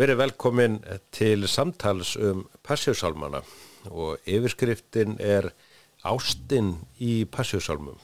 Verið 0.00 0.16
velkomin 0.16 0.78
til 1.12 1.42
samtals 1.44 2.14
um 2.16 2.46
passjósálmana 2.64 3.42
og 3.90 4.22
yfirskriftin 4.24 5.18
er 5.20 5.50
Ástinn 6.08 6.70
í 7.04 7.26
passjósálmum. 7.28 7.98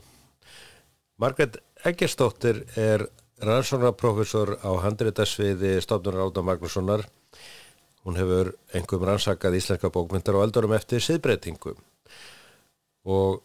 Margret 1.17 1.57
Eggerstóttir 1.89 2.67
er 2.77 3.07
rannsóknarprofessor 3.41 4.59
á 4.61 4.71
handreitasviði 4.85 5.79
Stofnur 5.81 6.21
Ráta 6.21 6.45
Magnússonar. 6.45 7.07
Hún 8.05 8.21
hefur 8.21 8.53
engum 8.77 9.09
rannsakað 9.09 9.57
íslenska 9.63 9.89
bókmyndar 9.89 10.37
og 10.37 10.51
eldurum 10.51 10.77
eftir 10.77 11.01
siðbreytingu 11.01 11.79
og 13.09 13.41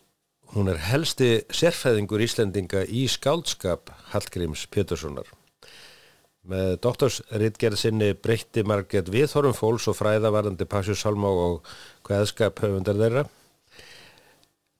hún 0.57 0.67
er 0.67 0.89
helsti 0.91 1.37
sérfæðingur 1.47 2.27
Íslendinga 2.27 2.83
í 2.83 3.07
skáldskap 3.07 3.95
Hallgríms 4.11 4.67
Péturssonar. 4.67 5.29
Með 6.41 6.79
doktorsritgerð 6.81 7.77
sinni 7.77 8.13
breytti 8.17 8.63
margir 8.65 9.05
viðhorum 9.13 9.53
fólks 9.53 9.85
og 9.91 9.99
fræðavarandi 9.99 10.65
Passjus 10.65 11.03
Salmá 11.03 11.29
og 11.29 11.67
hvaðskap 12.07 12.63
höfundar 12.63 12.97
þeirra. 12.97 13.27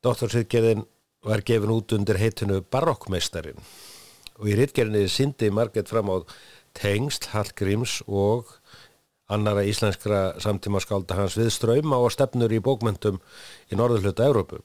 Doktorsritgerðin 0.01 0.87
var 1.21 1.43
gefin 1.45 1.75
út 1.75 1.93
undir 1.93 2.17
heitinu 2.17 2.63
Barokkmeistarin 2.65 3.61
og 4.41 4.49
í 4.49 4.57
ritgerðinni 4.57 5.11
syndi 5.11 5.51
margir 5.53 5.85
fram 5.85 6.09
á 6.09 6.17
tengst 6.73 7.29
Hallgríms 7.35 7.99
og 8.07 8.49
annara 9.31 9.61
íslenskra 9.69 10.39
samtíma 10.41 10.81
skálda 10.81 11.19
hans 11.19 11.37
við 11.37 11.53
ströyma 11.53 12.01
og 12.01 12.09
stefnur 12.15 12.51
í 12.51 12.63
bókmyndum 12.63 13.21
í 13.69 13.77
norðurhluta 13.77 14.25
Európu. 14.25 14.63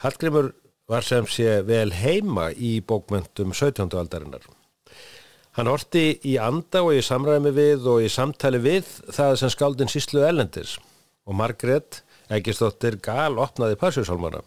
Hallgrímur 0.00 0.54
var 0.88 1.04
sem 1.04 1.28
sé 1.28 1.60
vel 1.66 1.90
heima 1.92 2.54
í 2.56 2.78
bókmyndum 2.80 3.52
17. 3.52 3.92
aldarinnar. 3.92 4.55
Hann 5.56 5.70
orti 5.72 6.18
í 6.28 6.34
anda 6.36 6.82
og 6.84 6.92
í 6.92 7.04
samræmi 7.04 7.48
við 7.56 7.86
og 7.88 8.02
í 8.04 8.10
samtali 8.12 8.58
við 8.60 8.88
það 9.08 9.38
sem 9.40 9.52
skaldin 9.54 9.88
síslu 9.88 10.20
elendis 10.26 10.74
og 11.24 11.38
Margret 11.38 12.02
Egistóttir 12.36 12.98
gal 13.00 13.38
opnaði 13.40 13.78
Passjúsálmana 13.80 14.42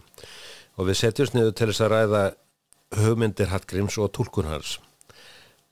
og 0.77 0.85
við 0.85 0.99
setjumst 0.99 1.33
niður 1.33 1.55
til 1.57 1.67
þess 1.71 1.83
að 1.85 1.91
ræða 1.95 2.21
hugmyndir 2.99 3.49
Hallgríms 3.49 3.97
og 3.97 4.11
tólkun 4.13 4.49
hans. 4.51 4.77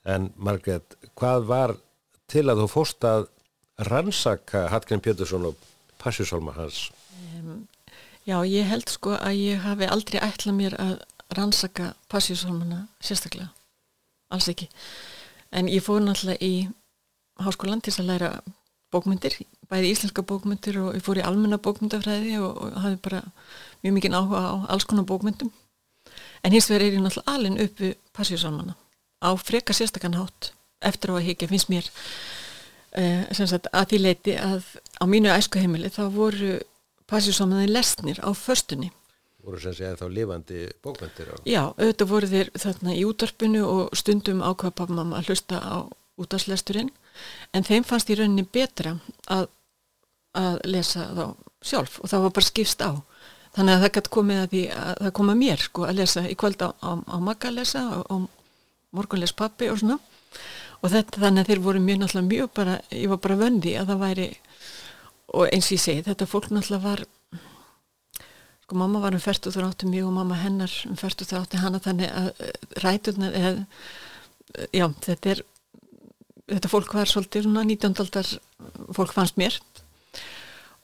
En 0.02 0.32
Margret, 0.36 0.96
hvað 1.18 1.46
var 1.46 1.74
til 2.30 2.46
að 2.48 2.64
þú 2.64 2.68
fórst 2.72 3.06
að 3.06 3.28
rannsaka 3.88 4.64
Hallgrím 4.72 5.04
Pétursson 5.04 5.46
og 5.52 5.60
Passjúsálma 6.02 6.56
hans? 6.56 6.88
Um, 7.38 7.68
já, 8.26 8.40
ég 8.42 8.66
held 8.66 8.90
sko 8.90 9.14
að 9.14 9.38
ég 9.38 9.62
hafi 9.62 9.86
aldrei 9.86 10.18
ætlað 10.18 10.58
mér 10.58 10.76
að 10.82 10.98
rannsaka 11.38 11.92
Passjúsálmana 12.10 12.88
sérstaklega. 12.98 13.52
Alls 14.34 14.50
ekki 14.50 14.66
en 15.52 15.68
ég 15.68 15.84
fór 15.84 16.02
náttúrulega 16.04 16.44
í 16.44 16.68
háskólan 17.42 17.82
til 17.84 17.94
að 17.98 18.10
læra 18.10 18.30
bókmyndir, 18.92 19.36
bæði 19.68 19.92
íslenska 19.92 20.24
bókmyndir 20.24 20.78
og 20.80 20.96
ég 20.96 21.04
fór 21.04 21.20
í 21.20 21.24
almenna 21.24 21.58
bókmyndafræði 21.60 22.38
og, 22.40 22.60
og 22.64 22.76
hafi 22.82 23.00
bara 23.04 23.22
mjög 23.84 23.96
mikið 23.98 24.16
áhuga 24.16 24.40
á 24.40 24.54
alls 24.72 24.86
konar 24.88 25.06
bókmyndum 25.08 25.52
en 26.42 26.54
hins 26.54 26.68
vegar 26.70 26.86
er 26.86 26.96
ég 26.96 27.04
náttúrulega 27.04 27.34
alin 27.34 27.60
upp 27.64 27.82
við 27.82 27.96
passíusalmana 28.16 28.76
á 29.20 29.30
freka 29.36 29.76
sérstakanhátt 29.76 30.52
eftir 30.80 31.12
á 31.12 31.14
að 31.18 31.26
higgja 31.28 31.50
finnst 31.50 31.70
mér 31.72 31.88
eh, 32.96 33.26
sagt, 33.34 33.68
að 33.72 33.92
því 33.92 34.02
leiti 34.04 34.36
að 34.40 34.64
á 35.02 35.04
mínu 35.10 35.32
æskuheimili 35.34 35.92
þá 35.92 36.04
voru 36.14 36.58
passíusalmanaði 37.10 37.74
lesnir 37.74 38.22
á 38.24 38.30
förstunni 38.32 38.92
voru 39.48 39.60
sem 39.62 39.88
að 39.88 40.02
þá 40.02 40.06
lifandi 40.12 40.62
bókmyndir 40.84 41.32
á. 41.32 41.36
Já, 41.48 41.62
auðvitað 41.72 42.12
voru 42.12 42.30
þeir 42.32 42.50
þarna 42.64 42.94
í 42.94 43.04
útvarpinu 43.08 43.64
og 43.66 43.98
stundum 43.98 44.44
ákvað 44.44 44.76
pappamamma 44.80 45.20
að 45.20 45.32
hlusta 45.32 45.60
á 45.60 45.76
útvarslesturinn 46.18 46.90
en 47.56 47.66
þeim 47.66 47.86
fannst 47.86 48.10
í 48.10 48.18
rauninni 48.18 48.44
betra 48.44 48.96
að, 49.32 49.48
að 50.38 50.58
lesa 50.68 51.06
þá 51.14 51.24
sjálf 51.64 51.98
og 52.02 52.10
það 52.10 52.24
var 52.26 52.34
bara 52.38 52.48
skipst 52.48 52.84
á 52.84 52.90
þannig 53.56 53.74
að 53.74 53.84
það 53.84 53.94
gæti 53.96 54.14
komið 54.14 54.40
að 54.40 54.50
því 54.52 54.62
að 54.78 54.92
það 55.02 55.14
koma 55.18 55.36
mér 55.38 55.64
sko 55.64 55.86
að 55.88 55.98
lesa 55.98 56.24
í 56.28 56.36
kvöld 56.38 56.62
á, 56.62 56.68
á, 56.78 56.90
á 57.02 57.16
makka 57.18 57.50
að 57.50 57.58
lesa 57.58 57.84
og 58.04 58.28
morgunles 58.94 59.34
pappi 59.36 59.70
og 59.72 59.80
svona 59.80 59.98
og 60.78 60.92
þetta 60.92 61.22
þannig 61.24 61.42
að 61.42 61.50
þeir 61.50 61.62
voru 61.64 61.82
mjög 61.82 62.02
náttúrulega 62.02 62.28
mjög 62.28 62.50
bara, 62.54 62.76
ég 62.94 63.10
var 63.10 63.22
bara 63.24 63.38
vöndi 63.40 63.74
að 63.78 63.92
það 63.92 64.02
væri 64.04 64.28
og 65.34 65.48
eins 65.48 65.68
og 65.68 65.74
ég 65.74 65.82
segi 65.82 66.04
þetta 66.06 66.28
fólk 66.28 66.50
náttúrulega 66.52 66.84
var 66.84 67.04
sko 68.68 68.76
mamma 68.76 69.00
var 69.00 69.14
um 69.16 69.22
fært 69.22 69.46
og 69.48 69.54
það 69.54 69.70
átti 69.70 69.88
mjög 69.88 70.10
og 70.10 70.12
mamma 70.18 70.36
hennar 70.42 70.72
um 70.90 70.96
fært 71.00 71.22
og 71.24 71.28
það 71.30 71.44
átti 71.46 71.60
hana 71.62 71.78
þannig 71.80 72.10
að 72.12 72.26
eh, 72.44 72.66
ræturnar 72.84 73.38
eða, 73.38 73.52
eh, 74.58 74.66
já 74.76 74.84
þetta 75.06 75.30
er 75.32 75.40
þetta 76.52 76.70
fólk 76.72 76.92
var 76.98 77.08
svolítið 77.08 77.46
svona 77.46 77.64
19. 77.64 77.96
aldar 78.04 78.28
fólk 78.92 79.16
fannst 79.16 79.40
mér 79.40 79.56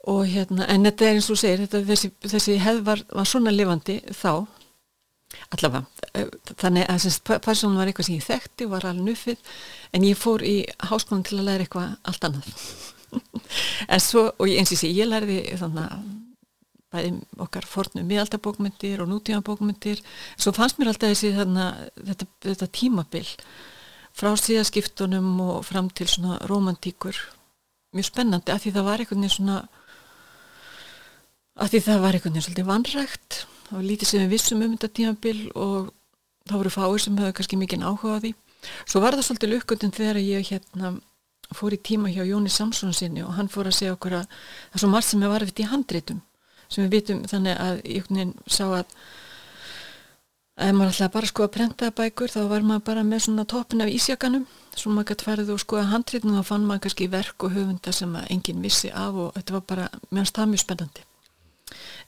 og 0.09 0.25
hérna 0.25 0.65
en 0.73 0.89
þetta 0.89 1.05
er 1.05 1.19
eins 1.19 1.29
og 1.29 1.37
segir 1.37 1.61
þetta, 1.61 1.83
þessi, 1.85 2.11
þessi 2.25 2.57
hefð 2.65 2.83
var, 2.89 3.05
var 3.13 3.29
svona 3.29 3.53
lifandi 3.53 3.99
þá 4.09 4.47
allavega 5.53 5.85
eh, 6.17 6.33
þannig 6.57 6.89
að 6.89 7.39
Parsson 7.45 7.77
var 7.77 7.85
eitthvað 7.85 8.09
sem 8.09 8.17
ég 8.17 8.29
þekkti 8.31 8.71
var 8.73 8.89
alveg 8.89 9.11
nuffið 9.11 9.55
en 9.93 10.09
ég 10.09 10.17
fór 10.17 10.41
í 10.41 10.57
háskólan 10.89 11.25
til 11.27 11.37
að 11.37 11.51
læra 11.51 11.69
eitthvað 11.69 11.97
allt 12.01 12.29
annað 12.31 12.69
en 13.93 14.01
svo 14.01 14.31
og 14.33 14.47
eins 14.49 14.73
og 14.73 14.81
sé 14.81 14.89
ég 14.89 15.13
lærði 15.13 15.43
þannig 15.53 15.85
að 15.85 16.13
bæði 16.95 17.13
okkar 17.45 17.67
fornum 17.69 18.07
miðaldabókmyndir 18.09 19.03
og 19.03 19.11
nútímanbókmyndir 19.11 20.01
svo 20.33 20.53
fannst 20.55 20.79
mér 20.79 20.93
alltaf 20.93 21.13
þessi 21.13 21.33
þarna, 21.35 21.69
þetta, 21.99 22.29
þetta 22.47 22.69
tímabil 22.79 23.25
frá 24.15 24.31
síðaskiptunum 24.39 25.33
og 25.43 25.65
fram 25.67 25.91
til 25.91 26.07
svona 26.09 26.39
romantíkur 26.49 27.19
mjög 27.95 28.09
spennandi 28.09 28.53
að 28.53 28.63
því 28.63 28.77
það 28.77 28.87
var 28.87 29.03
einhvern 29.03 29.25
veginn 29.25 29.35
svona 29.35 29.59
að 31.55 31.75
því 31.75 31.83
það 31.89 32.01
var 32.05 32.17
einhvern 32.17 32.33
veginn 32.33 32.47
svolítið 32.47 32.71
vanrægt 32.71 33.43
það 33.67 33.77
var 33.77 33.85
lítið 33.89 34.11
sem 34.11 34.23
við 34.23 34.33
vissum 34.35 34.65
um 34.65 34.73
þetta 34.75 34.93
tímabil 34.99 35.37
og 35.53 35.93
þá 36.45 36.55
voru 36.59 36.73
fáir 36.73 37.01
sem 37.01 37.17
höfðu 37.17 37.35
kannski 37.39 37.57
mikið 37.57 37.85
áhuga 37.85 38.17
á 38.17 38.21
því. 38.21 38.31
Svo 38.85 39.01
var 39.01 39.17
það 39.17 39.27
svolítið 39.29 39.53
lukkundin 39.53 39.93
þegar 39.95 40.21
ég 40.21 40.49
hérna 40.51 40.91
fór 41.53 41.73
í 41.73 41.81
tíma 41.81 42.11
hjá 42.13 42.23
Jóni 42.25 42.51
Samsson 42.53 42.93
sinni 42.93 43.23
og 43.25 43.33
hann 43.37 43.49
fór 43.49 43.69
að 43.69 43.77
segja 43.79 43.95
okkur 43.95 44.19
að 44.19 44.27
það 44.29 44.77
er 44.77 44.83
svo 44.83 44.89
margt 44.91 45.09
sem 45.09 45.21
hefur 45.21 45.35
varðið 45.35 45.61
í 45.61 45.67
handreitum 45.69 46.21
sem 46.69 46.85
við 46.85 46.97
vitum 46.97 47.23
þannig 47.29 47.61
að 47.67 47.81
ég 47.85 48.09
sá 48.47 48.65
að 48.67 48.85
ef 50.55 50.71
maður 50.71 50.91
alltaf 50.91 51.15
bara 51.15 51.31
sko 51.31 51.47
að 51.47 51.55
prenta 51.57 51.91
bækur 51.95 52.31
þá 52.31 52.41
var 52.51 52.67
maður 52.67 52.85
bara 52.91 53.07
með 53.07 53.25
svona 53.25 53.47
toppin 53.49 53.83
af 53.83 53.91
ísjakanum. 53.91 54.45
Svo 54.75 54.91
maður 54.91 55.11
gæti 55.13 55.27
farið 55.27 55.51
og 55.55 55.63
skoða 55.63 55.89
handrétnum 55.91 56.37
og 56.37 56.45
þá 56.45 56.51
fann 56.53 56.69
maður 56.69 56.85
kannski 56.85 57.11
verk 57.11 57.47
og 57.47 57.57
höfunda 57.57 57.95
sem 57.95 58.15
enginn 58.29 58.63
vissi 58.63 58.91
af 58.91 59.19
og 59.25 59.35
þetta 59.35 59.57
var 59.57 59.67
bara 59.73 59.89
meðan 60.09 60.33
það 60.35 60.51
mjög 60.53 60.65
spennandi 60.65 61.11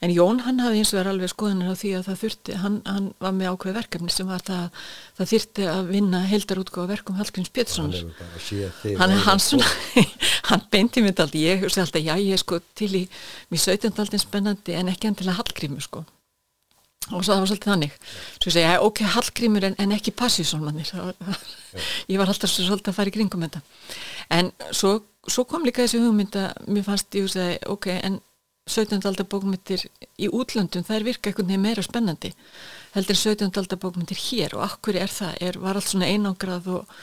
en 0.04 0.12
Jón 0.14 0.42
hann 0.44 0.60
hafði 0.62 0.82
eins 0.82 0.92
og 0.92 1.00
verið 1.00 1.12
alveg 1.12 1.32
skoðanir 1.32 1.72
á 1.72 1.80
því 1.80 1.90
að 1.98 2.04
það 2.08 2.20
þurfti, 2.22 2.58
hann, 2.62 2.76
hann 2.86 3.06
var 3.24 3.32
með 3.34 3.48
ákveð 3.52 3.78
verkefni 3.80 4.12
sem 4.14 4.28
var 4.30 4.44
það 4.46 4.60
að 4.60 4.84
það 5.18 5.30
þurfti 5.32 5.66
að 5.72 5.88
vinna 5.94 6.20
heldarútgáða 6.30 6.90
verkum 6.92 7.18
Hallgríms 7.18 7.50
Péturssonar. 7.56 8.04
Hann, 9.00 9.16
hann, 9.26 9.42
hann 10.52 10.62
beinti 10.70 11.02
mér 11.02 11.16
alltaf, 11.16 11.34
ég 11.40 11.64
hugsi 11.64 11.82
alltaf 11.82 12.04
já 12.04 12.14
ég 12.14 12.36
er 12.36 12.44
sko 12.44 12.60
til 12.78 12.92
í 13.00 13.02
mér 13.50 13.64
17. 13.64 13.90
aldin 13.98 14.22
spennandi 14.22 14.78
en 14.78 14.92
ekki 14.94 15.10
að 15.10 15.34
Hallgrímur 15.40 15.84
sko. 15.88 16.04
Og 17.08 17.22
svo 17.24 17.32
það 17.32 17.40
var 17.40 17.48
svolítið 17.48 17.70
þannig. 17.72 17.92
Svo 18.36 18.50
ég 18.50 18.54
segja, 18.54 18.78
ok, 18.84 19.02
Hallgrímur 19.14 19.66
en, 19.68 19.76
en 19.80 19.94
ekki 19.96 20.12
Passísson 20.14 20.62
mannir 20.62 20.90
ég 22.10 22.20
var 22.20 22.28
alltaf 22.28 22.52
svolítið 22.52 22.92
að 22.92 22.98
fara 22.98 23.10
í 23.10 23.14
kringum 23.14 23.44
þetta. 23.46 23.62
En 24.36 24.50
svo, 24.70 24.98
svo 25.26 25.46
kom 25.48 25.64
líka 25.64 25.82
þessi 25.82 26.02
hugmynda 26.02 26.50
mér 26.68 26.84
fannst, 26.86 27.08
ég 27.16 27.24
hugsi, 27.24 27.46
ok, 27.66 27.88
en 27.96 28.20
17. 28.72 29.06
aldar 29.08 29.28
bókmyndir 29.30 29.86
í 30.18 30.28
útlöndum 30.28 30.84
það 30.86 30.98
er 30.98 31.06
virka 31.08 31.30
einhvern 31.30 31.48
veginn 31.50 31.64
meira 31.64 31.84
spennandi 31.84 32.32
heldur 32.94 33.18
17. 33.18 33.48
aldar 33.62 33.80
bókmyndir 33.82 34.20
hér 34.28 34.58
og 34.58 34.66
akkur 34.66 34.98
er 35.00 35.12
það, 35.12 35.34
er, 35.40 35.58
var 35.62 35.78
allt 35.78 35.90
svona 35.90 36.10
einangrað 36.10 36.70
og, 36.76 36.94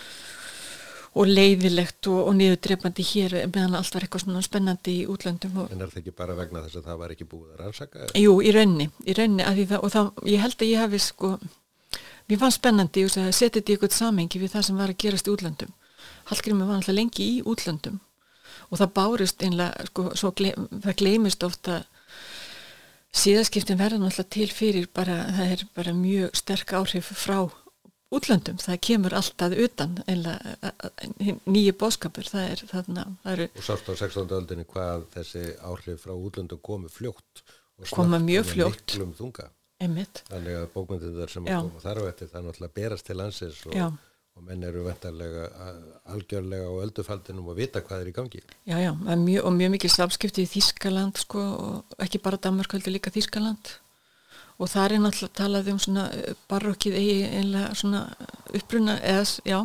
og 1.15 1.31
leiðilegt 1.31 2.09
og, 2.11 2.21
og 2.29 2.37
niðurdreipandi 2.39 3.07
hér 3.11 3.37
meðan 3.49 3.77
allt 3.79 3.97
var 3.97 4.07
eitthvað 4.07 4.25
svona 4.25 4.45
spennandi 4.45 4.97
í 5.01 5.05
útlöndum 5.11 5.59
En 5.67 5.81
er 5.81 5.91
það 5.91 6.01
ekki 6.03 6.15
bara 6.17 6.37
vegna 6.37 6.63
þess 6.65 6.81
að 6.81 6.89
það 6.89 7.03
var 7.03 7.15
ekki 7.15 7.29
búið 7.31 7.51
að 7.53 7.61
rannsaka? 7.63 8.09
Jú, 8.19 8.39
í 8.41 8.55
raunni, 8.55 8.89
í 9.05 9.17
raunni 9.17 9.45
það, 9.65 9.79
og 9.81 9.95
það, 9.95 10.11
ég 10.31 10.43
held 10.45 10.59
að 10.59 10.73
ég 10.73 10.83
hafi 10.85 11.03
sko 11.09 11.37
mér 12.29 12.41
fannst 12.41 12.61
spennandi 12.61 13.05
að 13.05 13.31
setja 13.37 13.59
þetta 13.59 13.71
í 13.71 13.75
eitthvað 13.75 13.97
samengi 13.99 14.41
við 14.41 14.55
það 14.55 14.67
sem 14.69 14.79
var 14.81 14.93
að 14.93 15.01
gerast 15.03 15.29
í 15.29 15.33
útlöndum 15.35 15.73
Hallgrími 16.25 16.65
var 16.65 16.79
alltaf 16.79 16.95
lengi 16.97 17.25
í 17.35 17.41
útlöndum 17.45 17.99
og 18.75 18.81
það 18.81 18.95
bárist 18.99 19.43
einlega, 19.45 19.85
sko, 19.89 20.31
gleim, 20.35 20.67
það 20.83 20.97
gleimist 20.99 21.45
ofta 21.47 21.81
síðaskiptin 23.15 23.79
verða 23.79 24.01
náttúrulega 24.01 24.33
til 24.35 24.49
fyrir 24.51 24.89
bara, 24.91 25.21
það 25.37 25.53
er 25.55 25.63
bara 25.77 25.93
mjög 25.95 26.35
sterk 26.35 26.73
áhrif 26.75 27.11
frá 27.15 27.37
útlöndum, 28.15 28.59
það 28.61 28.79
kemur 28.85 29.15
alltaf 29.17 29.55
utan 29.65 29.95
nýju 31.47 31.73
bóskapur 31.79 32.27
það 32.27 32.49
er 32.51 32.63
þarna 32.69 33.05
það 33.23 33.31
eru, 33.33 33.47
og 33.55 33.65
sást 33.65 33.89
á 33.89 33.93
16. 33.95 34.35
öldinni 34.37 34.67
hvað 34.69 35.07
þessi 35.15 35.45
áhrif 35.71 36.03
frá 36.05 36.13
útlöndum 36.13 36.61
komu 36.63 36.91
fljótt 36.91 37.45
koma 37.91 38.19
mjög 38.23 38.51
fljótt. 38.53 38.97
þannig 40.29 40.59
að 40.59 40.67
bókmyndið 40.75 41.17
þar 41.21 41.33
sem 41.33 41.47
að 41.47 41.57
koma 41.65 41.83
þar 41.83 41.99
á 41.99 42.03
eftir 42.11 42.29
það 42.31 42.39
er 42.41 42.45
náttúrulega 42.49 42.77
berast 42.81 43.07
til 43.09 43.17
landsins 43.19 43.63
og, 43.71 43.97
og 44.35 44.43
menn 44.43 44.65
eru 44.67 44.83
vendarlega 44.83 45.45
algjörlega 46.11 46.67
á 46.67 46.73
öldufaldinum 46.83 47.47
og 47.53 47.57
vita 47.59 47.81
hvað 47.81 48.03
er 48.03 48.11
í 48.11 48.15
gangi. 48.15 48.41
Já, 48.67 48.77
já, 48.83 48.91
mjög, 48.93 49.45
og 49.47 49.55
mjög 49.55 49.73
mikil 49.77 49.91
samskipti 49.93 50.43
í 50.43 50.51
Þískaland 50.51 51.21
sko 51.23 51.39
og 51.39 51.97
ekki 52.03 52.19
bara 52.23 52.41
Danmark, 52.41 52.75
heldur 52.75 52.95
líka 52.95 53.13
Þískaland 53.15 53.77
og 54.55 54.71
það 54.71 54.85
er 54.85 55.03
náttúrulega 55.03 55.37
talað 55.39 55.69
um 55.73 55.81
svona 55.83 56.05
eh, 56.15 56.35
barokkið 56.51 56.97
eigi 56.99 57.17
einlega 57.39 57.75
svona 57.75 58.01
uppruna 58.55 58.97
eða, 59.03 59.25
já, 59.47 59.59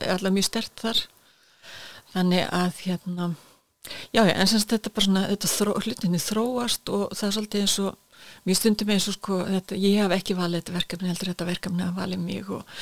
alltaf 0.00 0.34
mjög 0.34 0.46
stert 0.46 0.82
þar 0.82 1.02
þannig 2.12 2.46
að 2.54 2.82
hérna 2.84 3.28
já, 4.14 4.22
já, 4.22 4.34
en 4.34 4.50
semst 4.50 4.74
þetta 4.74 4.94
bara 4.94 5.08
svona 5.08 5.24
þetta 5.32 5.52
þró, 5.52 5.76
hlutinni 5.82 6.22
þróast 6.22 6.92
og 6.94 7.06
það 7.14 7.28
er 7.28 7.36
svolítið 7.38 7.64
eins 7.64 7.78
og 7.82 8.05
mér 8.48 8.58
stundum 8.58 8.92
eins 8.94 9.06
og 9.10 9.16
sko 9.18 9.38
þetta, 9.46 9.78
ég 9.80 10.00
hef 10.02 10.16
ekki 10.16 10.36
valið 10.38 10.62
þetta 10.62 10.76
verkefni 10.76 11.10
heldur 11.12 11.32
þetta 11.32 11.48
verkefni 11.50 11.86
að 11.86 12.00
valið 12.00 12.22
mig 12.24 12.50
og, 12.56 12.76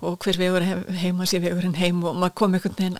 og 0.00 0.16
hver 0.24 0.40
vegur 0.40 0.66
heima 1.02 1.28
sé 1.28 1.42
vegurinn 1.42 1.78
heim 1.80 2.02
og 2.04 2.16
maður 2.16 2.36
kom 2.42 2.56
einhvern 2.56 2.78
veginn 2.78 2.98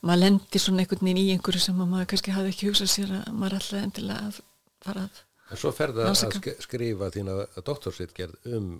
maður 0.00 0.22
lendir 0.24 0.64
svona 0.64 0.84
einhvern 0.84 1.06
veginn 1.06 1.22
í 1.22 1.30
einhverju 1.36 1.62
sem 1.66 1.80
maður 1.82 2.10
kannski 2.12 2.36
hafði 2.36 2.54
ekki 2.54 2.70
hugsað 2.70 2.92
sér 2.92 3.16
að 3.20 3.32
maður 3.32 3.60
alltaf 3.60 3.82
endilega 3.82 4.28
að 4.28 4.42
fara 4.86 5.06
að 5.06 5.24
En 5.46 5.60
svo 5.60 5.70
ferða 5.70 6.08
að 6.10 6.48
skrifa 6.58 7.12
þína 7.14 7.36
doktorsvitgerð 7.62 8.54
um 8.56 8.70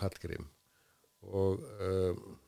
Hallgrím 0.00 0.48
og 1.28 1.62
um, 1.84 2.38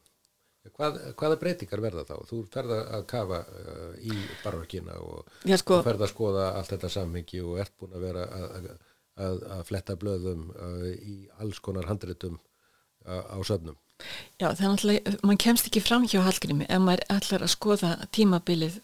hvað, 0.76 0.98
hvaða 1.18 1.38
breytingar 1.40 1.82
verða 1.84 2.04
þá? 2.08 2.14
Þú 2.28 2.40
ferða 2.52 2.80
að 2.96 3.06
kafa 3.10 3.40
uh, 3.44 3.94
í 4.02 4.14
barokina 4.42 4.98
og, 5.04 5.30
sko, 5.46 5.80
og 5.80 5.86
ferða 5.86 6.06
að 6.06 6.12
skoða 6.12 6.46
allt 6.58 6.74
þetta 6.74 6.92
samhengi 6.96 7.42
og 7.44 7.60
ert 7.62 7.74
búin 7.80 7.96
að 7.96 8.06
vera 8.08 8.26
að, 8.26 8.46
að, 8.58 8.70
að 9.20 9.64
fletta 9.68 9.96
blöðum 10.00 10.50
uh, 10.54 10.86
í 10.90 11.16
alls 11.42 11.60
konar 11.62 11.88
handritum 11.90 12.38
uh, 13.06 13.24
á 13.34 13.38
söfnum. 13.46 13.78
Já, 14.40 14.48
þannig 14.56 15.02
að 15.04 15.18
mann 15.28 15.40
kemst 15.40 15.68
ekki 15.68 15.82
fram 15.84 16.06
hjá 16.08 16.22
Hallgrími. 16.24 16.64
Ef 16.68 16.80
maður 16.80 17.04
ætlar 17.12 17.44
að 17.44 17.52
skoða 17.52 17.90
tímabilið 18.16 18.80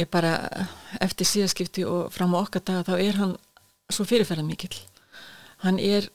ég 0.00 0.10
bara 0.10 0.34
eftir 1.04 1.28
síðaskipti 1.28 1.84
og 1.86 2.08
fram 2.10 2.34
á 2.34 2.42
okkar 2.42 2.64
daga 2.66 2.88
þá 2.88 2.94
er 2.98 3.20
hann 3.20 3.36
svo 3.94 4.02
fyrirferðan 4.08 4.48
mikill 4.48 4.74
hann 5.64 5.78
er, 5.78 6.08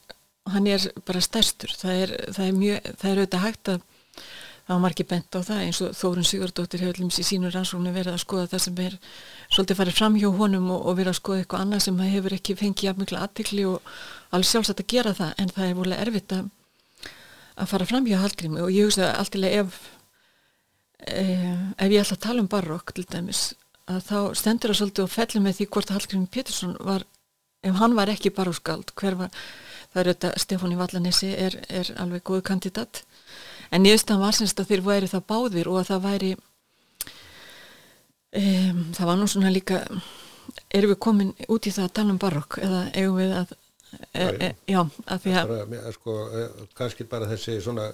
hann 0.50 0.68
er 0.70 0.86
bara 1.08 1.22
stærstur. 1.24 1.74
Það 1.78 2.04
er, 2.04 2.16
það 2.36 2.46
er 2.46 2.58
mjög, 2.58 2.92
það 3.02 3.12
er 3.12 3.22
auðvitað 3.22 3.46
hægt 3.46 3.72
að 3.74 3.82
það 4.70 4.76
var 4.76 4.82
margir 4.84 5.06
bent 5.10 5.34
á 5.34 5.42
það 5.42 5.60
eins 5.66 5.80
og 5.82 5.94
Þórun 5.98 6.26
Sigurdóttir 6.30 6.84
hefur 6.84 7.00
limsi 7.02 7.24
í 7.24 7.26
sínur 7.26 7.56
rannsóknu 7.56 7.90
verið 7.90 8.14
að 8.14 8.22
skoða 8.22 8.50
það 8.52 8.62
sem 8.62 8.82
er 8.84 8.98
svolítið 9.50 9.80
farið 9.80 9.96
fram 9.98 10.18
hjá 10.22 10.28
honum 10.30 10.68
og, 10.76 10.84
og 10.86 10.98
verið 11.00 11.10
að 11.10 11.18
skoða 11.18 11.42
eitthvað 11.42 11.64
annað 11.66 11.82
sem 11.88 12.04
hefur 12.06 12.36
ekki 12.38 12.56
fengið 12.60 12.86
jafn 12.86 13.02
mikla 13.02 13.24
aðtikli 13.26 13.66
og 13.66 13.90
alveg 14.30 14.50
sjálfsagt 14.52 14.84
að 14.84 14.92
gera 14.94 15.16
það 15.18 15.42
en 15.42 15.54
það 15.56 15.66
er 15.66 15.80
volið 15.80 16.04
erfitt 16.06 16.38
að, 16.38 16.52
að 17.58 17.72
fara 17.74 17.90
fram 17.90 18.12
hjá 18.12 18.20
Hallgrími. 18.22 18.62
Og 18.62 18.70
ég 18.76 18.92
hugsa 18.92 19.10
alltilega 19.18 19.64
ef 19.64 19.82
eh, 21.10 21.58
ef 21.74 21.90
ég 21.90 22.06
ætla 22.06 22.20
að 22.20 22.26
tala 22.28 22.46
um 22.46 22.54
barokk 22.54 22.94
til 22.94 23.08
dæmis 23.10 23.44
að 23.90 24.06
þá 24.06 24.18
stendur 24.38 24.70
það 24.70 24.82
svolítið 24.84 25.08
og 25.08 25.14
fellur 25.16 25.48
með 25.48 25.58
því 25.58 25.70
hvort 25.74 25.96
Hallgrími 25.98 26.30
Pétursson 26.30 26.78
var 26.86 27.10
ef 27.66 27.82
hann 27.82 27.98
var 27.98 28.14
ekki 28.14 28.30
baróskald 28.38 28.94
hver 29.02 29.18
var, 29.18 29.34
það 29.90 30.02
er 30.04 30.14
þetta 30.14 30.34
Stefáni 30.46 30.78
Vallanessi 30.78 31.34
er, 31.34 31.58
er 31.74 31.90
alveg 31.98 32.22
góð 32.30 32.46
kandidat 32.54 33.02
en 33.72 33.84
nýðustan 33.86 34.22
var 34.22 34.38
semst 34.38 34.60
að 34.62 34.72
þeir 34.72 34.86
væri 34.86 35.12
það 35.12 35.26
báðir 35.32 35.70
og 35.72 35.80
að 35.82 35.90
það 35.92 36.06
væri 36.06 36.32
um, 38.42 38.84
það 38.98 39.10
var 39.12 39.20
nú 39.20 39.30
svona 39.32 39.54
líka 39.54 39.82
erum 40.74 40.94
við 40.94 41.02
komin 41.08 41.34
út 41.48 41.70
í 41.70 41.74
það 41.76 41.88
að 41.88 41.96
tala 42.00 42.16
um 42.16 42.22
barók 42.22 42.60
eða 42.62 42.84
eigum 42.94 43.20
við 43.20 43.36
að 43.40 43.56
e, 44.14 44.24
e, 44.24 44.54
já, 44.70 44.82
að 44.84 45.26
því 45.26 45.36
að 45.42 45.54
bara, 45.54 45.94
sko, 45.98 46.18
e, 46.30 46.48
kannski 46.78 47.10
bara 47.10 47.30
þessi 47.30 47.60
svona 47.66 47.92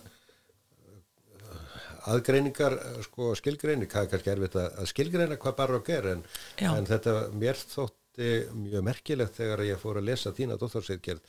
aðgreiningar, 2.05 2.75
sko, 3.07 3.33
skilgreining 3.39 3.89
það 3.89 4.03
er 4.03 4.09
kannski 4.13 4.33
erfitt 4.35 4.57
að 4.61 4.89
skilgreina 4.91 5.39
hvað 5.41 5.55
barók 5.57 5.87
er 5.95 6.11
en, 6.13 6.25
en 6.61 6.89
þetta 6.89 7.15
mér 7.33 7.57
þótt 7.57 7.97
þótti 8.15 8.47
mjög 8.55 8.83
merkilegt 8.83 9.35
þegar 9.35 9.63
ég 9.65 9.79
fór 9.79 9.99
að 9.99 10.07
lesa 10.09 10.31
þína 10.31 10.57
dóttorsveitgerð 10.57 11.19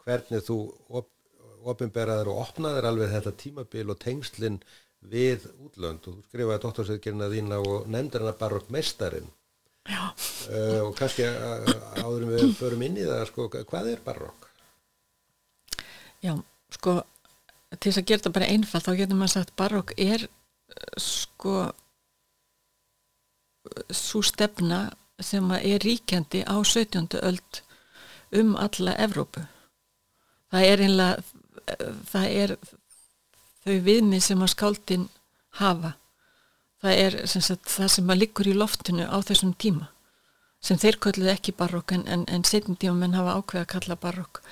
hvernig 0.00 0.44
þú 0.44 0.56
op 0.88 1.08
ofinberaður 1.68 2.32
og 2.32 2.44
opnaður 2.46 2.88
alveg 2.90 3.12
þetta 3.14 3.34
tímabil 3.42 3.86
og 3.92 4.00
tengslinn 4.02 4.60
við 5.10 5.46
útlönd 5.64 6.06
og 6.06 6.18
þú 6.18 6.24
skrifaði 6.28 6.62
dóttorsveitgerðina 6.64 7.30
þína 7.32 7.60
og 7.64 7.86
nefndir 7.90 8.24
hana 8.24 8.36
barokk 8.40 8.72
meistarin 8.72 9.30
uh, 9.88 10.80
og 10.84 10.92
kannski 10.98 11.24
uh, 11.28 11.70
áðurum 12.02 12.34
við 12.34 12.52
förum 12.58 12.84
inn 12.84 12.98
í 13.00 13.06
það 13.08 13.24
sko, 13.30 13.48
hvað 13.48 13.94
er 13.94 14.04
barokk? 14.04 14.48
Já, 16.20 16.34
sko 16.76 17.00
til 17.78 17.88
þess 17.88 18.02
að 18.02 18.08
gera 18.10 18.20
þetta 18.20 18.36
bara 18.36 18.50
einfalt 18.52 18.86
þá 18.86 18.92
getur 18.98 19.20
maður 19.20 19.34
sagt 19.38 19.56
barokk 19.56 19.94
er 19.96 20.26
sko 21.00 21.56
svo 23.92 24.22
stefna 24.24 24.88
sem 25.20 25.50
er 25.56 25.82
ríkjandi 25.84 26.42
á 26.48 26.56
17. 26.64 27.20
öld 27.22 27.62
um 28.32 28.56
alla 28.56 28.94
Evrópu. 28.96 29.42
Það 30.50 30.66
er 30.66 30.82
einlega, 30.86 31.22
það 32.10 32.36
er 32.42 32.56
þau 33.64 33.78
viðmið 33.86 34.22
sem 34.24 34.44
að 34.44 34.52
skáldin 34.54 35.08
hafa. 35.60 35.94
Það 36.80 37.00
er 37.04 37.16
sem 37.28 37.44
sagt, 37.44 37.68
það 37.68 37.90
sem 37.94 38.12
að 38.12 38.20
liggur 38.22 38.48
í 38.48 38.56
loftinu 38.56 39.08
á 39.08 39.18
þessum 39.20 39.54
tíma 39.54 39.90
sem 40.60 40.76
þeir 40.76 40.98
kölluði 41.00 41.30
ekki 41.32 41.54
barokk 41.56 41.94
en, 41.96 42.02
en, 42.04 42.26
en 42.28 42.42
setjum 42.44 42.76
tíma 42.76 42.92
menn 42.98 43.16
hafa 43.16 43.38
ákveð 43.38 43.62
að 43.62 43.70
kalla 43.72 43.96
barokk. 43.96 44.42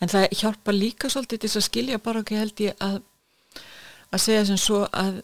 En 0.00 0.08
það 0.08 0.30
hjálpa 0.40 0.72
líka 0.72 1.10
svolítið 1.12 1.42
til 1.42 1.50
að 1.50 1.66
skilja 1.66 1.98
barokki 2.00 2.38
held 2.40 2.62
ég 2.64 2.78
að 2.80 3.02
að 4.10 4.24
segja 4.24 4.46
sem 4.48 4.58
svo 4.60 4.84
að 4.90 5.20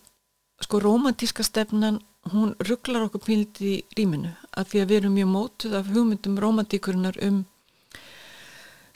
sko 0.62 0.80
romantíska 0.80 1.44
stefnan 1.44 2.00
hún 2.32 2.54
rugglar 2.68 3.06
okkur 3.06 3.22
pílit 3.26 3.60
í 3.62 3.74
rýminu 3.98 4.32
að 4.56 4.70
því 4.70 4.82
að 4.82 4.90
við 4.90 4.98
erum 5.00 5.16
mjög 5.18 5.30
mótuð 5.32 5.76
af 5.78 5.90
hugmyndum 5.92 6.38
romantíkurinnar 6.42 7.18
um 7.26 7.42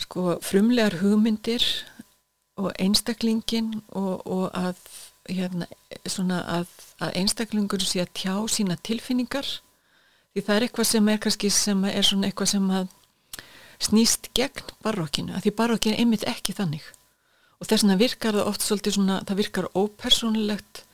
sko 0.00 0.38
frumlegar 0.44 0.99
hugmyndir 1.02 1.64
og 2.60 2.70
einstaklingin 2.78 3.80
og, 3.88 4.26
og 4.26 4.46
að 4.56 4.78
hérna 5.30 6.40
að, 6.42 6.70
að 7.00 7.18
einstaklingur 7.20 7.82
sé 7.84 8.02
að 8.02 8.14
tjá 8.16 8.34
sína 8.50 8.78
tilfinningar. 8.86 9.48
Því 10.32 10.44
það 10.46 10.56
er 10.56 10.66
eitthvað 10.66 10.88
sem 10.90 11.10
er 11.10 11.20
kannski 11.22 11.50
sem 11.54 11.84
er 11.90 12.06
svona 12.06 12.30
eitthvað 12.30 12.52
sem 12.54 12.70
að 12.70 12.96
snýst 13.80 14.28
gegn 14.36 14.74
barokkinu 14.84 15.34
að 15.34 15.46
því 15.46 15.54
barokkinu 15.58 15.96
er 15.96 16.04
einmitt 16.04 16.26
ekki 16.28 16.54
þannig. 16.56 16.84
Og 17.61 17.68
þess 17.68 17.85
vegna 17.85 18.00
virkar 18.00 18.37
það 18.37 18.50
oft 18.52 18.64
svolítið 18.64 18.96
svona 18.96 19.18
það 19.28 19.40
virkar 19.42 19.70
ópersonlegt 19.76 20.85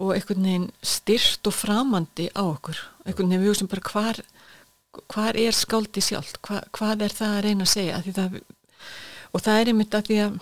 og 0.00 0.14
einhvern 0.14 0.46
veginn 0.46 0.68
styrst 0.86 1.48
og 1.48 1.56
framandi 1.56 2.30
á 2.32 2.42
okkur. 2.44 2.78
Einhvern 3.04 3.32
veginn 3.32 3.44
við 3.44 3.52
hugsim 3.52 3.70
bara 3.72 3.84
hvar 3.90 4.22
hvar 5.10 5.36
er 5.38 5.54
skáldi 5.54 6.02
sjálf 6.02 6.34
Hva, 6.42 6.62
hvað 6.74 7.04
er 7.06 7.14
það 7.14 7.36
að 7.36 7.44
reyna 7.46 7.66
að 7.66 7.72
segja? 7.74 7.98
Að 7.98 8.08
það, 8.16 8.38
og 9.30 9.44
það 9.44 9.60
er 9.60 9.72
einmitt 9.72 9.96
að 9.96 10.08
því 10.08 10.18
að 10.24 10.40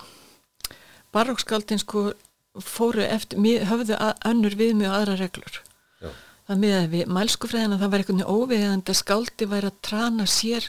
barókskáldin 1.15 1.83
sko 1.83 2.05
fóru 2.59 3.05
eftir, 3.07 3.41
höfðu 3.69 3.99
að, 3.99 4.15
önnur 4.29 4.57
við 4.59 4.77
mjög 4.81 4.95
aðra 4.97 5.19
reglur. 5.21 5.59
Já. 6.03 6.09
það 6.49 6.63
miðaði 6.63 6.89
við 6.95 7.13
mælskufræðina 7.17 7.79
það 7.81 7.93
var 7.93 8.03
einhvern 8.03 8.23
veginn 8.23 8.39
óviðandi 8.39 8.95
að 8.95 9.01
skáldi 9.03 9.51
væri 9.51 9.71
að 9.71 9.83
trana 9.89 10.27
sér 10.29 10.69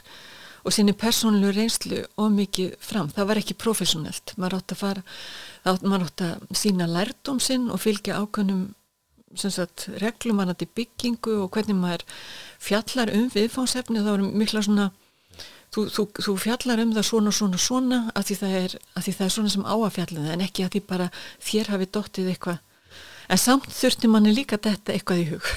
og 0.60 0.74
sinni 0.76 0.92
persónlu 0.92 1.54
reynslu 1.56 2.02
og 2.20 2.34
mikið 2.36 2.74
fram. 2.84 3.08
Það 3.16 3.30
var 3.30 3.40
ekki 3.40 3.56
professionelt. 3.56 4.34
Maður 4.36 4.58
átt 4.58 4.74
að 4.74 4.82
fara, 4.82 5.04
maður 5.80 6.04
átt 6.10 6.24
að 6.26 6.58
sína 6.60 6.88
lærdóm 6.90 7.40
sinn 7.40 7.70
og 7.72 7.80
fylgja 7.80 8.20
ákveðnum 8.20 8.68
sagt, 9.38 9.88
reglum 10.02 10.40
varandi 10.42 10.66
byggingu 10.66 11.36
og 11.44 11.54
hvernig 11.54 11.78
maður 11.78 12.04
fjallar 12.60 13.12
um 13.14 13.28
viðfánsefni 13.30 14.02
þá 14.02 14.10
er 14.16 14.24
mikla 14.26 14.62
svona 14.66 14.90
þú, 15.74 15.84
þú, 15.94 16.06
þú 16.26 16.34
fjallar 16.44 16.82
um 16.84 16.94
það 16.96 17.06
svona 17.10 17.34
svona 17.34 17.60
svona 17.60 18.00
að 18.14 18.30
því 18.30 18.38
það 18.40 18.56
er, 18.62 18.74
því 18.96 19.14
það 19.18 19.26
er 19.26 19.34
svona 19.36 19.54
sem 19.54 19.68
á 19.68 19.74
að 19.76 19.94
fjalla 19.98 20.24
það 20.24 20.34
en 20.34 20.44
ekki 20.46 20.66
að 20.66 20.74
því 20.74 20.82
bara 20.90 21.10
þér 21.50 21.72
hafi 21.74 21.88
dóttið 21.96 22.32
eitthvað 22.34 22.58
en 23.30 23.40
samt 23.44 23.70
þurfti 23.74 24.10
manni 24.10 24.34
líka 24.34 24.58
þetta 24.58 24.96
eitthvað 24.96 25.22
í 25.22 25.28
hug 25.30 25.50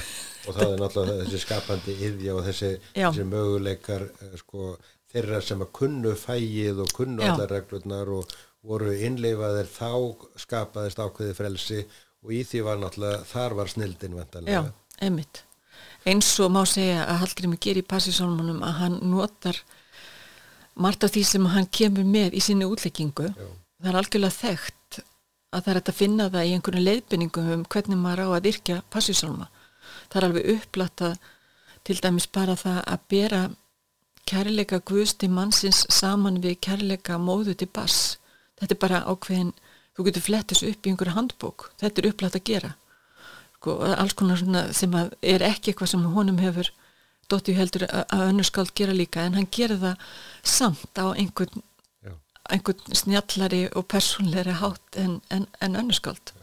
og 0.43 0.57
það 0.57 0.65
er 0.69 0.81
náttúrulega 0.81 1.25
þessi 1.25 1.43
skapandi 1.43 1.97
yðja 2.07 2.33
og 2.37 2.47
þessi, 2.47 2.71
þessi 2.97 3.27
möguleikar 3.29 4.07
eh, 4.09 4.33
sko, 4.41 4.73
þeirra 5.13 5.39
sem 5.45 5.61
að 5.63 5.71
kunnu 5.79 6.15
fægið 6.19 6.81
og 6.83 6.95
kunnu 6.97 7.23
allar 7.23 7.53
reglurnar 7.53 8.11
og 8.11 8.33
voru 8.63 8.93
innleifaðir 8.95 9.69
þá 9.71 9.91
skapaðist 10.39 11.01
ákveði 11.03 11.37
frelsi 11.37 11.81
og 12.23 12.31
í 12.31 12.43
því 12.47 12.61
var 12.63 12.79
náttúrulega, 12.79 13.23
þar 13.27 13.55
var 13.57 13.71
snildin. 13.71 14.19
Já, 14.47 14.61
einmitt. 15.03 15.43
Eins 16.07 16.29
og 16.43 16.51
má 16.55 16.61
segja 16.67 17.03
að 17.03 17.19
Hallgrími 17.23 17.59
ger 17.63 17.79
í 17.79 17.83
passisólmanum 17.87 18.63
að 18.63 18.77
hann 18.79 18.97
notar 19.11 19.59
margt 20.75 21.03
af 21.03 21.13
því 21.13 21.23
sem 21.29 21.49
hann 21.53 21.67
kemur 21.71 22.07
með 22.07 22.37
í 22.37 22.43
sinni 22.43 22.67
útleggingu. 22.69 23.33
Það 23.33 23.89
er 23.89 23.99
algjörlega 23.99 24.37
þekkt 24.39 25.01
að 25.53 25.65
það 25.65 25.73
er 25.73 25.81
að 25.81 25.97
finna 25.97 26.29
það 26.33 26.47
í 26.47 26.53
einhvern 26.55 26.85
leiðbynningum 26.87 27.51
um 27.55 27.65
hvernig 27.69 27.99
maður 27.99 28.23
á 28.25 28.27
að 28.37 28.49
yrkja 28.53 28.79
passisólma. 28.93 29.49
Það 30.09 30.19
er 30.19 30.27
alveg 30.29 30.49
upplata 30.55 31.11
til 31.83 31.99
dæmis 31.99 32.29
bara 32.31 32.55
það 32.57 32.79
að 32.87 33.05
bera 33.11 33.43
kærleika 34.29 34.79
guðsti 34.79 35.27
mannsins 35.27 35.83
saman 35.91 36.41
við 36.41 36.61
kærleika 36.63 37.19
móðu 37.19 37.57
til 37.59 37.67
bass. 37.67 38.17
Þetta 38.57 38.75
er 38.77 38.81
bara 38.85 39.03
ákveðin 39.09 39.53
þú 39.93 40.07
getur 40.07 40.25
flett 40.25 40.49
þessu 40.51 40.71
upp 40.73 40.85
í 40.85 40.91
einhverju 40.91 41.15
handbók 41.17 41.67
þetta 41.81 42.01
er 42.01 42.09
upplætt 42.09 42.37
að 42.39 42.47
gera 42.49 42.71
sko, 43.57 43.75
alls 43.93 44.15
konar 44.17 44.41
sem 44.75 44.95
er 44.97 45.45
ekki 45.45 45.71
eitthvað 45.71 45.93
sem 45.93 46.07
honum 46.15 46.41
hefur 46.41 46.71
Dóttir 47.31 47.57
heldur 47.57 47.85
að 47.87 48.25
önnur 48.29 48.47
skáld 48.47 48.73
gera 48.77 48.95
líka 48.95 49.23
en 49.23 49.37
hann 49.37 49.49
gera 49.51 49.77
það 49.81 50.07
samt 50.43 50.99
á 50.99 51.05
einhvern, 51.13 51.63
einhvern 52.51 52.97
snjallari 52.99 53.67
og 53.73 53.87
persónleiri 53.91 54.57
hátt 54.59 54.99
en, 54.99 55.21
en, 55.33 55.47
en 55.63 55.79
önnur 55.79 55.97
skáld. 55.97 56.33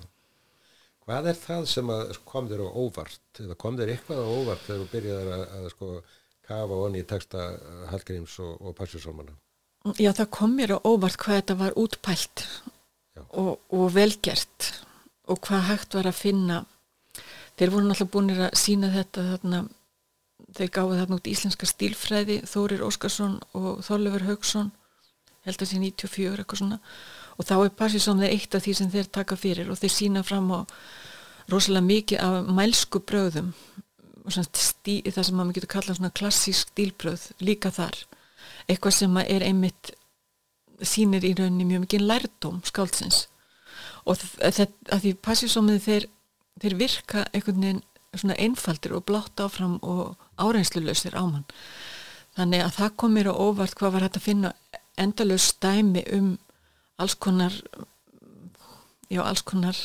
Hvað 1.05 1.31
er 1.33 1.39
það 1.39 1.65
sem 1.67 1.93
kom 2.29 2.49
þér 2.51 2.65
á 2.65 2.71
óvart? 2.71 3.23
Eða 3.43 3.59
kom 3.59 3.79
þér 3.79 3.95
eitthvað 3.95 4.21
á 4.23 4.29
óvart 4.31 4.67
þegar 4.67 4.83
þú 4.83 4.91
byrjaði 4.95 5.37
að, 5.37 5.47
að 5.59 5.71
sko 5.75 5.93
kafa 6.51 6.83
onni 6.87 7.03
í 7.03 7.07
texta 7.09 7.47
Hallgríms 7.91 8.37
og, 8.43 8.53
og 8.63 8.77
Passjúsálmanna? 8.79 9.35
Já, 9.97 10.13
það 10.13 10.29
kom 10.37 10.55
mér 10.59 10.77
á 10.77 10.79
óvart 10.85 11.19
hvað 11.21 11.41
þetta 11.41 11.57
var 11.61 11.77
útpælt 11.81 12.45
og, 13.31 13.57
og 13.73 13.87
velgert 13.95 14.71
og 15.31 15.41
hvað 15.47 15.67
hægt 15.71 15.97
var 15.99 16.09
að 16.11 16.19
finna. 16.21 16.63
Þeir 17.59 17.73
voru 17.75 17.89
náttúrulega 17.89 18.13
búin 18.15 18.33
að 18.37 18.59
sína 18.61 18.91
þetta 18.95 19.27
þarna 19.33 19.63
þeir 20.57 20.73
gáði 20.75 20.99
þarna 21.01 21.19
út 21.21 21.31
íslenska 21.31 21.69
stílfræði 21.69 22.41
Þórir 22.49 22.85
Óskarsson 22.87 23.39
og 23.57 23.83
Þorlefur 23.87 24.27
Haugsson 24.29 24.71
held 25.47 25.63
að 25.63 25.71
sé 25.71 25.79
94 25.81 26.43
eitthvað 26.43 26.63
svona. 26.63 26.81
Og 27.39 27.47
þá 27.49 27.55
er 27.59 27.77
Passísson 27.79 28.21
þeir 28.21 28.35
eitt 28.35 28.57
af 28.57 28.65
því 28.65 28.75
sem 28.77 28.91
þeir 28.93 29.13
taka 29.15 29.39
fyrir 29.41 29.71
og 29.73 29.79
þeir 29.81 29.95
sína 29.95 30.25
fram 30.27 30.51
á 30.53 30.61
rosalega 31.51 31.87
mikið 31.87 32.25
af 32.25 32.51
mælsku 32.59 33.01
bröðum 33.07 33.55
stí, 34.31 35.01
það 35.07 35.25
sem 35.25 35.39
maður 35.39 35.57
getur 35.57 35.73
kallað 35.73 35.97
svona 35.99 36.13
klassísk 36.15 36.71
stílbröð 36.71 37.31
líka 37.41 37.73
þar. 37.73 37.97
Eitthvað 38.69 38.97
sem 38.99 39.17
er 39.23 39.47
einmitt 39.47 39.93
sínir 40.81 41.25
í 41.25 41.33
rauninni 41.35 41.67
mjög 41.69 41.87
mikið 41.87 42.05
lærdóm 42.07 42.61
skáldsins. 42.65 43.27
Og 44.05 44.21
þetta 44.21 44.69
að 44.93 45.03
því 45.05 45.15
Passísson 45.25 45.73
þeir, 45.81 46.07
þeir 46.61 46.77
virka 46.77 47.25
einhvern 47.33 47.65
veginn 47.65 47.83
svona 48.17 48.37
einfaldir 48.39 48.95
og 48.97 49.05
blátt 49.09 49.41
áfram 49.41 49.79
og 49.87 50.17
áreinsluleusir 50.41 51.15
á 51.15 51.23
mann. 51.23 51.47
Þannig 52.39 52.65
að 52.65 52.77
það 52.79 52.97
kom 53.03 53.15
mér 53.15 53.31
á 53.31 53.35
óvart 53.35 53.77
hvað 53.79 53.95
var 53.97 54.07
hægt 54.07 54.21
að 54.21 54.27
finna 54.27 54.53
endalög 55.01 55.43
stæmi 55.43 56.05
um 56.17 56.33
alls 57.01 57.15
konar 57.15 57.55
já, 59.11 59.23
alls 59.25 59.43
konar 59.43 59.77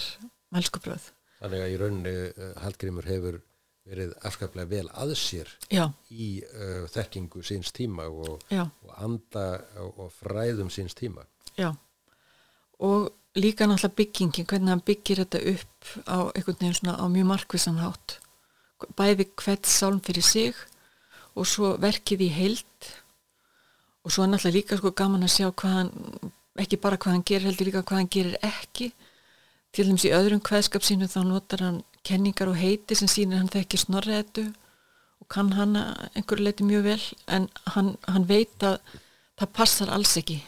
mælskubröð 0.53 1.11
Þannig 1.41 1.61
að 1.61 1.73
í 1.73 1.77
rauninni 1.79 2.15
uh, 2.29 2.53
Hallgrímur 2.63 3.07
hefur 3.09 3.41
verið 3.85 4.15
afskaplega 4.25 4.69
vel 4.71 4.87
að 4.97 5.11
sér 5.19 5.51
já. 5.69 5.83
í 6.09 6.39
uh, 6.41 6.85
þekkingu 6.89 7.43
síns 7.45 7.69
tíma 7.75 8.07
og, 8.09 8.41
og 8.49 8.93
anda 8.97 9.43
og, 9.83 9.99
og 10.07 10.13
fræðum 10.15 10.71
síns 10.73 10.97
tíma. 10.97 11.27
Já. 11.59 11.69
Og 12.81 13.11
líka 13.35 13.67
náttúrulega 13.67 13.95
byggingin, 13.95 14.47
hvernig 14.47 14.71
hann 14.71 14.83
byggir 14.85 15.19
þetta 15.23 15.39
upp 15.51 15.89
á 16.07 16.17
einhvern 16.31 16.59
veginn 16.59 16.77
svona 16.77 16.95
á 16.95 17.05
mjög 17.11 17.27
markvisan 17.31 17.81
hátt. 17.83 18.19
Bæði 18.95 19.27
hvert 19.35 19.67
sálm 19.67 19.99
fyrir 20.03 20.23
sig 20.23 20.55
og 21.35 21.47
svo 21.47 21.75
verkið 21.81 22.25
í 22.27 22.29
heilt 22.31 22.91
og 24.05 24.13
svo 24.13 24.23
er 24.23 24.31
náttúrulega 24.31 24.55
líka 24.55 24.77
sko 24.79 24.91
gaman 24.91 25.27
að 25.27 25.35
sjá 25.35 25.49
hvað 25.51 25.73
hann, 25.75 25.91
ekki 26.63 26.79
bara 26.79 26.97
hvað 26.97 27.15
hann 27.15 27.25
gerir 27.27 27.47
heldur 27.49 27.67
líka 27.67 27.83
hvað 27.83 28.01
hann 28.01 28.13
gerir 28.15 28.37
ekki. 28.41 28.91
Til 29.75 29.87
dæmis 29.89 30.05
í 30.07 30.13
öðrum 30.15 30.43
hvaðskap 30.43 30.85
sínu 30.87 31.09
þá 31.11 31.19
notar 31.27 31.65
hann 31.65 31.81
kenningar 32.07 32.47
og 32.47 32.59
heiti 32.59 32.95
sem 32.95 33.11
sínir 33.11 33.41
hann 33.41 33.51
þekki 33.51 33.81
snorretu 33.81 34.45
og 35.19 35.27
kann 35.27 35.51
hann 35.57 35.75
einhverju 36.15 36.47
leiti 36.47 36.63
mjög 36.63 36.87
vel. 36.87 37.01
En 37.27 37.49
hann, 37.75 37.97
hann 38.07 38.29
veit 38.29 38.63
að 38.63 38.79
það 39.35 39.53
passar 39.59 39.91
alls 39.91 40.15
ekki 40.21 40.39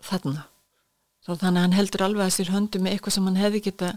þarna 0.00 0.46
Svo 1.22 1.36
þannig 1.38 1.60
að 1.60 1.66
hann 1.66 1.78
heldur 1.78 2.04
alveg 2.08 2.26
að 2.26 2.34
sér 2.36 2.50
höndu 2.50 2.80
með 2.82 2.96
eitthvað 2.96 3.16
sem 3.16 3.26
hann 3.30 3.38
hefði 3.38 3.62
geta 3.68 3.92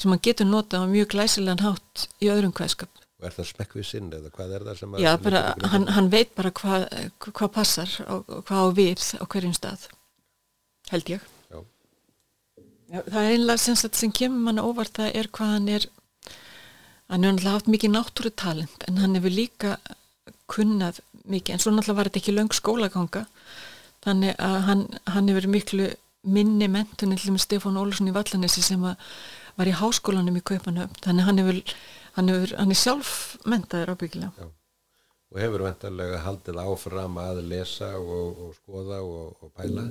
sem 0.00 0.12
hann 0.14 0.22
getur 0.24 0.48
notað 0.48 0.86
á 0.86 0.92
mjög 0.92 1.12
glæsilegan 1.14 1.64
hátt 1.64 2.06
í 2.22 2.30
öðrum 2.32 2.54
hvaðskap. 2.56 3.00
Og 3.20 3.26
er 3.28 3.34
það 3.36 3.48
smekkvið 3.50 3.86
sinn 3.88 4.12
eða 4.16 4.30
hvað 4.32 4.54
er 4.56 4.62
það 4.68 4.78
sem. 4.78 4.94
Já, 5.02 5.10
bara, 5.20 5.42
hann, 5.74 5.88
hann 5.92 6.08
veit 6.12 6.30
bara 6.38 6.52
hvað 6.56 6.86
hva 7.26 7.48
passar 7.52 7.92
og 8.06 8.30
hvað 8.48 8.62
á 8.64 8.68
við 8.78 9.04
á 9.20 9.24
hverjum 9.26 9.56
stað, 9.58 9.88
held 10.94 11.12
ég. 11.12 11.26
Já. 11.50 11.58
Já 12.94 13.00
það 13.02 13.20
er 13.20 13.34
einlega 13.34 13.60
sem, 13.60 13.76
sem 13.76 14.14
kemur 14.16 14.46
manna 14.46 14.64
óvart 14.64 14.96
það 14.96 15.18
er 15.20 15.28
hvað 15.36 15.54
hann 15.56 15.68
er, 15.76 15.88
hann 17.10 17.26
er 17.26 17.34
náttúrulega 17.34 17.56
haft 17.58 17.72
mikið 17.74 17.92
náttúrutalent 17.96 18.86
en 18.88 19.02
hann 19.02 19.18
hefur 19.18 19.34
líka 19.34 19.76
kunnað 20.50 21.02
mikið, 21.26 21.52
en 21.58 21.62
svo 21.62 21.74
náttúrulega 21.74 21.98
var 21.98 22.08
þetta 22.08 22.22
ekki 22.22 22.36
löng 22.38 22.54
skólaganga, 22.56 23.26
þannig 24.06 24.38
að 24.40 24.56
hann, 24.70 24.86
hann 25.10 25.28
hefur 25.28 25.50
miklu 25.52 25.90
minni 26.22 26.68
mentunni 26.68 27.16
til 27.18 27.32
með 27.34 27.44
Stefán 27.46 27.78
Ólusson 27.80 28.10
í 28.10 28.14
Vallanessi 28.14 28.62
sem 28.64 28.82
var 28.84 29.68
í 29.68 29.76
háskólanum 29.76 30.36
í 30.36 30.44
Kaupanöfn 30.44 31.00
þannig 31.04 31.28
hann, 31.28 31.42
hefur, 31.42 31.60
hann, 32.16 32.32
hefur, 32.32 32.56
hann 32.60 32.74
er 32.74 32.80
sjálf 32.80 33.12
mentaður 33.48 33.94
ábyggilega. 33.94 34.48
Og 35.30 35.38
hefur 35.38 35.64
vendarlega 35.64 36.24
haldið 36.24 36.58
áfram 36.64 37.20
að 37.22 37.44
lesa 37.52 37.92
og, 38.00 38.42
og 38.46 38.54
skoða 38.58 39.00
og, 39.06 39.44
og 39.44 39.52
pæla. 39.54 39.86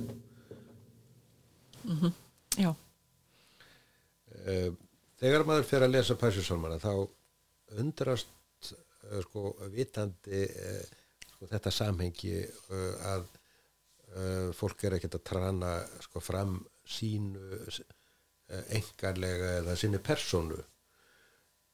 Mm 1.80 1.96
-hmm. 1.96 2.12
Já. 2.58 2.74
Eh, 4.46 4.72
Þegar 5.20 5.44
maður 5.44 5.66
fyrir 5.68 5.84
að 5.84 5.92
lesa 5.92 6.14
Pæsjusálmana 6.16 6.78
þá 6.80 7.08
undrast 7.80 8.70
eh, 9.10 9.20
sko 9.22 9.52
vitandi 9.74 10.44
eh, 10.48 10.86
sko, 11.34 11.46
þetta 11.46 11.70
samhengi 11.70 12.46
að 13.04 13.26
uh, 14.16 14.50
fólk 14.56 14.84
er 14.84 14.98
ekkert 14.98 15.18
að 15.20 15.26
trana 15.32 15.72
sko 16.04 16.22
fram 16.24 16.58
sínu 16.90 17.60
engarlega 18.74 19.60
eða 19.60 19.76
sinni 19.78 20.00
personu 20.02 20.58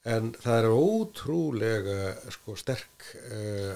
en 0.07 0.31
það 0.39 0.59
er 0.59 0.69
ótrúlega 0.71 2.01
sko 2.35 2.57
sterk 2.59 3.07
uh, 3.27 3.73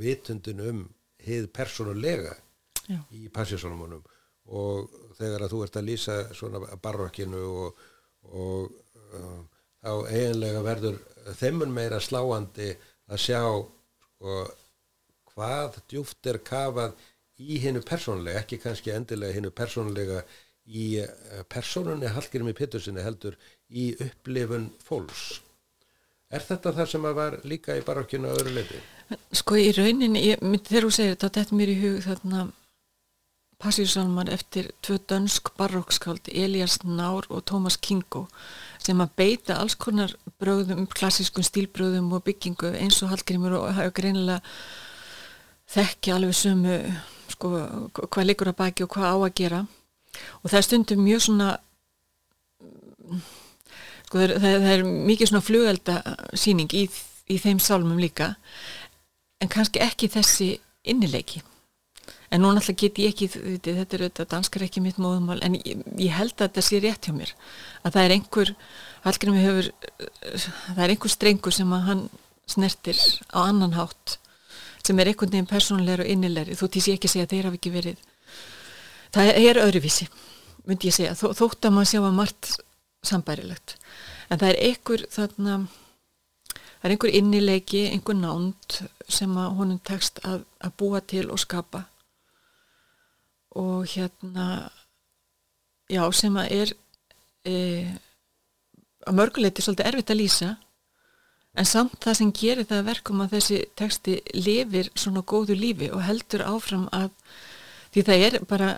vitundin 0.00 0.60
um 0.64 0.82
hið 1.24 1.48
personulega 1.56 2.34
Já. 2.84 2.98
í 3.16 3.26
passísónumunum 3.32 4.04
og 4.54 4.92
þegar 5.16 5.46
að 5.46 5.54
þú 5.54 5.62
ert 5.64 5.78
að 5.80 5.88
lýsa 5.88 6.16
svona 6.36 6.60
barrokkinu 6.84 7.40
og, 7.64 7.84
og 8.28 8.74
uh, 9.16 9.40
þá 9.84 9.92
eiginlega 10.12 10.62
verður 10.64 11.00
þeimun 11.40 11.72
meira 11.74 12.00
sláandi 12.02 12.70
að 13.08 13.22
sjá 13.24 13.40
sko, 13.48 14.44
hvað 15.32 15.80
djúft 15.90 16.30
er 16.30 16.40
kafað 16.44 16.94
í 17.42 17.58
hennu 17.62 17.82
persónulega, 17.86 18.42
ekki 18.44 18.60
kannski 18.62 18.92
endilega 18.94 19.34
hennu 19.38 19.50
persónulega 19.54 20.22
í 20.64 20.98
eh, 21.02 21.42
persónunni 21.50 22.12
Hallgrími 22.14 22.54
Pittursinni 22.56 23.02
heldur 23.04 23.36
í 23.68 23.92
upplifun 24.00 24.70
fólks. 24.84 25.40
Er 26.34 26.42
þetta 26.42 26.72
það 26.74 26.90
sem 26.90 27.06
að 27.06 27.16
var 27.18 27.38
líka 27.46 27.76
í 27.78 27.84
barokkinu 27.84 28.30
á 28.30 28.34
öðru 28.34 28.54
leiti? 28.56 28.80
Sko 29.36 29.58
í 29.60 29.70
rauninni, 29.76 30.22
ég, 30.30 30.40
þegar 30.40 30.86
þú 30.86 30.92
segir 30.96 31.16
þetta, 31.16 31.32
þetta 31.38 31.58
mér 31.58 31.72
í 31.74 31.80
hug 31.82 31.98
þarna 32.06 32.46
passíusalmar 33.64 34.28
eftir 34.32 34.70
tvö 34.84 34.98
dönsk 35.08 35.52
barokkskáld, 35.58 36.28
Elias 36.28 36.80
Nár 36.84 37.28
og 37.30 37.44
Thomas 37.48 37.76
Kingo 37.80 38.26
sem 38.82 39.00
að 39.00 39.14
beita 39.16 39.58
alls 39.60 39.76
konar 39.80 40.12
bröðum, 40.40 40.88
klassískun 40.90 41.46
stílbröðum 41.46 42.10
og 42.16 42.24
byggingu 42.26 42.74
eins 42.80 43.00
og 43.04 43.12
Hallgrímur 43.12 43.56
og 43.60 43.70
hafa 43.76 43.94
greinilega 43.96 44.42
þekki 45.70 46.12
alveg 46.14 46.36
sumu 46.36 46.76
sko, 47.32 47.50
hvað 48.08 48.28
liggur 48.28 48.50
að 48.52 48.58
baki 48.60 48.84
og 48.84 48.92
hvað 48.94 49.08
á 49.10 49.16
að 49.16 49.36
gera. 49.40 49.62
Og 50.42 50.50
það 50.50 50.58
er 50.58 50.66
stundum 50.68 51.04
mjög 51.04 51.24
svona 51.26 51.48
sko 54.04 54.20
það 54.20 54.28
er, 54.28 54.36
það 54.38 54.70
er 54.74 54.84
mikið 55.10 55.30
svona 55.30 55.44
flugelda 55.44 55.96
síning 56.38 56.76
í, 56.76 56.84
í 57.30 57.40
þeim 57.42 57.60
sálmum 57.62 58.00
líka 58.00 58.34
en 59.42 59.50
kannski 59.50 59.82
ekki 59.84 60.10
þessi 60.12 60.54
innileiki. 60.86 61.42
En 62.32 62.42
nú 62.42 62.50
náttúrulega 62.50 62.80
get 62.80 62.98
ég 62.98 63.12
ekki 63.12 63.28
þetta 63.30 63.96
er 63.96 64.04
auðvitað, 64.04 64.30
danskar 64.32 64.64
ekki 64.66 64.82
mitt 64.82 64.98
móðumál 65.00 65.38
en 65.44 65.56
ég, 65.60 65.84
ég 66.00 66.14
held 66.16 66.34
að 66.34 66.48
þetta 66.48 66.64
sé 66.66 66.80
rétt 66.82 67.08
hjá 67.08 67.14
mér. 67.14 67.32
Að 67.84 67.96
það 67.96 68.04
er 68.04 68.14
einhver 68.16 68.52
algjörnum 69.04 69.40
hefur, 69.42 69.70
það 70.74 70.82
er 70.84 70.94
einhver 70.94 71.12
strengur 71.12 71.54
sem 71.54 71.74
að 71.76 71.88
hann 71.88 72.04
snertir 72.50 73.00
á 73.32 73.38
annan 73.46 73.76
hátt 73.76 74.18
sem 74.84 74.98
er 75.00 75.10
einhvern 75.10 75.32
veginn 75.32 75.48
persónlegur 75.48 76.04
og 76.04 76.12
innilegri 76.12 76.58
þú 76.58 76.68
týsi 76.74 76.94
ekki 76.94 77.08
að 77.08 77.14
segja 77.14 77.26
að 77.28 77.34
þeir 77.34 77.48
hafi 77.48 77.60
ekki 77.60 77.74
verið. 77.74 78.06
Það 79.14 79.30
er 79.40 79.60
öðruvísi 79.62 80.08
myndi 80.64 80.88
ég 80.88 80.96
segja, 80.96 81.14
Þó, 81.16 81.28
þótt 81.36 81.68
að 81.68 81.74
maður 81.76 81.90
sjá 81.90 82.00
að 82.00 82.18
margt 82.18 82.50
sambærilegt. 83.04 83.76
En 84.32 84.40
það 84.40 84.50
er 84.50 84.60
einhver 84.68 85.06
þarna 85.12 85.56
það 86.54 86.86
er 86.86 86.94
einhver 86.94 87.16
innilegi, 87.18 87.82
einhver 87.90 88.16
nánd 88.18 88.78
sem 89.08 89.34
að 89.40 89.58
honum 89.58 89.82
tekst 89.84 90.22
að, 90.24 90.44
að 90.64 90.76
búa 90.80 91.02
til 91.04 91.26
og 91.32 91.40
skapa. 91.40 91.84
Og 93.60 93.84
hérna 93.92 94.70
já 95.92 96.02
sem 96.16 96.36
að 96.40 96.56
er 96.56 96.72
e, 97.46 97.54
að 99.04 99.18
mörguleiti 99.20 99.62
svolítið 99.62 99.90
erfitt 99.90 100.12
að 100.14 100.20
lýsa 100.22 100.50
en 101.54 101.68
samt 101.68 101.98
það 102.02 102.18
sem 102.18 102.30
gerir 102.34 102.68
það 102.68 102.86
verkum 102.88 103.22
að 103.24 103.36
þessi 103.36 103.58
teksti 103.78 104.14
lifir 104.34 104.90
svona 104.98 105.22
góðu 105.22 105.56
lífi 105.58 105.90
og 105.94 106.02
heldur 106.02 106.46
áfram 106.48 106.88
að 106.94 107.10
því 107.94 108.04
það 108.08 108.24
er 108.26 108.38
bara 108.50 108.70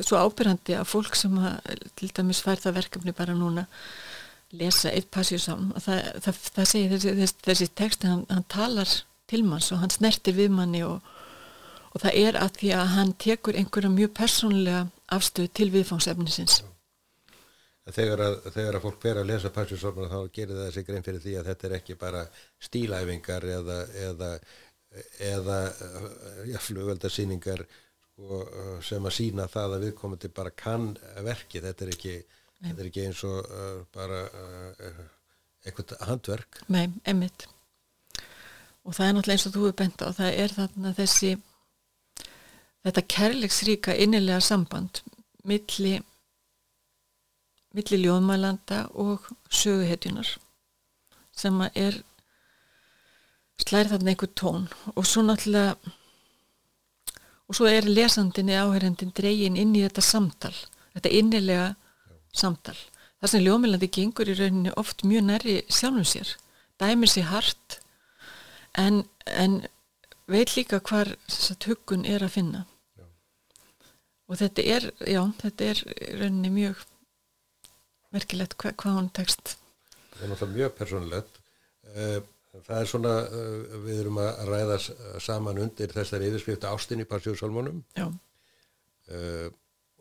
svo 0.00 0.20
ábyrgandi 0.24 0.76
að 0.78 0.88
fólk 0.88 1.16
sem 1.18 1.34
að, 1.36 1.58
til 1.98 2.08
dæmis 2.16 2.40
fær 2.44 2.60
það 2.62 2.78
verkefni 2.80 3.16
bara 3.16 3.36
núna 3.36 3.66
lesa 4.56 4.92
eitt 4.94 5.10
passíusalm 5.12 5.74
það, 5.82 6.00
það, 6.24 6.40
það 6.56 6.70
segir 6.70 6.94
þessi, 6.94 7.14
þessi, 7.20 7.38
þessi 7.48 7.68
texti 7.82 8.10
hann, 8.10 8.24
hann 8.30 8.46
talar 8.48 8.96
til 9.28 9.42
manns 9.44 9.72
og 9.74 9.82
hann 9.82 9.92
snertir 9.92 10.36
við 10.38 10.54
manni 10.54 10.84
og, 10.86 11.02
og 11.92 12.04
það 12.04 12.20
er 12.22 12.40
að 12.40 12.60
því 12.62 12.72
að 12.78 12.94
hann 12.94 13.12
tekur 13.26 13.58
einhverja 13.58 13.92
mjög 13.92 14.14
persónlega 14.16 14.86
afstöð 15.12 15.50
til 15.58 15.68
viðfangsefnisins 15.74 16.62
Þegar 17.86 18.22
að, 18.24 18.36
þegar 18.50 18.76
að 18.76 18.82
fólk 18.82 19.02
fer 19.02 19.18
að 19.20 19.28
lesa 19.30 19.50
passíusalmuna 19.54 20.10
þá 20.10 20.32
gerir 20.34 20.58
það 20.58 20.70
sig 20.74 20.86
grein 20.88 21.04
fyrir 21.06 21.22
því 21.22 21.34
að 21.38 21.50
þetta 21.52 21.66
er 21.68 21.74
ekki 21.76 21.98
bara 22.00 22.22
stílæfingar 22.66 23.46
eða 23.46 23.76
eða, 24.08 24.30
eða 25.22 25.58
ja, 26.50 26.62
flugöldarsýningar 26.66 27.62
sko, 27.62 28.40
sem 28.82 29.06
að 29.06 29.16
sína 29.20 29.46
það 29.52 29.76
að 29.76 29.86
viðkomandi 29.86 30.32
bara 30.34 30.54
kann 30.64 30.88
verki, 31.22 31.62
þetta 31.62 31.86
er 31.86 31.94
ekki 31.94 32.16
þetta 32.64 32.80
er 32.80 32.88
ekki 32.90 33.04
eins 33.06 33.22
og 33.28 33.38
uh, 33.44 33.82
bara 33.94 34.24
uh, 34.26 35.04
eitthvað 35.66 35.94
handverk. 36.08 36.64
Nei, 36.72 36.88
emitt 37.06 37.46
og 38.86 38.94
það 38.94 39.06
er 39.06 39.14
náttúrulega 39.16 39.36
eins 39.36 39.46
og 39.48 39.54
þú 39.54 39.64
hefur 39.64 39.78
bent 39.80 40.02
á 40.02 40.08
það 40.14 40.40
er 40.42 40.54
þarna 40.54 40.92
þessi 40.96 41.32
þetta 42.86 43.06
kærleiksríka 43.14 43.96
innilega 44.04 44.42
samband 44.44 45.02
milli 45.46 45.96
milli 47.76 48.00
ljóðmælanda 48.02 48.86
og 48.94 49.28
söguhetjunar 49.52 50.36
sem 51.36 51.60
er 51.74 52.00
slæri 53.60 53.92
þarna 53.92 54.12
einhver 54.12 54.32
tón 54.40 54.70
og 54.94 55.04
svo 55.04 55.24
náttúrulega 55.24 55.76
og 57.46 57.54
svo 57.54 57.68
er 57.70 57.86
lesandinni 57.88 58.56
áherendin 58.58 59.12
dreygin 59.16 59.60
inn 59.60 59.76
í 59.76 59.84
þetta 59.84 60.04
samtal 60.04 60.56
þetta 60.96 61.12
innilega 61.12 61.68
samtal. 62.36 62.76
Það 63.20 63.32
sem 63.32 63.44
ljómilandi 63.44 63.88
gengur 63.92 64.28
í 64.28 64.36
rauninni 64.36 64.72
oft 64.80 65.04
mjög 65.08 65.28
næri 65.28 65.56
sjálfum 65.72 66.06
sér, 66.08 66.32
dæmir 66.80 67.10
sér 67.12 67.30
hart 67.30 67.78
en, 68.76 69.04
en 69.24 69.62
veit 70.28 70.56
líka 70.56 70.80
hvar 70.80 71.14
hugun 71.66 72.04
er 72.08 72.24
að 72.24 72.36
finna. 72.36 72.64
Já. 72.96 73.06
Og 74.28 74.40
þetta 74.42 74.66
er, 74.76 74.90
já, 75.00 75.22
þetta 75.42 75.70
er 75.72 75.82
rauninni 76.20 76.52
mjög 76.52 76.84
merkilegt 78.16 78.56
hva, 78.60 78.72
hvað 78.80 78.98
hún 79.00 79.12
tekst. 79.16 79.56
Það 80.16 80.24
er 80.24 80.32
náttúrulega 80.32 80.56
mjög 80.56 80.74
persónulegt. 80.80 81.40
Eh, 81.94 82.18
það 82.66 82.80
er 82.80 82.90
svona, 82.90 83.14
eh, 83.28 83.78
við 83.86 84.02
erum 84.02 84.20
að 84.24 84.42
ræða 84.50 84.78
saman 85.22 85.62
undir 85.62 85.92
þessari 85.94 86.32
yfirskrift 86.32 86.66
ástin 86.66 87.04
í 87.04 87.08
Parsjóðsálmónum. 87.08 87.82
Uh, 89.06 89.46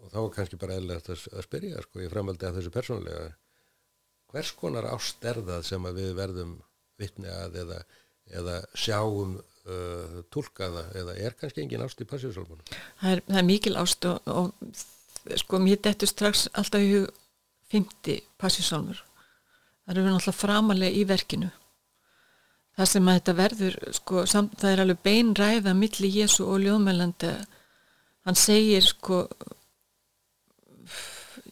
og 0.02 0.10
þá 0.10 0.16
er 0.22 0.32
kannski 0.34 0.58
bara 0.58 0.78
eðlert 0.80 1.12
að, 1.14 1.28
að 1.30 1.44
spyrja 1.46 1.82
sko, 1.84 2.00
ég 2.02 2.10
framaldi 2.10 2.48
að 2.48 2.56
þessu 2.58 2.72
persónulega 2.74 3.28
hvers 4.36 4.52
konar 4.58 4.88
ást 4.90 5.26
er 5.30 5.40
það 5.46 5.68
sem 5.68 5.86
við 5.96 6.16
verðum 6.18 6.56
vittni 7.00 7.30
að 7.32 7.60
eða, 7.62 7.78
eða 8.40 8.56
sjáum 8.76 9.38
uh, 9.38 10.18
tólkaða 10.34 10.88
eða 11.00 11.16
er 11.22 11.38
kannski 11.40 11.64
engin 11.64 11.86
ást 11.86 12.02
í 12.04 12.08
passíðsálmunum? 12.10 12.66
Það, 13.02 13.22
það 13.30 13.40
er 13.42 13.48
mikil 13.52 13.76
ást 13.80 14.10
og, 14.10 14.32
og 14.32 15.38
sko 15.42 15.62
mér 15.62 15.82
dettur 15.86 16.12
strax 16.12 16.48
alltaf 16.54 16.84
í 16.84 16.92
hug 16.96 17.22
50 17.76 18.24
passíðsálmur 18.42 19.04
það 19.86 19.94
eru 19.94 20.06
náttúrulega 20.06 20.40
framalega 20.40 20.98
í 20.98 21.04
verkinu. 21.08 21.52
Það 22.76 22.90
sem 22.92 23.08
að 23.08 23.18
þetta 23.20 23.36
verður 23.38 23.76
sko, 23.96 24.24
samt, 24.28 24.56
það 24.60 24.72
er 24.72 24.82
alveg 24.84 25.04
beinræða 25.06 25.76
milli 25.78 26.10
Jésu 26.12 26.44
og 26.44 26.64
ljóðmælandi 26.64 27.32
hann 28.26 28.40
segir 28.40 28.84
sko 28.84 29.22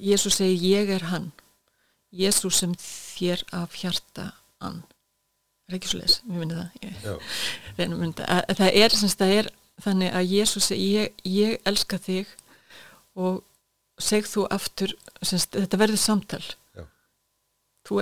Jésús 0.03 0.39
segi 0.42 0.74
ég 0.74 0.89
er 0.92 1.06
hann. 1.13 1.30
Jésús 2.12 2.60
sem 2.60 2.74
þér 2.76 3.45
af 3.56 3.78
hjarta 3.80 4.32
ann. 4.60 4.82
Er 5.69 5.78
ekki 5.78 5.93
svo 5.93 6.02
les, 6.02 6.17
við 6.28 6.41
minnum 6.41 8.12
það 8.17 8.58
það 8.60 8.82
er, 8.82 8.97
semst, 8.97 9.21
það 9.21 9.36
er 9.38 9.50
þannig 9.86 10.17
að 10.17 10.34
Jésús 10.34 10.67
segi 10.74 10.89
ég, 10.97 11.24
ég 11.24 11.69
elska 11.69 12.02
þig 12.02 12.34
og 13.15 13.39
seg 14.01 14.27
þú 14.27 14.45
aftur 14.53 14.93
semst, 15.21 15.56
þetta 15.56 15.79
verður 15.79 16.01
samtal. 16.01 16.43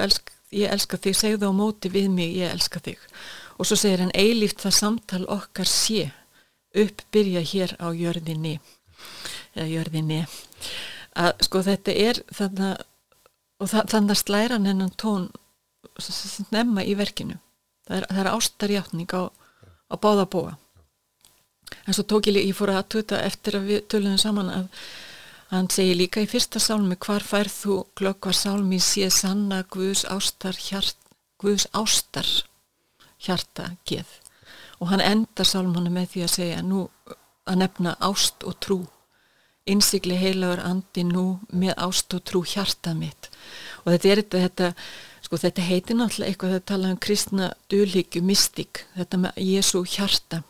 Elsk, 0.01 0.32
ég 0.54 0.71
elska 0.71 0.99
þig, 1.01 1.17
segðu 1.17 1.49
á 1.49 1.54
móti 1.56 1.89
við 1.91 2.10
mig, 2.13 2.36
ég 2.38 2.54
elska 2.54 2.80
þig. 2.84 3.01
Og 3.58 3.67
svo 3.67 3.77
segir 3.80 4.04
hann 4.04 4.13
eilíft 4.15 4.62
það 4.63 4.77
samtal 4.77 5.23
okkar 5.32 5.69
sé 5.69 6.12
uppbyrja 6.77 7.41
hér 7.43 7.75
á 7.84 7.91
jörðinni 7.91 8.60
eða 9.58 9.67
jörðinni. 9.67 10.21
Að 11.19 11.34
sko 11.43 11.63
þetta 11.65 11.95
er 11.97 12.21
þannig 12.32 12.86
og 13.62 13.69
þannig 13.69 14.15
að 14.15 14.21
slæran 14.21 14.65
hennan 14.65 14.93
tón 14.97 15.27
nefna 16.49 16.86
í 16.88 16.95
verkinu. 16.97 17.36
Það 17.86 17.97
er, 17.97 18.06
það 18.10 18.21
er 18.21 18.30
ástarjáttning 18.32 19.13
á, 19.17 19.23
á 19.91 19.95
báða 19.99 20.25
búa 20.30 20.56
en 21.86 21.93
svo 21.93 22.04
tók 22.04 22.27
ég, 22.30 22.39
ég 22.45 22.56
fór 22.56 22.73
að 22.73 22.89
tuta 22.95 23.21
eftir 23.25 23.58
að 23.58 23.69
við 23.69 23.82
töluðum 23.91 24.19
saman 24.21 24.51
að 24.54 24.67
hann 25.52 25.68
segir 25.72 25.98
líka 26.00 26.24
í 26.24 26.30
fyrsta 26.32 26.62
sálmi 26.64 26.96
hvar 26.96 27.24
færð 27.28 27.56
þú 27.58 27.78
glöggvar 28.00 28.38
sálmi 28.38 28.80
sé 28.80 29.10
sanna 29.12 29.64
Guðs 29.72 30.06
ástar 30.08 30.56
hjart, 30.56 30.98
Guðs 31.42 31.68
ástar 31.76 32.28
hjarta 33.22 33.76
geð. 33.86 34.08
Og 34.80 34.90
hann 34.90 35.04
enda 35.04 35.46
sálmanna 35.46 35.92
með 35.94 36.14
því 36.14 36.24
að 36.26 36.34
segja 36.36 36.64
nú 36.66 36.86
að 37.46 37.60
nefna 37.62 37.96
ást 38.02 38.46
og 38.48 38.58
trú. 38.64 38.80
Innsikli 39.70 40.16
heilagur 40.18 40.64
andi 40.66 41.04
nú 41.06 41.26
með 41.54 41.76
ást 41.86 42.16
og 42.18 42.24
trú 42.26 42.42
hjarta 42.48 42.96
mitt. 42.98 43.30
Og 43.84 43.92
þetta 43.94 44.10
er 44.10 44.22
þetta, 44.24 44.42
þetta 44.48 44.72
sko 45.22 45.42
þetta 45.44 45.68
heitir 45.68 46.00
náttúrulega 46.00 46.32
eitthvað 46.32 46.56
að 46.58 46.66
tala 46.72 46.94
um 46.96 47.04
kristna 47.06 47.52
dölíkju 47.72 48.24
mystík 48.26 48.86
þetta 48.96 49.22
með 49.26 49.44
Jésu 49.52 49.84
hjarta. 49.86 50.42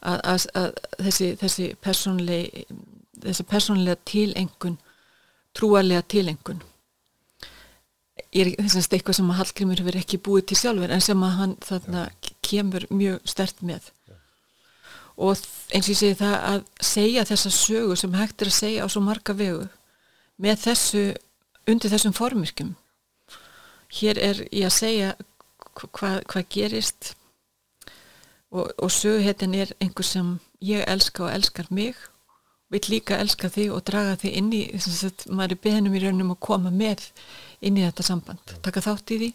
Að, 0.00 0.20
að, 0.24 0.46
að 0.56 0.70
þessi 1.08 1.34
þessi 1.40 1.66
persónlega 1.84 2.64
þessi 3.24 3.46
persónlega 3.48 4.00
tilengun 4.08 4.78
trúarlega 5.56 6.02
tilengun. 6.06 6.60
Er 8.30 8.52
þess 8.54 8.86
að 8.86 8.98
eitthvað 8.98 9.16
sem 9.18 9.30
að 9.32 9.40
Hallgrimur 9.40 9.80
hefur 9.82 9.98
ekki 9.98 10.20
búið 10.22 10.50
til 10.50 10.58
sjálfur 10.60 10.92
en 10.94 11.02
sem 11.02 11.24
að 11.26 11.38
hann 11.38 11.56
þarna 11.64 12.04
kemur 12.46 12.86
mjög 12.94 13.24
stert 13.32 13.64
með. 13.66 13.88
Og 15.20 15.40
eins 15.74 15.88
og 15.88 15.92
ég 15.92 15.98
segi 15.98 16.18
það 16.20 16.36
að 16.50 16.60
segja 16.92 17.26
þessa 17.28 17.50
sögu 17.54 17.96
sem 17.98 18.14
hægt 18.16 18.42
er 18.44 18.52
að 18.52 18.60
segja 18.60 18.86
á 18.86 18.88
svo 18.92 19.02
marga 19.04 19.34
vegu 19.36 19.66
með 20.40 20.62
þessu 20.68 21.02
undir 21.68 21.92
þessum 21.92 22.14
formyrkjum 22.16 22.76
hér 23.90 24.20
er 24.22 24.42
ég 24.54 24.68
að 24.68 24.76
segja 24.76 25.10
hvað 25.74 26.22
hva 26.30 26.44
gerist. 26.52 27.14
Og, 28.50 28.70
og 28.82 28.90
söguhetin 28.90 29.54
er 29.54 29.74
einhver 29.78 30.06
sem 30.06 30.38
ég 30.64 30.82
elska 30.90 31.26
og 31.26 31.34
elskar 31.34 31.68
mig 31.70 31.98
vil 32.70 32.82
líka 32.92 33.18
elska 33.18 33.50
þig 33.50 33.72
og 33.74 33.84
draga 33.88 34.16
þig 34.20 34.36
inn 34.38 34.50
í 34.54 34.62
þess 34.76 35.06
að 35.08 35.24
maður 35.34 35.56
er 35.56 35.62
beðnum 35.66 35.96
í 35.96 36.02
raunum 36.04 36.34
að 36.34 36.42
koma 36.46 36.70
með 36.74 37.08
inn 37.60 37.78
í 37.78 37.84
þetta 37.86 38.06
samband 38.06 38.54
taka 38.64 38.82
þátt 38.84 39.14
í 39.14 39.20
því. 39.22 39.30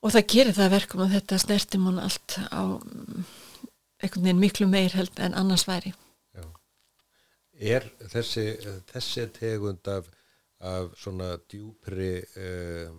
Og 0.00 0.14
það 0.14 0.28
gerir 0.32 0.56
það 0.56 0.74
verkum 0.76 1.02
að 1.04 1.16
þetta 1.16 1.40
snertir 1.42 1.82
mann 1.82 2.00
allt 2.00 2.38
á 2.48 2.62
einhvern 4.00 4.24
veginn 4.24 4.40
miklu 4.40 4.68
meir 4.70 4.94
held 4.96 5.20
en 5.20 5.36
annars 5.36 5.66
væri. 5.68 5.92
Já. 6.32 6.46
Er 7.60 7.90
þessi, 8.08 8.46
þessi 8.88 9.26
tegund 9.36 9.90
af, 9.92 10.08
af 10.64 10.94
svona 10.96 11.34
djúpri 11.50 12.14
uh, 12.22 12.94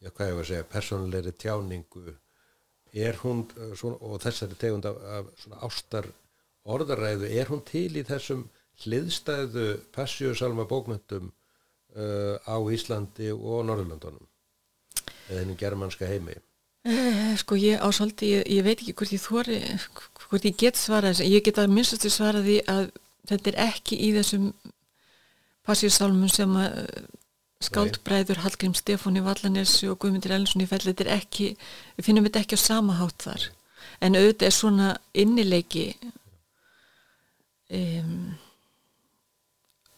já 0.00 0.10
hvað 0.10 0.32
ég 0.32 0.36
var 0.38 0.46
að 0.46 0.50
segja 0.50 0.70
personleiri 0.72 1.32
tjáningu 1.36 2.16
er 2.90 3.20
hún 3.22 3.44
uh, 3.54 3.74
svona, 3.78 4.00
og 4.00 4.18
þessari 4.24 4.58
tegund 4.58 4.88
af, 4.88 4.98
af 5.20 5.30
svona 5.44 5.62
ástar 5.68 6.10
orðaræðu 6.70 7.30
er 7.30 7.50
hún 7.50 7.62
til 7.66 7.90
í 7.98 8.06
þessum 8.06 8.46
hliðstæðu 8.84 9.66
passjósalma 9.94 10.66
bókmyndum 10.70 11.30
uh, 11.30 12.36
á 12.48 12.56
Íslandi 12.72 13.32
og 13.34 13.66
Norðurlandunum 13.68 14.26
eða 15.30 15.42
hennum 15.42 15.58
germanska 15.60 16.08
heimi? 16.08 16.36
Uh, 16.88 17.36
sko 17.40 17.58
ég 17.60 17.82
ásáldi, 17.84 18.32
ég, 18.38 18.46
ég 18.48 18.64
veit 18.64 18.78
ekki 18.78 18.96
hvort 18.96 19.12
ég 19.12 19.22
þóri, 19.22 19.60
hvort 20.24 20.48
ég 20.48 20.56
get 20.58 20.80
svarað 20.80 21.18
þess, 21.18 21.28
ég 21.28 21.44
get 21.44 21.60
að 21.60 21.74
minnstastu 21.74 22.12
svaraði 22.12 22.60
að 22.70 22.88
þetta 23.28 23.52
er 23.52 23.58
ekki 23.68 23.98
í 24.00 24.12
þessum 24.16 24.50
passíusálmum 25.68 26.30
sem 26.32 26.54
að 26.56 26.78
uh, 26.80 27.08
skáldbræður 27.60 28.40
Hallgrim 28.40 28.72
Stefóni 28.72 29.20
Vallanessi 29.20 29.90
og 29.92 29.98
Guðmundur 30.00 30.32
Ellensson 30.32 30.64
í 30.64 30.68
fell, 30.70 30.80
þetta 30.86 31.04
er 31.04 31.12
ekki, 31.18 31.50
við 31.98 32.06
finnum 32.06 32.24
þetta 32.30 32.46
ekki 32.46 32.56
á 32.56 32.60
sama 32.62 32.96
hátt 32.96 33.26
þar, 33.26 33.44
en 34.00 34.16
auðvitað 34.16 34.48
er 34.48 34.56
svona 34.56 34.88
innileiki 35.12 35.84
um, 37.78 38.14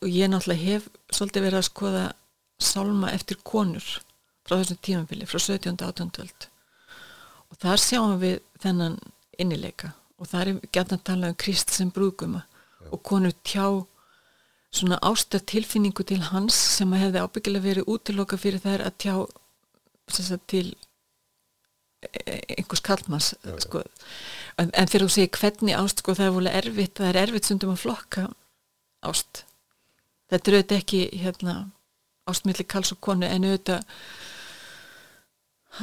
og 0.03 0.09
ég 0.11 0.31
náttúrulega 0.31 0.67
hef 0.67 0.89
svolítið 1.15 1.47
verið 1.47 1.61
að 1.61 1.69
skoða 1.69 2.07
sálma 2.63 3.13
eftir 3.15 3.39
konur 3.47 3.85
frá 4.47 4.57
þessum 4.59 4.81
tímanfili, 4.83 5.27
frá 5.27 5.39
17. 5.39 5.79
átjöndvöld 5.79 6.49
og 7.53 7.59
þar 7.63 7.83
sjáum 7.83 8.17
við 8.23 8.41
þennan 8.63 8.99
innileika 9.41 9.93
og 10.19 10.31
það 10.31 10.43
er 10.43 10.69
gætna 10.75 10.99
að 10.99 11.07
tala 11.09 11.33
um 11.33 11.39
Krist 11.39 11.73
sem 11.75 11.91
brúðguma 11.95 12.45
og 12.91 13.03
konur 13.07 13.35
tjá 13.47 13.67
svona 14.73 14.99
ástar 15.05 15.43
tilfinningu 15.45 16.05
til 16.09 16.21
hans 16.31 16.57
sem 16.79 16.93
að 16.95 17.07
hefði 17.07 17.23
ábyggilega 17.27 17.67
verið 17.67 17.91
útiloka 17.93 18.39
fyrir 18.41 18.63
þær 18.63 18.87
að 18.87 18.99
tjá 19.05 19.15
sagt, 20.13 20.47
til 20.49 20.73
e, 22.03 22.39
einhvers 22.57 22.85
kallmanns 22.85 23.33
sko. 23.65 23.83
En, 24.61 24.71
en 24.71 24.91
þegar 24.91 25.07
þú 25.07 25.15
segir 25.15 25.39
hvernig 25.39 25.79
ást 25.79 26.03
sko, 26.03 26.17
það 26.19 26.29
er 26.29 26.37
volið 26.37 26.59
erfitt, 26.61 26.95
það 26.99 27.09
er 27.11 27.21
erfitt 27.23 27.49
sundum 27.49 27.73
að 27.75 27.83
flokka 27.85 28.27
ást. 29.03 29.45
Þetta 30.33 30.51
er 30.51 30.59
auðvitað 30.59 30.79
ekki 30.83 31.01
hérna, 31.23 31.57
ástmiðli 32.31 32.69
kalls 32.69 32.93
og 32.95 33.03
konu 33.05 33.29
en 33.29 33.49
auðvitað 33.49 33.83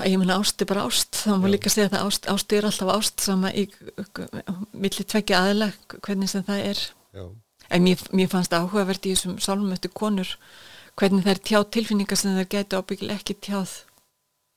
ég 0.06 0.18
menna 0.22 0.38
ást 0.40 0.62
er 0.62 0.70
bara 0.70 0.86
ást. 0.88 1.24
Þá 1.24 1.36
má 1.42 1.50
líka 1.50 1.72
segja 1.74 1.90
að 1.92 2.08
ást, 2.08 2.30
ást 2.30 2.56
er 2.56 2.70
alltaf 2.70 2.94
ást 2.94 3.26
sama 3.26 3.52
í 3.54 3.68
milli 4.74 5.06
tveggja 5.06 5.44
aðla 5.44 5.72
hvernig 6.00 6.32
sem 6.32 6.46
það 6.46 6.66
er. 6.72 6.88
Já. 7.10 7.26
en 7.70 7.84
mér, 7.86 8.02
mér 8.14 8.30
fannst 8.30 8.54
áhugavert 8.54 9.06
í 9.06 9.16
þessum 9.16 9.40
sálmöttu 9.42 9.90
konur 9.94 10.30
hvernig 11.00 11.26
það 11.26 11.34
er 11.34 11.42
tjáð 11.50 11.66
tilfinningar 11.76 12.20
sem 12.22 12.36
það 12.38 12.52
getur 12.54 12.84
ábyggilega 12.84 13.22
ekki 13.22 13.36
tjáð 13.46 13.74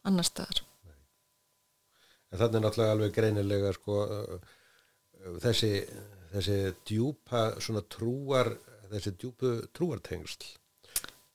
annar 0.09 0.27
staðar 0.29 0.61
En 2.33 2.41
þannig 2.41 2.59
er 2.59 2.65
náttúrulega 2.65 2.97
alveg 2.97 3.15
greinilega 3.17 3.73
sko 3.77 3.97
þessi 5.43 5.73
þessi 6.33 6.59
djúpa 6.89 7.45
svona 7.61 7.83
trúar 7.93 8.51
þessi 8.93 9.15
djúpu 9.21 9.53
trúartengsl 9.77 10.49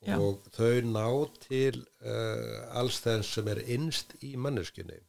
Já. 0.08 0.16
og 0.22 0.46
þau 0.54 0.82
ná 0.86 1.06
til 1.44 1.82
uh, 2.06 2.80
alls 2.80 3.00
þess 3.04 3.38
sem 3.38 3.48
er 3.52 3.64
innst 3.76 4.14
í 4.26 4.36
manneskunni 4.38 5.00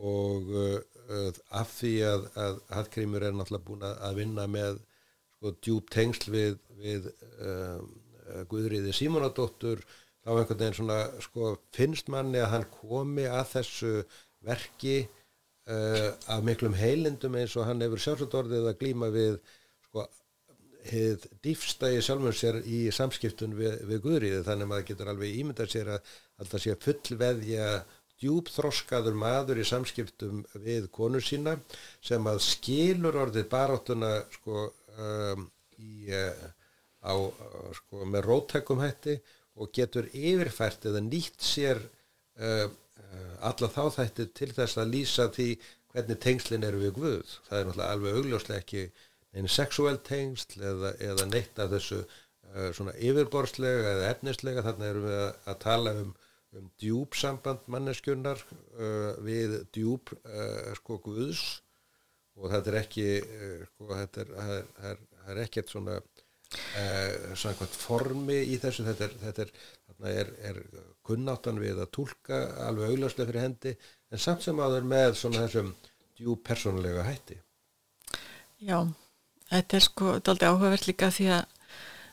og 0.00 0.48
uh, 0.56 0.78
af 1.52 1.74
því 1.76 1.92
að, 2.08 2.28
að 2.40 2.62
Hallgrímur 2.72 3.26
er 3.26 3.36
náttúrulega 3.36 3.66
búin 3.66 3.84
að 3.90 4.20
vinna 4.20 4.46
með 4.48 4.80
sko, 5.36 5.52
djúb 5.60 5.92
tengsl 5.92 6.32
við, 6.32 6.56
við 6.80 7.10
uh, 7.10 7.82
Guðriði 8.48 8.94
Símonadóttur 8.96 9.82
þá 10.22 10.30
einhvern 10.38 10.60
veginn 10.62 10.78
svona 10.78 10.98
sko, 11.20 11.56
finnst 11.74 12.08
manni 12.12 12.40
að 12.40 12.52
hann 12.54 12.68
komi 12.72 13.26
að 13.28 13.44
þessu 13.56 13.94
verki 14.46 14.96
af 15.72 16.40
miklum 16.42 16.74
heilindum 16.74 17.36
eins 17.38 17.52
og 17.54 17.68
hann 17.68 17.84
hefur 17.84 18.00
sjálfsvöldorðið 18.02 18.64
að 18.66 18.78
glíma 18.80 19.12
við 19.14 19.36
sko 19.86 20.08
hefð 20.90 21.26
dýfstægi 21.44 22.02
sjálfum 22.02 22.34
sér 22.34 22.58
í 22.66 22.84
samskiptun 22.94 23.54
við, 23.54 23.76
við 23.86 24.00
Guðriði 24.06 24.40
þannig 24.46 24.66
að 24.66 24.70
maður 24.72 24.86
getur 24.88 25.10
alveg 25.12 25.36
ímyndað 25.38 25.74
sér 25.74 25.90
að, 25.94 26.08
það 26.50 26.64
sé 26.64 26.76
fullveðja 26.86 27.68
djúpþroskaður 28.22 29.18
maður 29.18 29.62
í 29.62 29.66
samskiptum 29.66 30.42
við 30.64 30.88
konur 30.94 31.24
sína 31.24 31.56
sem 32.04 32.26
að 32.30 32.42
skilur 32.46 33.18
orðið 33.24 33.48
baráttuna 33.50 34.12
sko, 34.34 34.66
um, 34.98 35.46
í, 35.78 36.10
uh, 36.14 36.44
á, 37.02 37.14
sko, 37.78 38.04
með 38.06 38.28
rótækum 38.28 38.82
hætti 38.82 39.18
og 39.58 39.72
getur 39.74 40.08
yfirfært 40.14 40.86
eða 40.90 41.02
nýtt 41.06 41.42
sér 41.42 41.82
uh, 41.82 42.66
uh, 42.66 42.70
alla 43.42 43.68
þá 43.72 43.82
þætti 43.96 44.26
til 44.38 44.50
þess 44.54 44.78
að 44.80 44.92
lýsa 44.94 45.28
því 45.34 45.48
hvernig 45.92 46.20
tengslinn 46.22 46.66
eru 46.66 46.82
við 46.82 46.92
Guð. 46.98 47.32
Það 47.48 47.58
er 47.58 47.66
náttúrulega 47.68 47.94
alveg 47.96 48.18
augljóslega 48.18 48.62
ekki 48.62 48.84
einn 49.32 49.48
sexuell 49.48 49.98
tengsl 50.04 50.64
eða, 50.70 50.92
eða 51.00 51.26
neitt 51.30 51.60
af 51.60 51.72
þessu 51.72 52.02
uh, 52.02 52.68
svona 52.76 52.94
yfirborslega 53.00 53.96
eða 53.96 54.12
efnislega. 54.12 54.64
Þannig 54.68 54.92
erum 54.92 55.08
við 55.08 55.18
að, 55.18 55.32
að 55.52 55.58
tala 55.64 55.94
um, 56.02 56.14
um 56.58 56.70
djúpsamband 56.82 57.68
manneskjunnar 57.72 58.40
uh, 58.46 59.12
við 59.24 59.58
djúp 59.76 60.14
uh, 60.22 60.72
sko 60.80 60.98
guðs. 61.04 61.44
Og 62.40 62.48
þetta 62.48 62.70
er 62.72 62.76
ekki 62.78 63.06
sko 63.68 63.86
þetta 63.92 64.22
er, 64.22 64.30
er, 64.40 64.68
er, 64.88 65.00
er 65.28 65.40
ekkert 65.42 65.68
svona 65.68 65.98
svona 66.52 67.52
eitthvað 67.52 67.74
formi 67.76 68.38
í 68.52 68.56
þessu. 68.60 68.86
Þetta 68.88 69.04
er, 69.04 69.16
þetta 69.20 69.44
er 69.44 69.52
kunnáttan 71.06 71.60
við 71.62 71.82
að 71.82 71.92
tólka 71.98 72.42
alveg 72.66 72.92
augljóslega 72.92 73.30
fyrir 73.30 73.46
hendi 73.46 73.76
en 74.12 74.22
samt 74.22 74.44
sem 74.44 74.58
að 74.58 74.74
það 74.74 74.80
er 74.80 74.90
með 74.94 75.14
svona 75.20 75.46
þessum 75.46 75.72
djúp 76.18 76.44
persónulega 76.48 77.06
hætti 77.08 77.38
Já 78.62 78.78
Þetta 79.52 79.76
er 79.76 79.84
sko 79.84 80.12
daldi 80.24 80.48
áhugavert 80.48 80.86
líka 80.88 81.10
því 81.12 81.26
að 81.36 81.42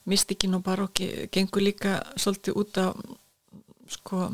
mystikinn 0.10 0.58
og 0.58 0.64
baróki 0.66 1.08
gengur 1.32 1.64
líka 1.64 2.00
svolítið 2.20 2.58
út 2.60 2.80
á 2.82 2.88
sko 3.90 4.30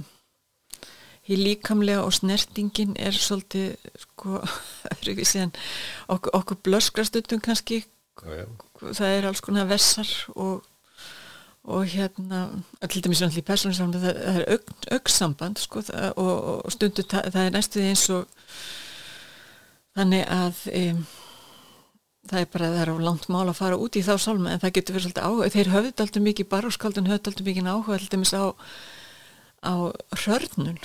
í 1.25 1.37
líkamlega 1.39 2.03
og 2.05 2.13
snertingin 2.13 2.95
er 3.01 3.15
svolítið 3.17 3.75
sko 4.03 4.39
okkur, 6.15 6.31
okkur 6.39 6.61
blöskrastundum 6.65 7.41
kannski 7.45 7.83
já, 7.83 8.31
já. 8.41 8.45
það 8.81 9.09
er 9.09 9.29
alls 9.29 9.43
konar 9.45 9.69
vessar 9.69 10.09
og, 10.35 10.65
og 11.65 11.85
hérna 11.89 12.41
til 12.85 13.01
dæmis 13.01 13.23
í 13.25 13.43
persónum 13.45 13.93
það, 13.93 14.17
það 14.21 14.39
er 14.39 14.47
aug, 14.53 14.73
augsamband 14.97 15.61
sko 15.61 15.81
það, 15.87 16.09
og, 16.21 16.33
og 16.65 16.73
stundu 16.75 17.05
það, 17.05 17.29
það 17.33 17.45
er 17.45 17.55
næstuði 17.55 17.91
eins 17.91 18.07
og 18.13 18.49
þannig 19.97 20.27
að 20.29 20.59
um, 20.81 20.99
það 22.29 22.41
er 22.41 22.51
bara, 22.53 22.73
það 22.73 22.83
er 22.83 22.91
á 22.93 23.05
langt 23.07 23.29
mál 23.33 23.45
að 23.47 23.57
fara 23.61 23.79
út 23.81 23.97
í 23.97 24.03
þá 24.05 24.13
salma 24.21 24.53
en 24.53 24.61
það 24.61 24.75
getur 24.77 24.97
verið 24.97 25.07
svolítið 25.07 25.25
áhuga 25.29 25.53
þeir 25.55 25.71
höfðu 25.73 25.95
alltaf 26.05 26.27
mikið, 26.27 26.51
baróskaldun 26.53 27.09
höfðu 27.09 27.31
alltaf 27.31 27.49
mikið 27.49 27.71
áhuga 27.71 27.97
alltaf 27.99 28.21
mis 28.21 28.35
á 28.37 28.43
á 29.65 29.73
hörnun 30.25 30.79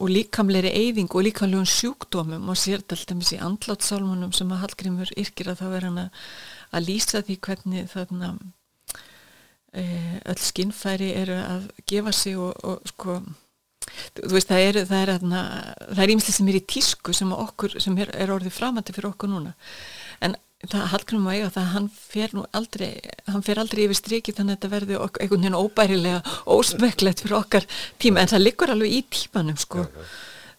og 0.00 0.08
líkamleiri 0.08 0.70
eyðing 0.72 1.12
og 1.12 1.26
líkamlegum 1.26 1.68
sjúkdómum 1.68 2.48
og 2.48 2.56
sér 2.56 2.80
alltaf 2.80 3.18
mis 3.18 3.34
í 3.36 3.40
andlátsálmunum 3.42 4.32
sem 4.36 4.52
að 4.54 4.62
Hallgrímur 4.64 5.12
yrkir 5.20 5.50
að 5.52 5.60
þá 5.60 5.66
er 5.68 5.86
hann 5.88 6.00
að 6.00 6.86
lýsa 6.86 7.20
því 7.26 7.36
hvernig 7.44 7.90
þarna 7.92 8.32
e, 8.38 8.59
öll 9.72 10.40
skinnfæri 10.42 11.12
eru 11.20 11.38
að 11.38 11.70
gefa 11.86 12.12
sig 12.16 12.38
og, 12.38 12.56
og 12.66 12.90
sko 12.90 13.20
þú 14.18 14.34
veist 14.34 14.50
það 14.50 14.66
er 14.66 14.78
það 14.90 15.02
er, 15.02 15.16
það 15.94 16.04
er 16.04 16.12
ímsli 16.14 16.34
sem 16.34 16.50
er 16.50 16.58
í 16.58 16.66
tísku 16.74 17.14
sem 17.16 17.32
okkur, 17.34 17.76
sem 17.82 17.98
er, 18.02 18.12
er 18.14 18.32
orðið 18.34 18.56
framandi 18.56 18.94
fyrir 18.96 19.12
okkur 19.12 19.30
núna. 19.32 19.54
En 20.24 20.36
það 20.68 20.90
Hallgrim 20.92 21.28
að 21.28 21.36
eiga 21.38 21.52
það 21.54 21.70
hann 21.74 21.86
fer 21.96 22.34
nú 22.36 22.42
aldrei 22.56 22.90
hann 23.30 23.44
fer 23.46 23.60
aldrei 23.62 23.86
yfir 23.86 23.98
striki 23.98 24.34
þannig 24.36 24.58
að 24.58 24.58
þetta 24.58 24.72
verði 24.74 24.98
einhvern 24.98 25.46
veginn 25.46 25.56
óbærilega 25.56 26.34
ósmöklegt 26.52 27.24
fyrir 27.24 27.38
okkar 27.38 27.68
tíma. 28.02 28.20
En 28.20 28.32
það 28.34 28.44
liggur 28.44 28.74
alveg 28.74 28.98
í 28.98 29.00
tímanum 29.08 29.56
sko. 29.60 29.86
Já, 29.86 29.96
já. 29.96 30.10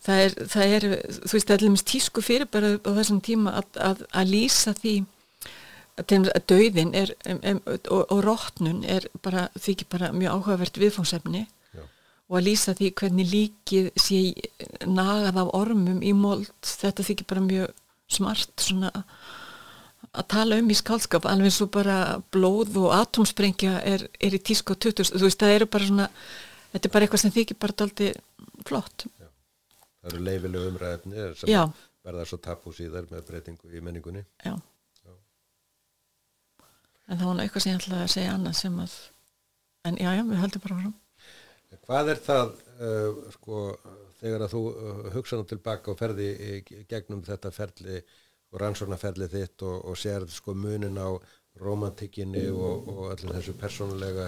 Það, 0.02 0.20
er, 0.26 0.36
það 0.50 0.76
er 0.76 0.86
þú 1.14 1.36
veist 1.36 1.52
það 1.52 1.66
er 1.68 1.82
tísku 1.92 2.22
fyrir 2.26 2.50
bara 2.50 2.72
á 2.82 2.92
þessum 2.98 3.20
tíma 3.22 3.54
að, 3.60 3.68
að, 3.92 4.00
að 4.18 4.32
lýsa 4.34 4.74
því 4.80 4.96
að 6.02 6.46
döðin 6.50 6.94
er 6.98 7.14
um, 7.30 7.62
og, 7.68 8.04
og 8.12 8.22
rótnun 8.26 8.84
er 8.84 9.08
bara 9.22 9.50
ekki 9.60 9.88
bara 9.90 10.12
mjög 10.16 10.38
áhugavert 10.38 10.80
viðfóngsefni 10.82 11.46
og 12.32 12.38
að 12.40 12.46
lýsa 12.48 12.74
því 12.80 12.90
hvernig 12.96 13.28
líkið 13.28 13.88
sé 14.00 14.20
nagað 14.88 15.42
af 15.42 15.50
ormum 15.58 16.00
í 16.00 16.14
mold 16.16 16.48
þetta 16.64 17.04
ekki 17.04 17.28
bara 17.28 17.44
mjög 17.44 17.74
smart 18.12 18.64
svona 18.64 18.92
að 20.12 20.28
tala 20.32 20.60
um 20.60 20.72
í 20.72 20.76
skálskap 20.76 21.28
alveg 21.28 21.54
svo 21.56 21.68
bara 21.72 21.98
blóð 22.32 22.80
og 22.82 22.96
atomsprengja 22.96 23.82
er, 23.88 24.08
er 24.20 24.36
í 24.36 24.40
tísk 24.40 24.72
og 24.74 24.80
tuttus 24.84 25.12
þú 25.12 25.26
veist 25.28 25.44
það 25.44 25.56
eru 25.58 25.70
bara 25.76 25.90
svona 25.90 26.08
þetta 26.72 26.88
er 26.88 26.96
bara 26.96 27.08
eitthvað 27.08 27.24
sem 27.26 27.36
þykir 27.36 27.60
bara 27.60 27.78
daldi 27.84 28.10
flott 28.68 29.08
Já. 29.08 29.28
Það 30.02 30.12
eru 30.14 30.26
leifileg 30.28 30.68
umræðefni 30.72 31.30
sem 31.40 31.76
verða 32.02 32.28
svo 32.28 32.40
tapu 32.42 32.74
síðar 32.76 33.12
með 33.12 33.28
breytingu 33.28 33.72
í 33.76 33.84
menningunni 33.84 34.24
já. 34.24 34.56
En 37.12 37.20
það 37.20 37.28
var 37.28 37.42
eitthvað 37.44 37.66
sem 37.66 37.74
ég 37.74 37.82
ætlaði 37.82 38.06
að 38.06 38.14
segja 38.16 38.36
annað 38.38 38.58
sem 38.62 38.78
að 38.80 38.98
en 39.90 39.98
já 40.00 40.12
já 40.16 40.24
við 40.28 40.44
höldum 40.46 40.66
bara 40.66 40.80
fram 40.82 40.98
Hvað 41.88 42.10
er 42.14 42.20
það 42.22 42.50
uh, 42.88 43.22
sko 43.36 43.62
þegar 44.22 44.46
að 44.46 44.54
þú 44.54 44.64
uh, 44.70 45.06
hugsaðum 45.16 45.50
tilbaka 45.50 45.94
og 45.94 46.00
ferði 46.00 46.30
gegnum 46.90 47.24
þetta 47.26 47.52
ferli 47.56 48.02
og 48.52 48.60
rannsóknarferlið 48.62 49.36
þitt 49.36 49.66
og, 49.68 49.78
og 49.90 50.00
sérð 50.00 50.34
sko 50.36 50.56
munin 50.56 51.00
á 51.00 51.10
romantikinni 51.62 52.48
og, 52.52 52.88
og 52.92 53.06
allir 53.12 53.36
þessu 53.38 53.56
persónulega 53.60 54.28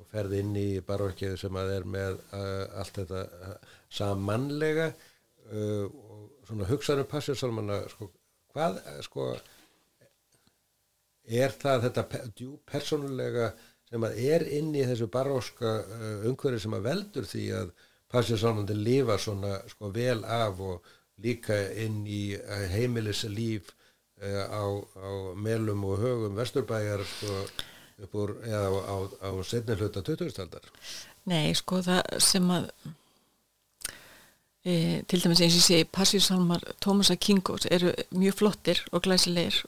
og 0.00 0.06
ferði 0.10 0.42
inn 0.42 0.54
í 0.58 0.68
barokkiðu 0.86 1.38
sem 1.38 1.58
að 1.58 1.72
er 1.76 1.88
með 1.96 2.20
uh, 2.34 2.80
allt 2.80 3.00
þetta 3.02 3.24
uh, 3.50 3.74
samanlega 3.92 4.88
uh, 4.90 5.84
og 5.86 6.46
svona 6.48 6.70
hugsaðum 6.70 7.10
passjósalmanna 7.10 7.82
sko 7.92 8.10
hvað 8.54 8.80
sko 9.06 9.32
er 11.24 11.54
það 11.56 11.86
þetta 11.86 12.04
djú 12.36 12.58
persónulega 12.68 13.52
sem 13.88 14.04
að 14.04 14.18
er 14.26 14.44
inn 14.58 14.74
í 14.74 14.84
þessu 14.88 15.08
baróska 15.12 15.72
uh, 15.82 16.26
umhverju 16.28 16.64
sem 16.64 16.76
að 16.76 16.86
veldur 16.88 17.28
því 17.30 17.44
að 17.60 17.72
passjósalmandi 18.14 18.76
lifa 18.78 19.16
svona 19.18 19.56
sko 19.70 19.90
vel 19.94 20.20
af 20.24 20.60
og 20.62 20.92
líka 21.24 21.56
inn 21.78 22.02
í 22.10 22.34
eh, 22.34 22.66
heimilislíf 22.72 23.70
uh, 23.70 24.44
á, 24.50 24.64
á 24.98 25.10
melum 25.38 25.84
og 25.86 26.02
högum 26.02 26.34
vesturbæjar 26.38 27.04
sko, 27.06 27.38
upp 28.02 28.18
úr, 28.18 28.34
eða 28.42 28.66
á, 28.66 28.80
á, 28.90 28.96
á 29.22 29.30
setni 29.46 29.78
hluta 29.78 30.02
2000-aldar 30.02 30.66
Nei, 31.30 31.54
sko 31.56 31.78
það 31.86 32.02
sem 32.20 32.50
að 32.52 32.66
e, 34.66 34.74
til 35.08 35.22
dæmis 35.22 35.40
eins 35.40 35.54
og 35.54 35.60
ég 35.60 35.66
segi 35.68 35.86
Passíusalmar 35.94 36.66
Tómasa 36.82 37.16
Kingos 37.16 37.68
eru 37.70 37.94
mjög 38.10 38.40
flottir 38.42 38.82
og 38.90 39.06
glæsilegir 39.06 39.62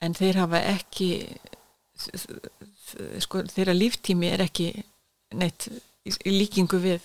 en 0.00 0.16
þeir 0.16 0.40
hafa 0.40 0.60
ekki 0.72 1.10
sko 3.20 3.44
þeirra 3.50 3.74
líftími 3.76 4.30
er 4.32 4.44
ekki 4.46 4.70
neitt 5.36 5.68
í, 5.70 6.10
í 6.10 6.32
líkingu 6.32 6.80
við. 6.82 7.04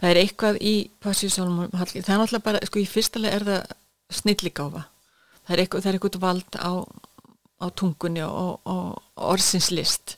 Það 0.00 0.08
er 0.10 0.20
eitthvað 0.22 0.58
í 0.64 0.74
passíusálmum 1.04 1.70
það 1.76 1.94
er 2.00 2.08
náttúrulega 2.08 2.46
bara, 2.46 2.62
sko 2.66 2.80
í 2.80 2.88
fyrstulega 2.88 3.36
er 3.36 3.46
það 3.46 3.76
snilligáfa. 4.20 4.86
Það 5.44 5.54
er 5.54 5.62
eitthvað, 5.62 5.84
það 5.84 5.90
er 5.90 5.98
eitthvað 5.98 6.18
vald 6.24 6.58
á, 6.58 6.72
á 7.60 7.66
tungunni 7.76 8.24
og, 8.26 8.58
og 8.64 9.24
orðsinslist 9.30 10.16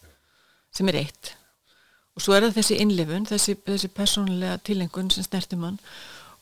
sem 0.73 0.88
er 0.88 1.03
eitt. 1.03 1.35
Og 2.16 2.25
svo 2.25 2.37
er 2.37 2.47
það 2.47 2.59
þessi 2.61 2.81
innlifun 2.85 3.29
þessi, 3.29 3.57
þessi 3.66 3.92
persónulega 3.92 4.59
tilengun 4.64 5.11
sem 5.12 5.25
snertum 5.27 5.64
hann 5.66 5.79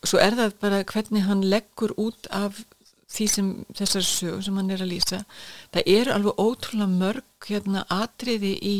og 0.00 0.08
svo 0.08 0.20
er 0.22 0.36
það 0.36 0.54
bara 0.62 0.84
hvernig 0.88 1.26
hann 1.26 1.42
leggur 1.44 1.92
út 2.00 2.28
af 2.32 2.62
því 3.10 3.26
sem 3.30 3.50
þessar 3.74 4.06
sög 4.06 4.40
sem 4.46 4.56
hann 4.58 4.70
er 4.70 4.84
að 4.84 4.92
lýsa. 4.92 5.20
Það 5.74 5.92
er 5.96 6.10
alveg 6.14 6.40
ótrúlega 6.40 6.90
mörg 6.92 7.48
hérna 7.48 7.84
atriði 7.90 8.54
í 8.62 8.74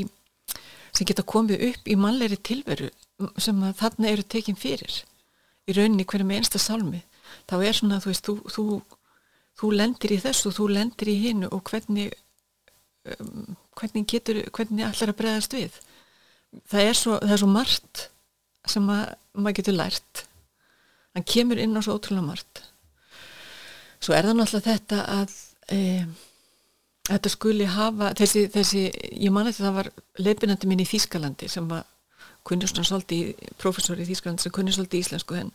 sem 0.91 1.07
geta 1.07 1.27
komið 1.27 1.67
upp 1.71 1.91
í 1.91 1.97
mannleiri 1.99 2.39
tilveru 2.47 2.91
sem 3.41 3.61
að 3.67 3.77
þarna 3.83 4.11
eru 4.11 4.27
tekinn 4.27 4.59
fyrir. 4.59 5.03
Í 5.67 5.75
rauninni 5.77 6.07
hverju 6.09 6.27
með 6.27 6.41
einsta 6.41 6.63
salmi. 6.63 7.03
Þá 7.51 7.57
er 7.59 7.77
svona 7.79 8.01
þú 8.03 8.11
veist 8.11 8.27
þú, 8.27 8.37
þú, 8.55 8.65
þú 9.61 9.73
lendir 9.77 10.15
í 10.15 10.23
þessu 10.23 10.55
þú 10.55 10.71
lendir 10.77 11.13
í 11.13 11.19
hinnu 11.27 11.51
og 11.55 11.63
hvernig 11.71 12.15
um, 13.19 13.55
hvernig 13.79 14.09
getur 14.11 14.43
hvernig 14.51 14.87
allar 14.87 15.13
að 15.13 15.21
bregðast 15.21 15.55
við? 15.59 15.79
Það 16.71 16.89
er 16.89 16.99
svo, 16.99 17.19
það 17.23 17.37
er 17.37 17.43
svo 17.43 17.51
margt 17.51 18.07
sem 18.71 18.91
að 18.91 19.05
maður 19.35 19.61
getur 19.61 19.79
lært. 19.79 20.27
Hann 21.15 21.27
kemur 21.27 21.59
inn 21.59 21.79
á 21.79 21.81
svo 21.83 21.99
ótrúlega 21.99 22.27
margt 22.27 22.70
svo 24.01 24.17
er 24.17 24.29
það 24.29 24.37
náttúrulega 24.39 24.75
þetta 24.75 25.01
að 25.15 25.35
e, 25.73 25.81
þetta 27.11 27.33
skuli 27.33 27.69
hafa 27.71 28.13
þessi, 28.19 28.45
þessi 28.53 28.85
ég 29.13 29.33
man 29.35 29.49
að 29.51 29.61
það 29.61 29.79
var 29.79 29.91
leipinandi 30.21 30.71
minn 30.71 30.83
í 30.85 30.89
Þýskalandi 30.89 31.49
sem 31.51 31.67
var 31.71 31.87
kunnur 32.47 32.71
svona 32.71 32.89
svolítið 32.89 33.51
professor 33.61 34.01
í 34.01 34.07
Þýskalandi 34.09 34.47
sem 34.47 34.55
kunnur 34.55 34.77
svolítið 34.77 35.05
íslensku 35.05 35.37
en, 35.41 35.51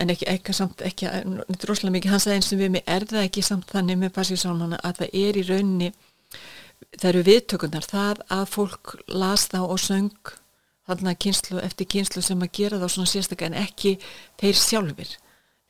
en 0.00 0.12
ekki, 0.14 0.28
ekki 0.32 0.56
samt 0.56 0.84
ekki, 0.86 1.10
er 1.10 1.26
rosalega 1.68 1.96
mikið, 1.98 2.14
hann 2.14 2.24
sagði 2.24 2.40
eins 2.40 2.52
og 2.54 2.62
við 2.62 2.72
mig 2.76 2.86
er 2.96 3.08
það 3.10 3.28
ekki 3.28 3.44
samt 3.44 3.68
þannig 3.72 4.00
með 4.00 4.14
Passísálmanna 4.16 4.80
að 4.86 5.02
það 5.02 5.20
er 5.26 5.40
í 5.40 5.44
rauninni 5.50 5.92
það 6.96 7.10
eru 7.10 7.22
viðtökunar, 7.26 7.86
það 7.88 8.24
að 8.32 8.48
fólk 8.52 8.96
las 9.12 9.46
þá 9.52 9.60
og 9.64 9.78
söng 9.80 10.34
þarna 10.86 11.16
kynslu 11.18 11.60
eftir 11.64 11.88
kynslu 11.96 12.22
sem 12.22 12.42
að 12.44 12.52
gera 12.60 12.80
þá 12.80 12.88
svona 12.92 13.10
sérstaklega 13.10 13.52
en 13.52 13.62
ekki 13.64 13.96
þeir 14.40 14.60
sjálfur 14.60 15.16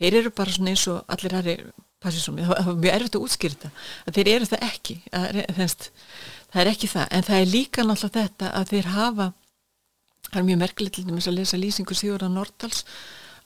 þeir 0.01 0.21
eru 0.21 0.33
bara 0.37 0.55
svona 0.55 0.73
eins 0.75 0.87
og 0.93 1.03
allir 1.13 1.37
aðri 1.39 1.57
passisómi, 2.03 2.45
það 2.45 2.69
var 2.69 2.79
mjög 2.83 2.95
erfitt 2.95 3.17
að 3.17 3.27
útskýrta 3.27 3.71
að 4.07 4.19
þeir 4.19 4.31
eru 4.35 4.49
það 4.51 4.65
ekki. 4.67 4.97
Að, 5.17 5.41
þenst, 5.57 5.91
það 6.53 6.63
er 6.63 6.71
ekki 6.73 6.91
það, 6.93 7.07
en 7.11 7.27
það 7.27 7.41
er 7.41 7.53
líka 7.53 7.85
náttúrulega 7.87 8.17
þetta 8.21 8.51
að 8.61 8.73
þeir 8.73 8.91
hafa 8.95 9.29
það 10.27 10.41
er 10.41 10.49
mjög 10.51 10.61
merkilegt 10.63 10.99
til 10.99 11.07
dæmis 11.07 11.29
að 11.31 11.39
lesa 11.39 11.61
lýsingu 11.61 11.97
Sigurða 11.97 12.29
Nordals 12.33 12.85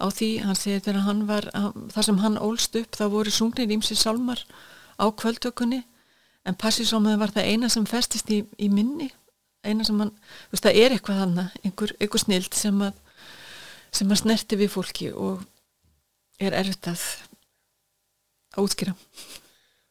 á 0.00 0.06
því. 0.08 0.30
Hann 0.46 0.58
segir 0.58 0.82
þegar 0.84 1.06
hann 1.06 1.22
var, 1.28 1.48
þar 1.94 2.08
sem 2.08 2.20
hann 2.24 2.40
ólst 2.40 2.76
upp 2.80 2.98
þá 2.98 3.06
voru 3.12 3.34
sungnir 3.34 3.74
ímsi 3.76 3.96
sálmar 3.98 4.42
á 4.96 5.04
kvöldtökunni 5.08 5.82
en 6.48 6.56
passisómaði 6.56 7.20
var 7.20 7.34
það 7.36 7.50
eina 7.52 7.68
sem 7.72 7.86
festist 7.88 8.30
í, 8.32 8.42
í 8.58 8.70
minni. 8.72 9.10
Eina 9.60 9.84
sem 9.84 9.98
hann, 10.00 10.14
þú 10.48 10.56
veist 10.56 10.66
það 10.66 10.80
er 10.80 10.96
eitthvað 10.96 11.20
hann 11.20 11.40
einhver, 11.62 11.94
einhver 12.00 12.22
snild 12.24 12.56
sem 12.56 12.84
að 12.86 12.96
sem 13.90 14.12
að 14.14 14.20
snerti 14.22 14.56
við 14.56 14.70
fólki 14.70 15.08
og 15.10 15.40
er 16.40 16.56
erfitt 16.56 16.90
að 16.90 17.04
útskýra. 18.60 18.96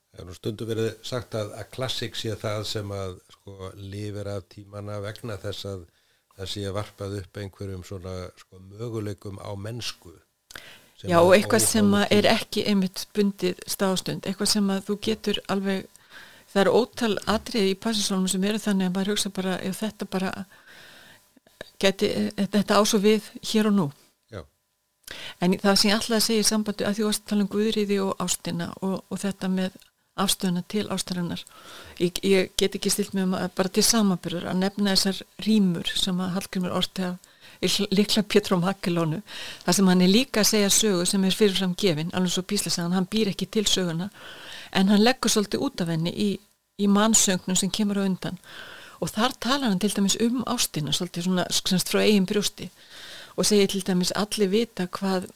Það 0.10 0.24
er 0.24 0.28
nú 0.28 0.36
stundu 0.36 0.68
verið 0.68 0.90
sagt 1.06 1.36
að, 1.38 1.54
að 1.56 1.70
klassik 1.76 2.18
sé 2.20 2.34
það 2.40 2.64
sem 2.68 2.92
að 2.92 3.20
sko 3.36 3.72
lifir 3.78 4.28
af 4.34 4.48
tímana 4.52 4.98
vegna 5.04 5.38
þess 5.40 5.70
að 5.70 5.86
það 6.40 6.50
sé 6.54 6.74
varpað 6.76 7.20
upp 7.22 7.40
einhverjum 7.40 7.86
svona 7.88 8.16
sko 8.40 8.60
möguleikum 8.72 9.40
á 9.40 9.52
mennsku 9.60 10.16
Já 11.08 11.22
og 11.22 11.32
eitthvað 11.32 11.64
sem 11.64 11.94
er 12.12 12.26
ekki 12.28 12.66
einmitt 12.68 13.06
bundið 13.16 13.62
stástund, 13.72 14.26
eitthvað 14.28 14.50
sem 14.52 14.66
að 14.74 14.82
þú 14.90 14.96
getur 15.06 15.38
alveg, 15.48 15.86
það 16.52 16.62
eru 16.66 16.74
ótal 16.76 17.14
atrið 17.32 17.70
í 17.70 17.78
passisónum 17.80 18.28
sem 18.28 18.44
eru 18.50 18.60
þannig 18.60 18.90
að 18.90 18.98
maður 18.98 19.12
hugsa 19.14 19.32
bara, 19.32 19.54
ef 19.64 19.80
þetta 19.80 20.08
bara 20.12 20.34
geti, 21.80 22.10
þetta 22.36 22.82
ásó 22.82 23.00
við 23.00 23.32
hér 23.54 23.72
og 23.72 23.78
nú 23.78 23.88
En 25.40 25.56
það 25.58 25.78
sem 25.80 25.90
ég 25.90 25.96
alltaf 25.98 26.18
að 26.18 26.26
segja 26.26 26.46
í 26.46 26.50
sambandi 26.50 26.88
að 26.88 26.98
því 26.98 27.08
að 27.10 27.22
tala 27.30 27.46
um 27.46 27.52
guðriði 27.54 28.02
og 28.04 28.26
ástina 28.26 28.72
og, 28.86 29.00
og 29.10 29.22
þetta 29.24 29.52
með 29.54 29.78
afstöðuna 30.20 30.64
til 30.68 30.86
ástarinnar. 30.92 31.44
Ég, 32.00 32.20
ég 32.28 32.52
get 32.60 32.76
ekki 32.76 32.92
stilt 32.92 33.16
með 33.16 33.30
um 33.30 33.36
bara 33.56 33.72
til 33.72 33.86
samanbyrður 33.88 34.50
að 34.52 34.62
nefna 34.64 34.96
þessar 34.96 35.22
rýmur 35.46 35.92
sem 35.96 36.20
að 36.20 36.34
Hallgrimur 36.36 36.76
orti 36.76 37.08
af 37.08 37.30
likla 37.92 38.24
Pétur 38.24 38.56
á 38.60 38.64
Makkelónu. 38.64 39.22
Það 39.66 39.78
sem 39.78 39.92
hann 39.92 40.04
er 40.04 40.12
líka 40.12 40.44
að 40.44 40.52
segja 40.52 40.72
sögu 40.72 41.08
sem 41.08 41.24
er 41.28 41.36
fyrirfram 41.36 41.76
gefin, 41.80 42.12
alveg 42.16 42.36
svo 42.36 42.44
Písla 42.48 42.72
sagðan, 42.72 42.98
hann 43.00 43.10
býr 43.12 43.32
ekki 43.34 43.50
til 43.52 43.66
söguna 43.68 44.10
en 44.72 44.92
hann 44.92 45.04
leggur 45.04 45.32
svolítið 45.32 45.66
út 45.66 45.82
af 45.84 45.92
henni 45.92 46.14
í, 46.14 46.30
í 46.80 46.88
mannsögnum 46.88 47.58
sem 47.58 47.72
kemur 47.74 48.00
á 48.00 48.08
undan 48.08 48.40
og 49.00 49.12
þar 49.14 49.36
talar 49.42 49.72
hann 49.72 49.82
til 49.82 49.92
dæmis 49.96 50.18
um 50.24 50.44
ástina 50.48 50.94
svolítið 50.96 51.30
svona 51.30 51.84
frá 51.88 52.02
eigin 52.04 52.28
brjósti 52.30 52.70
og 53.36 53.46
segir 53.46 53.70
til 53.72 53.86
dæmis 53.86 54.14
allir 54.16 54.52
vita 54.52 54.88
hvað 54.88 55.30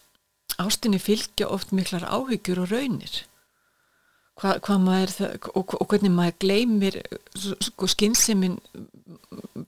ástinni 0.62 1.00
fylgja 1.02 1.48
oft 1.50 1.72
miklar 1.74 2.06
áhyggjur 2.06 2.64
og 2.64 2.72
raunir. 2.72 3.24
Hva, 4.42 4.56
hvað 4.66 4.80
maður 4.82 5.12
það, 5.14 5.34
og, 5.54 5.74
og 5.78 5.90
hvernig 5.92 6.12
maður 6.14 6.38
gleymir 6.42 6.96
sko 7.38 7.90
skynnseminn 7.90 8.56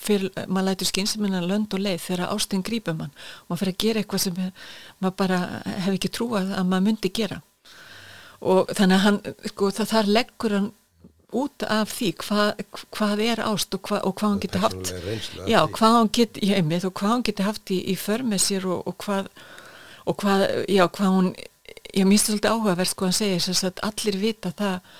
fyrir, 0.01 0.31
maður 0.47 0.71
lætur 0.71 0.89
skynnseminn 0.89 1.37
að 1.37 1.49
lönd 1.51 1.75
og 1.77 1.83
leið 1.85 2.01
þegar 2.07 2.33
ástin 2.33 2.65
grípur 2.65 2.97
mann. 2.97 3.13
Og 3.43 3.51
maður 3.51 3.61
fyrir 3.61 3.75
að 3.75 3.83
gera 3.83 4.01
eitthvað 4.01 4.23
sem 4.25 4.39
maður 4.41 5.17
bara 5.21 5.41
hef 5.85 5.91
ekki 5.93 6.13
trúað 6.17 6.55
að 6.57 6.71
maður 6.71 6.87
myndi 6.87 7.13
gera. 7.13 7.41
Og 8.45 8.73
þannig 8.73 8.97
að 8.97 9.05
hann 9.05 9.21
sko, 9.51 9.69
það 9.77 9.91
þar 9.93 10.11
leggur 10.17 10.57
hann 10.57 10.71
út 11.41 11.65
af 11.71 11.91
því 11.95 12.11
hvað, 12.23 12.63
hvað 12.95 13.23
er 13.25 13.41
ást 13.45 13.75
og, 13.77 13.89
hva, 13.89 13.99
og 14.07 14.15
hvað 14.19 14.31
hann 14.31 14.43
getur 14.45 14.63
haft. 14.65 14.93
já, 15.47 15.59
hvað 15.77 15.97
hann 15.97 16.13
getur 16.19 16.87
og 16.89 16.95
hvað 16.99 17.11
hann 17.11 17.25
getur 17.29 17.49
haft 17.49 17.73
í, 17.73 17.81
í 17.91 17.97
förmið 17.99 18.45
sér 18.45 18.69
og, 18.69 18.85
og 18.87 18.97
hvað 19.03 19.29
og 20.05 20.21
hvað, 20.21 20.45
já, 20.69 20.85
hvað 20.85 21.13
hún 21.17 21.33
ég 21.95 22.07
minnst 22.07 22.29
svolítið 22.29 22.53
áhugaverð 22.53 22.91
sko 22.91 23.09
að 23.09 23.19
segja 23.19 23.43
þess 23.47 23.67
að 23.69 23.83
allir 23.89 24.17
vita 24.21 24.51
það 24.55 24.95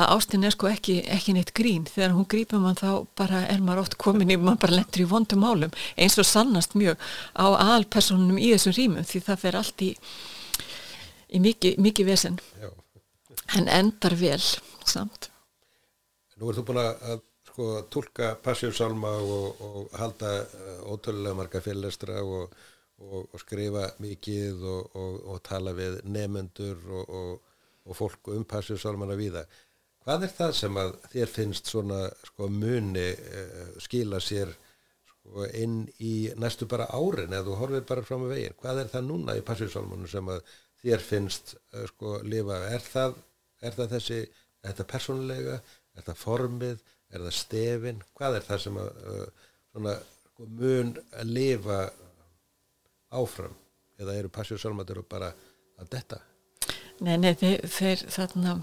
að 0.00 0.12
ástin 0.14 0.46
er 0.46 0.54
sko 0.54 0.68
ekki, 0.70 0.96
ekki 1.10 1.34
neitt 1.34 1.50
grín. 1.56 1.86
Þegar 1.90 2.12
hún 2.14 2.26
grípum 2.30 2.66
hann 2.68 2.78
þá 2.78 3.06
bara 3.18 3.42
er 3.50 3.62
maður 3.62 3.84
oft 3.84 3.96
komin 4.00 4.30
í, 4.30 4.36
maður 4.38 4.60
bara 4.64 4.76
lendur 4.78 5.02
í 5.02 5.08
vondum 5.10 5.46
álum 5.46 5.74
eins 5.98 6.18
og 6.22 6.28
sannast 6.28 6.76
mjög 6.78 7.00
á 7.34 7.46
alpersonum 7.74 8.38
í 8.38 8.52
þessum 8.54 8.76
rýmum 8.78 9.08
því 9.08 9.22
það 9.26 9.42
fer 9.44 9.58
allt 9.60 9.84
í 9.86 9.90
í 11.30 11.42
mikið, 11.42 11.76
mikið 11.78 12.10
vesen. 12.10 12.38
Já. 12.60 12.70
en 13.58 13.68
endar 13.70 14.14
vel 14.18 14.42
samt 14.86 15.29
Nú 16.40 16.48
er 16.48 16.56
þú 16.56 16.62
búin 16.70 16.78
að 16.80 17.20
sko 17.50 17.64
tólka 17.92 18.30
passjósalma 18.40 19.10
og, 19.20 19.58
og 19.60 19.96
halda 20.00 20.30
uh, 20.40 20.78
ótrúlega 20.88 21.36
marga 21.36 21.60
félestra 21.60 22.22
og, 22.24 22.54
og, 23.00 23.26
og 23.28 23.42
skrifa 23.42 23.90
mikið 24.00 24.62
og 24.64 25.36
tala 25.44 25.74
við 25.76 25.98
nefendur 26.08 26.80
og 26.96 27.92
fólk 27.96 28.30
um 28.32 28.46
passjósalmana 28.48 29.18
viða. 29.18 29.44
Hvað 30.00 30.24
er 30.24 30.34
það 30.38 30.52
sem 30.56 30.80
að 30.80 30.94
þér 31.12 31.32
finnst 31.34 31.68
svona 31.68 32.00
sko 32.24 32.48
muni 32.48 33.08
uh, 33.12 33.72
skila 33.84 34.20
sér 34.24 34.52
sko 35.10 35.48
inn 35.60 35.82
í 36.00 36.14
næstu 36.40 36.68
bara 36.70 36.88
árin 36.96 37.34
eða 37.34 37.50
þú 37.50 37.58
horfið 37.60 37.88
bara 37.90 38.06
fram 38.06 38.24
á 38.24 38.32
veginn? 38.32 38.56
Hvað 38.62 38.84
er 38.84 38.92
það 38.94 39.10
núna 39.10 39.36
í 39.36 39.44
passjósalmanu 39.44 40.08
sem 40.08 40.32
að 40.32 40.40
þér 40.80 41.04
finnst 41.04 41.52
uh, 41.58 41.84
sko 41.92 42.16
lifa? 42.24 42.62
Er 42.72 42.86
það, 42.86 43.20
er 43.60 43.76
það 43.76 43.92
þessi, 43.98 44.22
þetta 44.64 44.88
persónulega? 44.94 45.60
Er 45.96 46.06
það 46.06 46.20
formið, 46.22 46.82
er 47.10 47.24
það 47.26 47.36
stefin? 47.38 48.02
Hvað 48.18 48.38
er 48.38 48.46
það 48.48 48.62
sem 48.64 48.80
að 48.80 48.90
uh, 49.12 49.48
svona, 49.70 49.96
sko, 50.30 50.48
mun 50.60 50.94
að 51.20 51.34
lifa 51.38 51.80
áfram? 53.20 53.56
Eða 54.00 54.16
eru 54.16 54.32
passjóðsalmatur 54.32 55.02
og 55.02 55.10
bara 55.10 55.32
að 55.80 55.90
detta? 55.92 56.20
Nei, 57.00 57.16
nei, 57.20 57.32
þeir, 57.36 57.66
þeir 57.68 58.06
þarna 58.12 58.56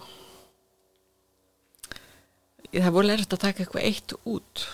það 2.73 2.93
voru 2.93 3.09
lærist 3.09 3.33
að 3.33 3.43
taka 3.45 3.63
eitthvað 3.63 3.87
eitt 3.87 4.13
út 4.27 4.67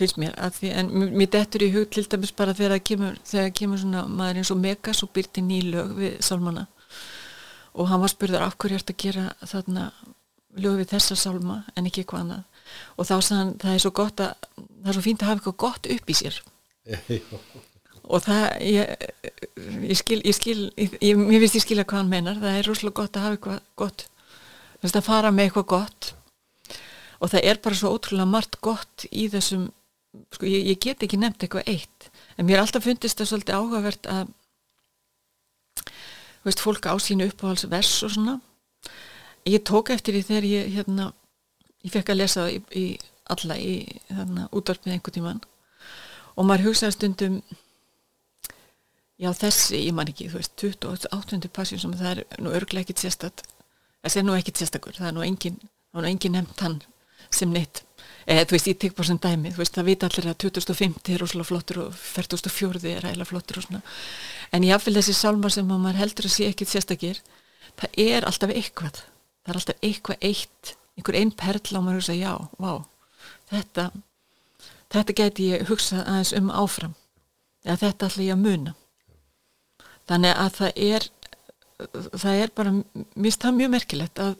finnst 0.00 0.18
mér, 0.20 0.36
því, 0.56 0.70
en 0.80 0.90
mér 1.12 1.30
dettur 1.34 1.64
í 1.66 1.72
hug 1.74 1.90
til 1.92 2.06
dæmis 2.08 2.32
bara 2.36 2.54
þegar 2.56 2.76
það 2.76 2.86
kemur, 2.88 3.18
þegar 3.28 3.50
kemur 3.58 3.80
svona 3.82 4.04
maður 4.08 4.40
eins 4.40 4.52
og 4.54 4.60
Megas 4.60 5.02
og 5.04 5.12
byrti 5.16 5.44
nýlög 5.44 5.92
við 5.98 6.14
Salmana. 6.24 6.66
Og 7.76 7.90
hann 7.90 8.02
var 8.02 8.12
spurður 8.12 8.46
af 8.46 8.56
hverju 8.60 8.80
ert 8.80 8.92
að 8.92 9.00
gera 9.04 9.26
þarna 9.44 9.90
lögu 10.58 10.80
við 10.80 10.92
þessa 10.94 11.16
sálma 11.18 11.62
en 11.76 11.88
ekki 11.88 12.04
eitthvað 12.04 12.24
annað. 12.24 12.44
Og 12.96 13.08
þá 13.08 13.16
sann 13.26 13.56
það 13.60 13.74
er 13.74 13.82
svo 13.82 13.92
gott 13.94 14.22
að 14.22 14.48
það 14.56 14.92
er 14.92 14.96
svo 14.96 15.04
fínt 15.04 15.24
að 15.24 15.30
hafa 15.30 15.40
eitthvað 15.40 15.58
gott 15.64 15.90
upp 15.96 16.10
í 16.10 16.16
sér. 16.20 16.38
Og 18.10 18.22
það 18.24 18.44
ég, 18.66 19.10
ég 19.86 19.98
skil, 19.98 20.18
ég 20.26 20.34
skil 20.34 20.60
ég, 20.74 21.18
mér 21.18 21.44
finnst 21.44 21.60
ég 21.60 21.64
skilja 21.66 21.84
hvað 21.86 22.00
hann 22.00 22.10
menar 22.10 22.40
það 22.40 22.56
er 22.58 22.66
rosalega 22.66 23.02
gott 23.02 23.18
að 23.18 23.26
hafa 23.26 23.36
eitthvað 23.36 23.60
gott. 23.78 24.06
Að 24.80 25.04
fara 25.06 25.30
með 25.34 25.50
eitthvað 25.50 25.68
gott. 25.74 26.10
Og 27.20 27.30
það 27.30 27.46
er 27.52 27.60
bara 27.62 27.78
svo 27.78 27.92
ótrúlega 27.94 28.32
margt 28.32 28.58
gott 28.64 29.06
í 29.12 29.28
þessum 29.30 29.68
sko 30.34 30.48
ég, 30.48 30.72
ég 30.72 30.82
get 30.82 31.04
ekki 31.04 31.20
nefnt 31.20 31.44
eitthvað 31.44 31.70
eitt. 31.70 32.10
En 32.34 32.48
mér 32.48 32.64
alltaf 32.64 32.86
fundist 32.86 33.20
það 33.20 33.30
svolítið 33.30 33.58
áhugavert 33.60 34.10
að 34.10 34.32
veist, 36.46 36.62
fólk 36.62 36.88
á 36.88 36.94
sínu 36.98 37.28
uppáhalsvers 37.30 37.92
og 38.06 38.14
svona 38.16 38.38
ég 39.50 39.64
tók 39.66 39.92
eftir 39.94 40.16
því 40.16 40.26
þegar 40.28 40.48
ég 40.50 40.74
hérna, 40.76 41.10
ég 41.84 41.94
fekk 41.94 42.12
að 42.12 42.20
lesa 42.22 42.44
það 42.44 42.52
í, 42.52 42.60
í 42.80 42.84
alla 43.30 43.56
í 43.60 43.74
þarna 44.08 44.48
útvarpið 44.58 44.94
einhver 44.96 45.14
tíman 45.14 45.42
og 46.34 46.46
maður 46.46 46.70
hugsaði 46.70 46.96
stundum 46.96 47.40
já 49.20 49.30
þessi, 49.36 49.84
ég 49.84 49.94
man 49.94 50.08
ekki, 50.10 50.30
þú 50.32 50.40
veist 50.40 50.54
28. 50.64 51.50
passin 51.54 51.80
sem 51.82 51.94
það 51.94 52.12
er 52.14 52.42
nú 52.42 52.54
örglega 52.56 52.88
ekkit 52.88 53.04
sérstat 53.04 53.44
það 54.08 54.16
er 54.16 54.26
nú 54.26 54.36
ekkit 54.38 54.60
sérstakur, 54.60 54.96
það 54.96 55.10
er 55.10 55.16
nú 55.16 55.24
engin, 55.26 55.60
það 55.90 56.00
er 56.00 56.06
nú 56.06 56.10
engin 56.10 56.36
nefnt 56.38 56.64
hann 56.64 56.78
sem 57.30 57.52
neitt. 57.52 57.82
Eða 58.30 58.46
þú 58.48 58.56
veist, 58.56 58.68
ég 58.70 58.78
tek 58.80 58.96
bara 58.96 59.08
sem 59.10 59.20
dæmi, 59.20 59.52
þú 59.52 59.62
veist, 59.62 59.76
það 59.76 59.88
vita 59.90 60.08
allir 60.08 60.28
að 60.30 60.38
2050 60.44 61.14
er 61.14 61.22
rosalega 61.22 61.48
flottur 61.48 61.80
og 61.84 61.98
4004 61.98 62.82
er 62.90 63.04
ræðilega 63.04 63.28
flottur 63.28 63.60
og 63.60 63.66
svona. 63.66 63.82
En 64.56 64.66
jáfnvel 64.66 64.96
þessi 64.98 65.14
sálmar 65.16 65.54
sem 65.54 65.68
maður 65.68 66.00
heldur 66.00 66.28
að 66.28 66.34
sé 66.36 66.48
ekkit 66.50 66.72
sérstakir, 66.72 67.20
það 67.80 68.00
er 68.06 68.28
alltaf 68.28 68.54
eitthvað, 68.54 69.02
það 69.44 69.52
er 69.52 69.60
alltaf 69.60 69.84
eitthvað 69.88 70.28
eitt, 70.30 70.74
einhver 70.98 71.18
einn 71.20 71.34
perla 71.42 71.80
og 71.80 71.86
maður 71.86 72.00
hugsa, 72.00 72.16
já, 72.18 72.32
vá, 72.60 72.72
þetta 73.52 73.90
þetta 74.90 75.16
geti 75.20 75.50
ég 75.52 75.68
hugsa 75.70 76.02
aðeins 76.04 76.32
um 76.36 76.50
áfram. 76.50 76.94
Eða 77.66 77.80
þetta 77.84 78.08
ætla 78.08 78.26
ég 78.26 78.34
að 78.34 78.44
muna. 78.44 78.74
Þannig 80.10 80.40
að 80.42 80.56
það 80.56 80.80
er 80.90 81.08
það 82.20 82.40
er 82.44 82.50
bara, 82.56 82.72
finnst 83.14 83.44
það 83.44 83.56
mjög 83.56 83.70
merkilegt 83.74 84.20
að 84.20 84.32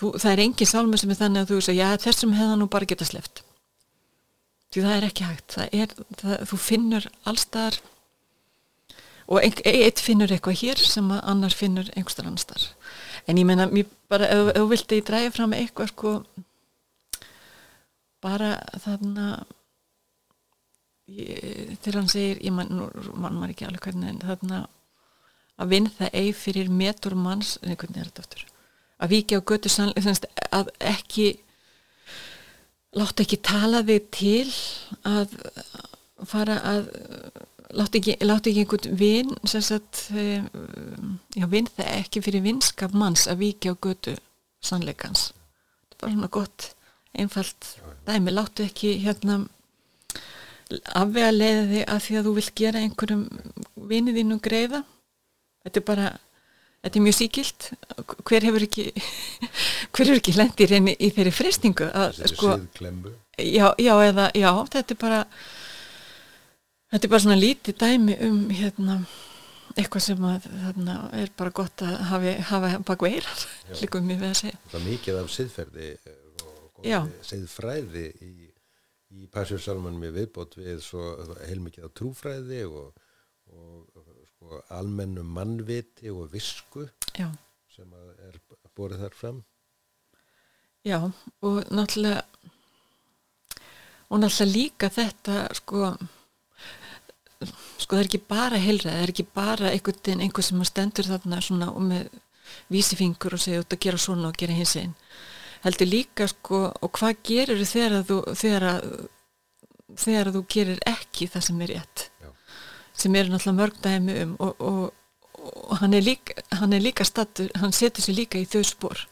þú, 0.00 0.12
það 0.20 0.30
er 0.30 0.42
engin 0.44 0.70
sálmur 0.70 1.00
sem 1.00 1.10
er 1.12 1.18
þannig 1.18 1.42
að 1.42 1.50
þú 1.50 1.58
að 1.60 1.80
já 1.80 2.04
þessum 2.04 2.36
hefða 2.38 2.60
nú 2.60 2.68
bara 2.72 2.88
geta 2.88 3.08
sleft 3.08 3.42
því 4.74 4.82
það 4.82 4.96
er 4.96 5.04
ekki 5.06 5.26
hægt. 5.28 5.54
Það 5.54 5.74
er, 5.78 5.92
það, 6.18 6.38
þú 6.50 6.56
finnur 6.58 7.04
allstar 7.30 7.76
og 9.24 9.38
ein, 9.40 9.54
eitt 9.70 10.02
finnur 10.02 10.32
eitthvað 10.34 10.60
hér 10.64 10.80
sem 10.82 11.12
annar 11.14 11.54
finnur 11.54 11.90
einhverstar 11.94 12.26
annar 12.26 12.66
en 13.26 13.40
ég 13.40 13.46
menna, 13.48 13.68
mér 13.72 13.88
bara, 14.10 14.28
ef 14.28 14.52
þú 14.56 14.64
vilti 14.70 15.00
ég 15.00 15.06
dræði 15.08 15.34
fram 15.34 15.54
eitthvað 15.56 15.92
sko 15.92 16.14
bara 18.24 18.54
þarna 18.84 19.28
þegar 21.04 21.98
hann 22.00 22.08
segir 22.08 22.40
ég 22.40 22.54
mann 22.56 22.72
man 22.72 23.36
maður 23.36 23.52
ekki 23.52 23.66
alveg 23.68 23.88
hvernig 23.88 24.12
en 24.14 24.22
þarna 24.24 24.60
að 25.60 25.72
vinn 25.74 25.88
það 25.98 26.16
eigi 26.18 26.34
fyrir 26.38 26.70
metur 26.72 27.14
manns, 27.14 27.56
en 27.62 27.76
hvernig 27.76 28.00
er 28.00 28.10
þetta 28.10 28.24
aftur? 28.24 28.46
Að 29.02 29.12
viki 29.12 29.38
á 29.38 29.46
götu 29.46 29.70
sannleik 29.70 30.28
að 30.54 30.70
ekki 30.80 31.26
láta 32.94 33.24
ekki 33.24 33.40
tala 33.44 33.82
þig 33.86 34.08
til 34.14 34.54
að 35.06 35.34
fara 36.30 36.60
að 36.62 36.88
láta 37.74 37.98
ekki, 37.98 38.16
láta 38.24 38.50
ekki 38.50 38.64
einhvern 38.64 38.98
vinn 39.00 39.34
eh, 39.44 40.44
já 41.34 41.46
vinn 41.50 41.70
það 41.76 41.90
ekki 41.98 42.22
fyrir 42.24 42.44
vinskap 42.44 42.94
manns 42.94 43.26
að 43.30 43.42
viki 43.44 43.72
á 43.72 43.74
götu 43.74 44.16
sannleikans. 44.64 45.32
Þetta 45.90 45.96
er 45.96 46.00
bara 46.00 46.14
svona 46.14 46.32
gott 46.38 46.70
einfalt 47.14 47.70
dæmi, 48.06 48.34
láttu 48.34 48.66
ekki 48.66 48.96
hérna 49.04 49.42
afvega 50.96 51.30
leiða 51.34 51.64
þig 51.70 51.88
að 51.92 52.04
því 52.06 52.18
að 52.18 52.28
þú 52.28 52.36
vilt 52.38 52.54
gera 52.58 52.84
einhverjum 52.84 53.24
vinið 53.90 54.20
þínum 54.20 54.44
greiða. 54.44 54.84
Þetta 55.64 55.80
er 55.80 55.88
bara 55.90 56.08
þetta 56.84 56.98
er 56.98 57.04
mjög 57.06 57.16
síkilt 57.18 57.68
hver 58.28 58.44
hefur 58.44 58.64
ekki 58.66 58.86
hver 59.94 60.08
hefur 60.08 60.20
ekki 60.20 60.36
lendir 60.36 60.74
inn 60.76 60.90
í, 60.92 60.96
í 60.98 61.10
þeirri 61.16 61.32
frestingu 61.34 61.88
að 61.88 62.20
sko 62.34 62.56
já, 63.40 63.66
já, 63.80 63.94
eða, 64.04 64.28
já, 64.36 64.50
þetta 64.74 64.96
er 64.96 65.00
bara 65.00 65.20
þetta 66.94 67.06
er 67.06 67.12
bara 67.12 67.24
svona 67.26 67.40
lítið 67.40 67.78
dæmi 67.82 68.18
um 68.24 68.42
hérna 68.54 68.98
eitthvað 69.74 70.04
sem 70.04 70.26
að 70.28 70.44
þarna 70.46 70.96
er 71.18 71.30
bara 71.34 71.54
gott 71.58 71.82
að 71.82 71.94
hafi, 72.10 72.34
hafa 72.50 72.74
bak 72.86 73.02
veirar 73.02 73.46
líkum 73.80 74.06
við 74.12 74.28
að 74.28 74.36
segja. 74.38 74.60
Það 74.70 74.80
er 74.80 74.86
mikið 74.86 75.18
af 75.18 75.32
siðferði 75.34 75.88
siðfræði 77.24 78.04
í, 78.22 78.32
í 79.16 79.26
Passjórsalmanum 79.32 80.04
við 80.04 80.18
viðbót 80.20 80.58
við 80.58 80.82
svo 80.84 81.14
heilmikið 81.48 81.88
af 81.88 81.94
trúfræði 81.98 82.60
og, 82.68 83.00
og 83.50 84.04
sko, 84.34 84.60
almennu 84.76 85.24
mannviti 85.24 86.12
og 86.12 86.28
visku 86.32 86.86
Já. 87.16 87.30
sem 87.72 87.90
er 88.28 88.38
borðið 88.76 89.06
þar 89.06 89.18
fram. 89.18 89.42
Já 90.84 90.98
og 91.00 91.62
náttúrulega 91.72 92.22
og 94.12 94.20
náttúrulega 94.20 94.52
líka 94.52 94.90
þetta 94.92 95.46
sko 95.56 95.94
sko 97.78 97.96
það 97.96 98.02
er 98.02 98.08
ekki 98.08 98.22
bara 98.30 98.60
heilræð, 98.60 98.92
það 98.92 99.02
er 99.02 99.12
ekki 99.12 99.26
bara 99.34 99.72
einhvern 99.72 100.24
einhver 100.24 100.46
sem 100.46 100.64
stendur 100.68 101.08
þarna 101.08 101.40
svona 101.42 101.70
og 101.72 101.82
með 101.88 102.08
vísifingur 102.72 103.36
og 103.36 103.42
segja 103.42 103.62
út 103.64 103.74
að 103.74 103.82
gera 103.86 104.00
svona 104.00 104.30
og 104.30 104.38
gera 104.38 104.56
hins 104.56 104.74
einn 104.80 104.94
heldur 105.64 105.88
líka 105.88 106.28
sko 106.28 106.66
og 106.68 106.92
hvað 106.98 107.20
gerir 107.24 107.62
þegar 107.68 108.04
þú 108.08 108.18
þegar 108.36 108.66
að, 108.70 108.90
þegar 110.04 110.30
að 110.30 110.36
þú 110.38 110.42
gerir 110.56 110.82
ekki 110.90 111.28
það 111.32 111.46
sem 111.48 111.62
er 111.64 111.72
rétt? 111.72 112.04
Já. 112.20 112.28
sem 112.92 113.16
er 113.16 113.30
náttúrulega 113.32 113.60
mörg 113.60 113.80
dæmi 113.84 114.18
um 114.24 114.34
og, 114.44 114.60
og, 114.60 114.82
og 115.70 115.76
hann 115.80 115.96
er 115.96 116.04
líka 116.04 116.36
hann 116.60 116.76
er 116.76 116.84
líka 116.84 117.06
stattur, 117.08 117.50
hann 117.60 117.72
setur 117.72 118.04
sér 118.04 118.20
líka 118.20 118.40
í 118.40 118.48
þau 118.48 118.64
spór 118.68 119.06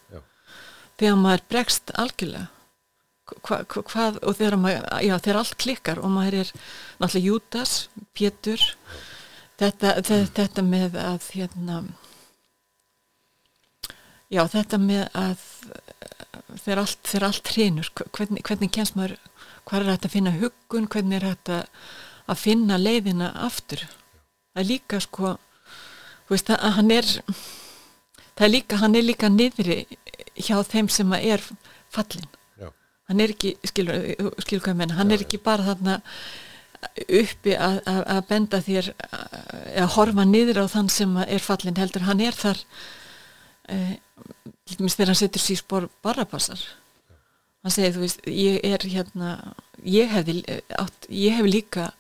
þegar 1.01 1.21
maður 1.21 1.47
bregst 1.49 1.95
algjörlega 1.99 2.51
hva, 3.29 3.63
hva, 3.63 3.83
hvað, 3.87 4.19
og 4.27 4.37
þegar 4.39 4.59
maður 4.61 4.87
já 5.07 5.15
þegar 5.17 5.41
allt 5.43 5.57
klikkar 5.63 6.03
og 6.03 6.13
maður 6.13 6.39
er 6.43 6.53
náttúrulega 7.01 7.27
Jútas, 7.29 7.75
Pétur 8.17 8.63
þetta, 9.61 9.95
þetta, 10.01 10.21
þetta 10.39 10.65
með 10.67 10.99
að 11.01 11.29
hérna 11.37 11.81
já 14.33 14.43
þetta 14.51 14.81
með 14.83 15.05
að 15.19 15.47
þegar 16.63 16.83
allt, 16.83 17.15
allt 17.29 17.53
hrinur 17.55 17.93
hvernig, 18.03 18.43
hvernig 18.43 18.73
kemst 18.75 18.99
maður 18.99 19.17
hvað 19.69 19.81
er 19.81 19.91
þetta 19.93 20.09
að 20.09 20.17
finna 20.17 20.37
huggun 20.41 20.91
hvernig 20.91 21.21
er 21.21 21.29
þetta 21.31 21.63
að 22.33 22.43
finna 22.43 22.79
leiðina 22.81 23.33
aftur 23.47 23.87
það 23.87 24.63
er 24.65 24.69
líka 24.69 25.01
sko 25.03 25.37
veist, 26.31 26.51
að 26.51 26.77
hann 26.79 26.91
er 26.95 27.09
það 28.37 28.47
er 28.47 28.53
líka, 28.53 28.79
hann 28.83 28.97
er 28.97 29.07
líka 29.07 29.31
niðri 29.33 29.83
hjá 30.37 30.57
þeim 30.65 30.89
sem 30.93 31.13
er 31.19 31.43
fallin. 31.93 32.29
Hann 33.13 33.23
er 33.23 33.35
ekki, 33.37 33.55
skilur, 33.69 34.01
skilur 34.43 34.65
hvað 34.65 34.75
ég 34.75 34.81
menna 34.81 34.99
hann 34.99 35.13
Já, 35.13 35.19
er 35.19 35.27
ekki 35.27 35.43
bara 35.45 35.69
þarna 35.69 36.01
uppi 37.07 37.55
að, 37.55 37.79
benda 38.27 38.59
þér 38.65 38.91
að 39.79 39.93
horfa 39.95 40.25
niður 40.27 40.65
á 40.65 40.73
þann 40.73 40.91
sem 40.91 41.15
er 41.23 41.45
fallin 41.45 41.79
heldur, 41.79 42.09
hann 42.09 42.25
er 42.25 42.35
þar 42.35 42.65
eða 43.71 44.89
þegar 44.91 45.13
hann 45.13 45.19
setur 45.19 45.43
sér 45.43 45.61
spór 45.61 45.89
barrapassar. 46.05 46.61
Hann 47.63 47.75
segir 47.75 47.95
þú 47.95 48.03
veist 48.03 48.25
ég 48.27 48.59
er 48.67 48.85
hérna 48.91 49.55
ég 49.87 50.11
hef, 50.11 50.31
átt, 50.79 51.07
ég 51.09 51.37
hef 51.37 51.47
líka 51.47 51.93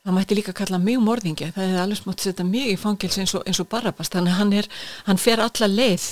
það 0.00 0.16
mætti 0.16 0.38
líka 0.38 0.54
kalla 0.56 0.80
mig 0.80 0.96
morðingi 1.04 1.50
það 1.52 1.66
hefði 1.66 1.82
alveg 1.82 2.00
smátt 2.00 2.24
setja 2.24 2.46
mig 2.48 2.70
í 2.72 2.78
fangils 2.80 3.18
eins 3.20 3.34
og, 3.36 3.44
og 3.60 3.68
barrapass. 3.68 4.12
Þannig 4.12 4.38
hann, 4.38 4.54
er, 4.56 4.70
hann 5.04 5.20
fer 5.20 5.42
alla 5.44 5.68
leið 5.68 6.06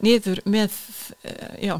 niður 0.00 0.40
með 0.48 0.78
eh, 1.28 1.68
já 1.68 1.76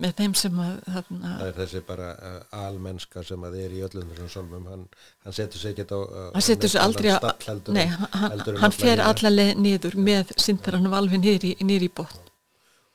með 0.00 0.14
þeim 0.18 0.34
sem 0.38 0.58
að 0.64 0.74
þarna... 0.94 1.30
það 1.38 1.46
er 1.48 1.56
þessi 1.58 1.82
bara 1.88 2.08
uh, 2.14 2.36
almennska 2.62 3.24
sem 3.28 3.46
að 3.48 3.56
er 3.60 3.76
í 3.76 3.82
öllum 3.86 4.12
þessum 4.12 4.30
solmum 4.32 4.68
hann, 4.70 4.84
hann 5.26 5.36
setur 5.36 5.62
sig 5.62 5.74
ekki 5.74 5.86
á 5.92 6.00
uh, 6.00 6.28
hann 6.32 6.46
setur 6.46 6.72
sig 6.72 6.82
aldrei 6.82 7.10
á 7.12 7.20
heldur, 7.46 7.76
nei, 7.76 7.86
hann, 7.92 8.44
hann 8.62 8.76
fer 8.76 9.02
allaveg 9.04 9.60
niður 9.60 9.98
með 10.00 10.32
sindaranum 10.40 10.96
alveg 10.96 11.20
niður 11.20 11.48
í, 11.50 11.54
í 11.60 11.90
botn. 11.92 12.30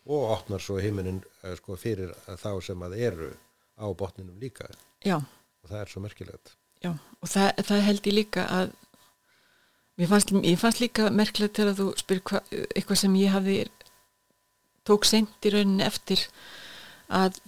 Og 0.07 0.29
opnar 0.31 0.63
svo 0.63 0.79
heiminin 0.81 1.19
uh, 1.43 1.53
sko, 1.59 1.77
fyrir 1.79 2.15
þá 2.39 2.51
sem 2.63 2.87
að 2.87 2.97
eru 3.11 3.33
á 3.77 3.85
botninum 3.93 4.39
líka. 4.41 4.69
Já. 5.05 5.19
og 5.21 5.69
það 5.69 5.81
er 5.83 5.93
svo 5.93 6.01
merkilegt. 6.01 6.55
Já 6.81 6.95
og 7.21 7.31
það, 7.31 7.63
það 7.67 7.87
held 7.87 8.09
ég 8.09 8.15
líka 8.17 8.45
að 8.53 8.75
ég 10.01 10.11
fannst, 10.11 10.33
ég 10.33 10.61
fannst 10.61 10.81
líka 10.83 11.09
merkilegt 11.13 11.57
til 11.57 11.67
að 11.69 11.81
þú 11.81 11.87
spyr 12.01 12.21
hva, 12.29 12.41
eitthvað 12.75 13.01
sem 13.01 13.17
ég 13.19 13.33
hafði 13.33 13.57
tók 14.87 15.07
sent 15.07 15.47
í 15.47 15.53
rauninni 15.53 15.85
eftir 15.85 16.23
að 17.09 17.39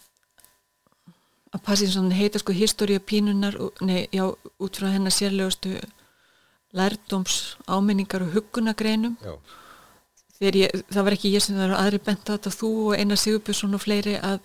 að 1.50 1.64
Parkinson 1.66 2.12
heita 2.14 2.42
sko 2.42 2.54
História 2.54 3.02
pínunar 3.02 3.56
nei, 3.82 4.08
já, 4.14 4.28
út 4.62 4.78
frá 4.78 4.92
hennar 4.94 5.14
sérlegustu 5.14 5.80
lærdóms 6.78 7.58
áminningar 7.66 8.28
og 8.28 8.36
hugunagreinum 8.36 9.16
það 10.40 11.04
var 11.04 11.16
ekki 11.16 11.34
ég 11.34 11.44
sem 11.44 11.58
það 11.58 11.72
var 11.72 11.82
aðri 11.82 12.02
bent 12.06 12.30
þetta 12.30 12.54
þú 12.54 12.70
og 12.92 13.00
Einar 13.00 13.20
Sigurbjörnsson 13.20 13.76
og 13.76 13.84
fleiri 13.84 14.16
að, 14.22 14.38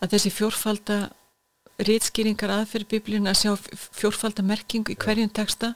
að 0.00 0.14
þessi 0.14 0.32
fjórfalda 0.32 0.98
rítskýringar 1.84 2.52
aðferð 2.54 2.92
biblíun 2.92 3.26
að 3.26 3.40
sjá 3.42 3.52
fjórfalda 3.98 4.44
merkingu 4.46 4.94
í 4.94 4.98
hverjum 5.00 5.32
texta 5.34 5.72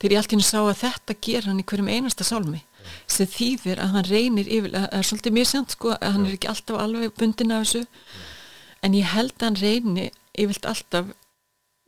þegar 0.00 0.12
ég 0.12 0.22
alltaf 0.22 0.46
sá 0.46 0.58
að 0.62 0.80
þetta 0.82 1.16
ger 1.26 1.46
hann 1.48 1.60
í 1.60 1.66
hverjum 1.66 1.88
einasta 1.92 2.24
sálmi 2.24 2.62
sem 3.10 3.26
þýðir 3.26 3.80
að 3.82 3.92
hann 3.96 4.04
reynir 4.06 4.46
yfir, 4.46 4.70
það 4.76 4.92
er 4.94 5.06
svolítið 5.08 5.32
mjög 5.34 5.46
sjönd 5.50 5.72
sko, 5.74 5.88
að 5.96 6.12
hann 6.14 6.26
er 6.26 6.34
ekki 6.36 6.48
alltaf 6.52 6.76
alveg 6.78 7.14
bundin 7.18 7.50
af 7.56 7.64
þessu. 7.64 7.80
En 8.86 8.94
ég 8.94 9.08
held 9.10 9.32
að 9.40 9.46
hann 9.48 9.56
reyni 9.58 10.04
yfirlt 10.38 10.68
alltaf 10.70 11.08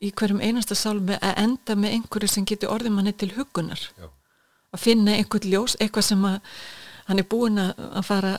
í 0.03 0.11
hverjum 0.11 0.41
einasta 0.43 0.75
sálmi 0.79 1.15
að 1.23 1.39
enda 1.45 1.77
með 1.79 1.95
einhverju 1.99 2.29
sem 2.33 2.45
getur 2.51 2.73
orðið 2.75 2.95
manni 2.97 3.13
til 3.15 3.31
hugunar 3.37 3.79
Já. 3.99 4.09
að 4.75 4.83
finna 4.83 5.15
einhvern 5.15 5.51
ljós, 5.53 5.77
eitthvað 5.79 6.09
sem 6.09 6.25
að 6.27 6.41
hann 7.09 7.23
er 7.23 7.29
búin 7.31 7.59
að 7.63 7.79
að 7.89 8.05
fara 8.11 8.33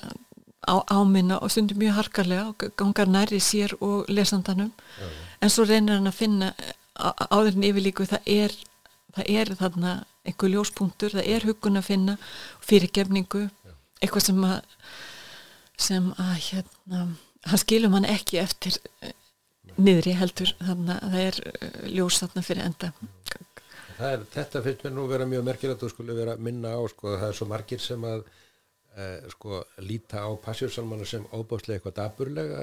á 0.68 0.76
áminna 0.92 1.40
og 1.40 1.52
stundum 1.54 1.80
mjög 1.80 1.96
harkarlega 1.96 2.50
og 2.52 2.66
gangar 2.78 3.08
nærri 3.08 3.40
sér 3.40 3.72
og 3.80 4.04
lesandanum. 4.12 4.74
En 5.42 5.50
svo 5.50 5.64
reynir 5.64 5.96
hann 5.96 6.12
að 6.12 6.20
finna 6.20 6.52
á- 7.00 7.16
áður 7.32 7.56
en 7.56 7.64
yfirlíku 7.72 8.04
það 8.12 8.28
er, 8.28 8.52
það 9.16 9.32
er 9.42 9.54
þarna 9.60 9.94
einhver 10.28 10.54
ljóspunktur, 10.54 11.16
það 11.18 11.32
er 11.36 11.48
hugun 11.50 11.80
að 11.80 11.88
finna 11.90 12.18
fyrirgefningu 12.66 13.48
eitthvað 14.00 14.28
sem 14.30 14.44
að 14.48 14.60
sem 15.80 16.12
að 16.20 16.36
hérna 16.50 17.06
hann 17.48 17.62
skilum 17.62 17.96
hann 17.96 18.08
ekki 18.10 18.40
eftir 18.42 18.76
eh, 19.02 19.14
niðri 19.80 20.16
heldur. 20.20 20.52
Þannig 20.60 20.96
að 20.96 21.14
það 21.14 21.24
er 21.28 21.40
eh, 21.52 21.80
ljós 21.96 22.20
þarna 22.24 22.44
fyrir 22.46 22.68
enda. 22.68 22.92
Er, 24.00 24.26
þetta 24.32 24.64
finnst 24.64 24.84
mér 24.86 24.94
nú 24.96 25.08
vera 25.12 25.28
mjög 25.28 25.48
merkilegt 25.48 25.82
og 25.84 25.92
skulle 25.92 26.16
vera 26.16 26.38
minna 26.40 26.76
á, 26.76 26.82
sko, 26.92 27.16
það 27.18 27.32
er 27.32 27.40
svo 27.40 27.48
margir 27.52 27.82
sem 27.84 28.06
að 28.08 28.22
e, 28.96 29.08
sko, 29.34 29.58
líta 29.84 30.22
á 30.24 30.32
passjósalmana 30.40 31.08
sem 31.08 31.26
óbáslega 31.36 31.82
eitthvað 31.82 31.98
daburlega 31.98 32.62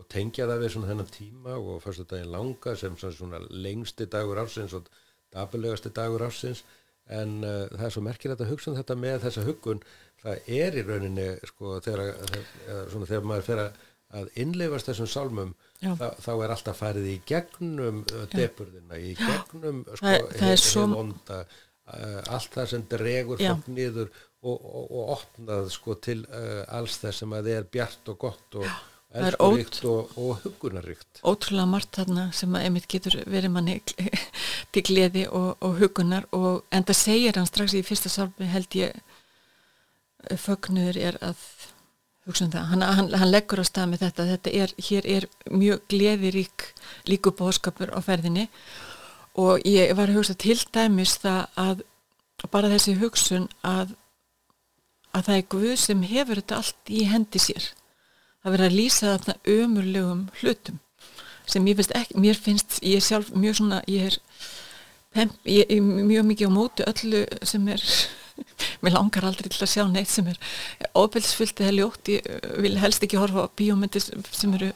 og 0.00 0.06
tengja 0.08 0.46
það 0.48 0.62
við 0.62 0.72
svona 0.72 0.88
þennan 0.88 1.10
tíma 1.12 1.58
og 1.60 1.82
fyrstu 1.84 2.06
daginn 2.08 2.32
langa 2.32 2.72
sem 2.80 2.96
svona 3.02 3.42
lengsti 3.52 4.08
dagur 4.08 4.40
ársins 4.40 4.72
og 4.78 4.88
daburlegasti 5.34 5.92
dagur 5.96 6.24
ársins 6.28 6.64
en 7.12 7.38
uh, 7.44 7.66
það 7.72 7.86
er 7.88 7.94
svo 7.96 8.02
merkilegt 8.06 8.44
að 8.44 8.52
hugsa 8.52 8.70
um 8.70 8.76
þetta 8.78 8.96
með 9.02 9.24
þessa 9.26 9.42
hugun, 9.48 9.80
það 10.22 10.52
er 10.58 10.76
í 10.78 10.84
rauninni 10.86 11.26
sko 11.50 11.78
þegar, 11.82 12.12
svona, 12.92 13.08
þegar 13.10 13.26
maður 13.32 13.48
fer 13.48 13.62
að 14.12 14.28
innleifast 14.44 14.90
þessum 14.90 15.08
sálmum 15.08 15.50
þá, 15.80 16.06
þá 16.20 16.30
er 16.44 16.52
alltaf 16.54 16.78
farið 16.82 17.06
í 17.10 17.16
gegnum 17.26 18.02
uh, 18.12 18.26
depurðina, 18.36 18.98
í 19.00 19.14
gegnum 19.18 19.82
sko, 19.96 20.04
Það 20.04 20.28
það 20.36 20.52
hið- 20.52 20.62
svo- 20.66 20.84
hið 20.86 20.94
vonda, 21.00 21.38
uh, 21.42 22.20
allt 22.36 22.54
það 22.58 22.70
sem 22.74 22.86
dregur 22.92 23.40
fólk 23.42 23.70
niður 23.72 24.12
og, 24.42 24.56
og, 24.56 24.86
og 25.00 25.12
opnað 25.16 25.68
sko 25.74 25.96
til 26.04 26.20
uh, 26.28 26.62
alls 26.78 27.00
þess 27.02 27.24
sem 27.24 27.32
að 27.38 27.48
það 27.50 27.58
er 27.62 27.68
bjart 27.76 28.12
og 28.14 28.20
gott 28.28 28.60
og 28.62 28.68
elskuríkt 29.12 29.82
og, 29.90 30.12
og 30.16 30.38
hugunaríkt 30.46 31.18
ótrúlega 31.28 31.68
margt 31.68 31.98
þarna 31.98 32.22
sem 32.36 32.54
að 32.56 32.62
einmitt 32.68 32.86
getur 32.88 33.18
verið 33.28 33.52
manni 33.52 33.74
til 34.72 34.84
gleði 34.88 35.26
og, 35.28 35.56
og 35.60 35.76
hugunar 35.80 36.28
og 36.32 36.62
en 36.72 36.86
það 36.88 36.98
segir 36.98 37.38
hann 37.38 37.48
strax 37.48 37.74
í 37.76 37.84
fyrsta 37.84 38.12
sálmi 38.12 38.48
held 38.48 38.76
ég 38.78 38.96
eh, 38.96 40.38
fögnuður 40.40 40.98
er 40.98 41.18
að 41.20 41.42
hugsa 42.26 42.46
um 42.46 42.52
það, 42.52 42.68
hann, 42.70 42.84
hann, 42.98 43.10
hann 43.18 43.32
leggur 43.32 43.62
á 43.62 43.66
stað 43.66 43.90
með 43.92 44.04
þetta, 44.06 44.28
þetta 44.30 44.54
er, 44.62 44.74
hér 44.88 45.08
er 45.16 45.28
mjög 45.50 45.86
gleðirík 45.90 46.66
líku 47.10 47.32
bóðskapur 47.34 47.90
á 47.90 47.98
ferðinni. 48.04 48.46
Og 49.40 49.64
ég 49.66 49.90
var 49.96 50.12
að 50.12 50.20
hugsa 50.20 50.36
til 50.38 50.58
dæmis 50.74 51.16
það 51.22 51.48
að 51.58 51.82
bara 52.52 52.70
þessi 52.70 52.94
hugsun 53.00 53.48
að 53.66 53.96
að 55.12 55.26
það 55.26 55.36
er 55.36 55.48
Guð 55.52 55.72
sem 55.76 56.04
hefur 56.08 56.38
þetta 56.40 56.58
allt 56.60 56.92
í 56.92 57.02
hendi 57.04 57.40
sér. 57.42 57.66
Það 58.42 58.54
verður 58.54 58.70
að 58.70 58.78
lýsa 58.78 59.10
þarna 59.10 59.34
ömurlegum 59.56 60.22
hlutum 60.40 60.78
sem 61.46 61.66
ég 61.66 61.78
finnst 61.78 61.94
ekki, 61.98 62.18
mér 62.22 62.38
finnst 62.38 62.80
ég 62.82 62.98
er 63.00 63.06
sjálf 63.06 63.30
mjög 63.34 63.60
svona, 63.60 63.82
ég 63.90 64.10
er 64.10 64.18
pem, 65.12 65.30
ég 65.48 65.70
er 65.70 65.80
mjög 65.82 66.26
mikið 66.30 66.50
á 66.50 66.52
móti 66.54 66.86
öllu 66.88 67.24
sem 67.46 67.68
er 67.72 67.84
mér 68.82 68.96
langar 68.96 69.26
aldrei 69.28 69.50
til 69.52 69.62
að 69.64 69.72
sjá 69.74 69.84
neitt 69.90 70.10
sem 70.10 70.28
er 70.32 70.38
ofbeldsfyllt 70.98 71.62
eða 71.62 71.76
ljótt, 71.76 72.12
ég 72.14 72.26
uh, 72.26 72.58
vil 72.64 72.76
helst 72.80 73.04
ekki 73.04 73.20
horfa 73.20 73.46
á 73.46 73.54
bíómyndir 73.58 74.04
sem 74.32 74.58
eru 74.58 74.72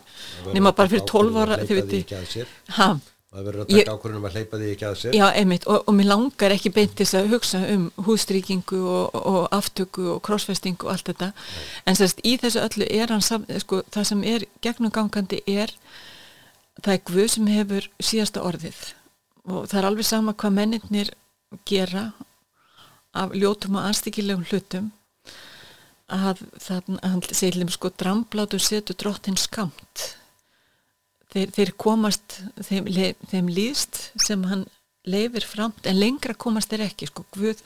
nema 0.52 0.74
bara 0.76 0.92
fyrir 0.92 1.06
12 1.08 1.42
ára 1.42 1.60
þið 1.62 1.70
hleypa 1.70 1.76
því 1.76 1.82
viti, 1.82 2.02
ekki 2.04 2.18
að 2.18 2.26
sér. 2.34 2.52
Ha, 2.76 2.88
maður 3.32 3.48
verður 3.48 3.62
að 3.64 3.72
Ég- 3.72 3.86
taka 3.86 3.96
ákvörðunum 3.96 4.28
að 4.28 4.36
hleypa 4.36 4.60
því 4.60 4.70
ekki 4.74 4.86
að 4.88 4.98
sér. 5.00 5.16
Já 5.16 5.24
einmitt 5.40 5.66
og, 5.66 5.82
og 5.86 5.96
mér 5.96 6.10
langar 6.12 6.54
ekki 6.56 6.72
beint 6.76 6.96
þess 7.00 7.18
að 7.18 7.30
hugsa 7.32 7.62
um 7.72 7.86
hústríkingu 8.06 8.82
og, 8.84 9.16
og 9.22 9.40
aftöku 9.56 10.06
og 10.14 10.20
krossfestingu 10.28 10.86
og 10.86 10.94
allt 10.94 11.10
þetta. 11.10 11.32
En 11.88 11.98
sérst 11.98 12.20
í 12.24 12.36
þessu 12.42 12.62
öllu 12.64 12.88
er 12.88 13.12
hann 13.14 13.24
sko, 13.24 13.82
það 13.94 14.10
sem 14.12 14.26
er 14.36 14.46
gegnumgangandi 14.64 15.42
er 15.48 15.72
það 16.82 16.92
er 16.94 17.02
Guð 17.08 17.28
sem 17.32 17.50
hefur 17.50 17.88
síðasta 18.02 18.44
orðið. 18.46 18.80
Og 19.46 19.66
það 19.70 19.78
er 19.80 19.88
alveg 19.90 20.08
sama 20.08 20.34
hvað 20.34 20.56
mennirnir 20.58 21.12
gera 21.68 22.10
af 23.16 23.34
ljótum 23.34 23.78
og 23.78 23.88
anstíkilegum 23.88 24.46
hlutum 24.50 24.90
að 26.12 26.42
hann 27.02 27.22
segir 27.32 27.58
þeim 27.58 27.70
sko 27.74 27.90
dramblátur 27.98 28.62
setur 28.62 28.94
drottin 28.98 29.38
skamt 29.40 30.04
þeir, 31.32 31.52
þeir 31.54 31.72
komast 31.80 32.40
þeim, 32.68 32.90
þeim 33.30 33.48
líðst 33.50 34.00
sem 34.22 34.44
hann 34.50 34.66
leifir 35.06 35.46
framt 35.46 35.86
en 35.86 35.98
lengra 35.98 36.34
komast 36.34 36.70
þeir 36.70 36.86
ekki 36.88 37.08
sko. 37.10 37.24
Guð, 37.34 37.62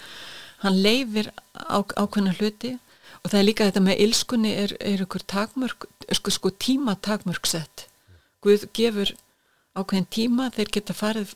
hann 0.65 0.81
leifir 0.81 1.31
á, 1.57 1.81
ákveðna 1.81 2.37
hluti 2.39 2.77
og 3.21 3.29
það 3.29 3.39
er 3.41 3.47
líka 3.49 3.69
þetta 3.69 3.85
með 3.85 4.03
ilskunni 4.07 4.57
er, 4.57 4.75
er 4.81 5.05
ykkur 5.05 5.25
takmörk 5.29 5.89
sko, 6.17 6.33
sko 6.33 6.53
tíma 6.57 6.97
takmörk 7.01 7.49
sett 7.49 7.90
Guð 8.45 8.67
gefur 8.77 9.13
ákveðin 9.77 10.09
tíma 10.11 10.49
þeir 10.55 10.73
geta 10.75 10.97
farið 10.97 11.35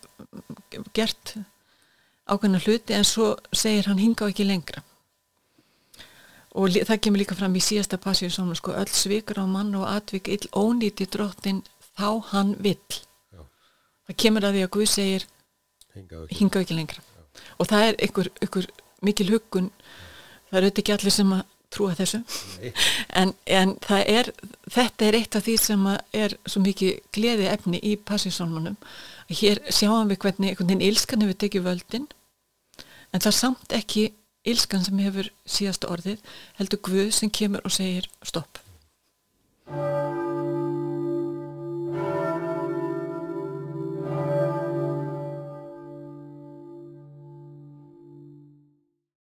gert 0.97 1.35
ákveðna 2.27 2.61
hluti 2.65 2.97
en 2.97 3.07
svo 3.07 3.35
segir 3.53 3.89
hann 3.91 4.01
hinga 4.01 4.27
á 4.27 4.31
ekki 4.33 4.47
lengra 4.49 4.83
og 6.55 6.71
það 6.71 7.01
kemur 7.03 7.21
líka 7.21 7.37
fram 7.39 7.57
í 7.59 7.63
síðasta 7.63 7.99
passíu 8.01 8.31
svona 8.33 8.55
sko 8.59 8.75
öll 8.79 8.91
svikar 8.95 9.43
á 9.43 9.47
mann 9.51 9.75
og 9.75 9.89
atvik 9.91 10.31
ill 10.31 10.47
ónýti 10.55 11.07
drottin 11.11 11.63
þá 11.99 12.09
hann 12.31 12.55
vill 12.63 12.79
Já. 13.35 13.43
það 14.07 14.21
kemur 14.25 14.47
að 14.47 14.57
því 14.57 14.63
að 14.67 14.73
Guð 14.77 14.91
segir 14.93 15.27
Hingað 15.95 16.25
ekki. 16.25 16.39
hinga 16.41 16.63
ekki 16.65 16.79
lengra 16.79 17.03
og 17.59 17.69
það 17.71 17.89
er 17.89 17.99
ykkur, 18.07 18.31
ykkur 18.47 18.71
mikil 19.05 19.29
huggun 19.35 19.71
það 20.49 20.59
er 20.59 20.67
auðvitað 20.67 20.83
ekki 20.85 20.97
allir 20.97 21.17
sem 21.19 21.35
að 21.37 21.45
trúa 21.75 21.95
þessu. 21.99 22.23
En, 23.15 23.35
en 23.47 23.75
það 23.85 24.05
er 24.15 24.31
þetta 24.71 25.09
er 25.09 25.19
eitt 25.21 25.39
af 25.39 25.47
því 25.47 25.57
sem 25.61 25.87
er 26.25 26.37
svo 26.47 26.63
mikið 26.65 27.01
gleði 27.15 27.51
efni 27.53 27.81
í 27.83 27.95
passísálmanum 28.01 28.79
hér 29.33 29.63
sjáum 29.73 30.11
við 30.11 30.21
hvernig 30.25 30.53
einhvern 30.53 30.71
veginn 30.71 30.87
ílskan 30.91 31.25
hefur 31.25 31.41
tekið 31.45 31.67
völdin 31.69 32.11
en 33.13 33.23
það 33.23 33.31
er 33.31 33.39
samt 33.39 33.79
ekki 33.79 34.05
ílskan 34.45 34.85
sem 34.85 35.01
hefur 35.05 35.31
síðasta 35.49 35.91
orðið 35.95 36.37
heldur 36.59 36.85
Guð 36.85 37.15
sem 37.17 37.33
kemur 37.33 37.65
og 37.65 37.75
segir 37.75 38.11
stopp 38.27 38.61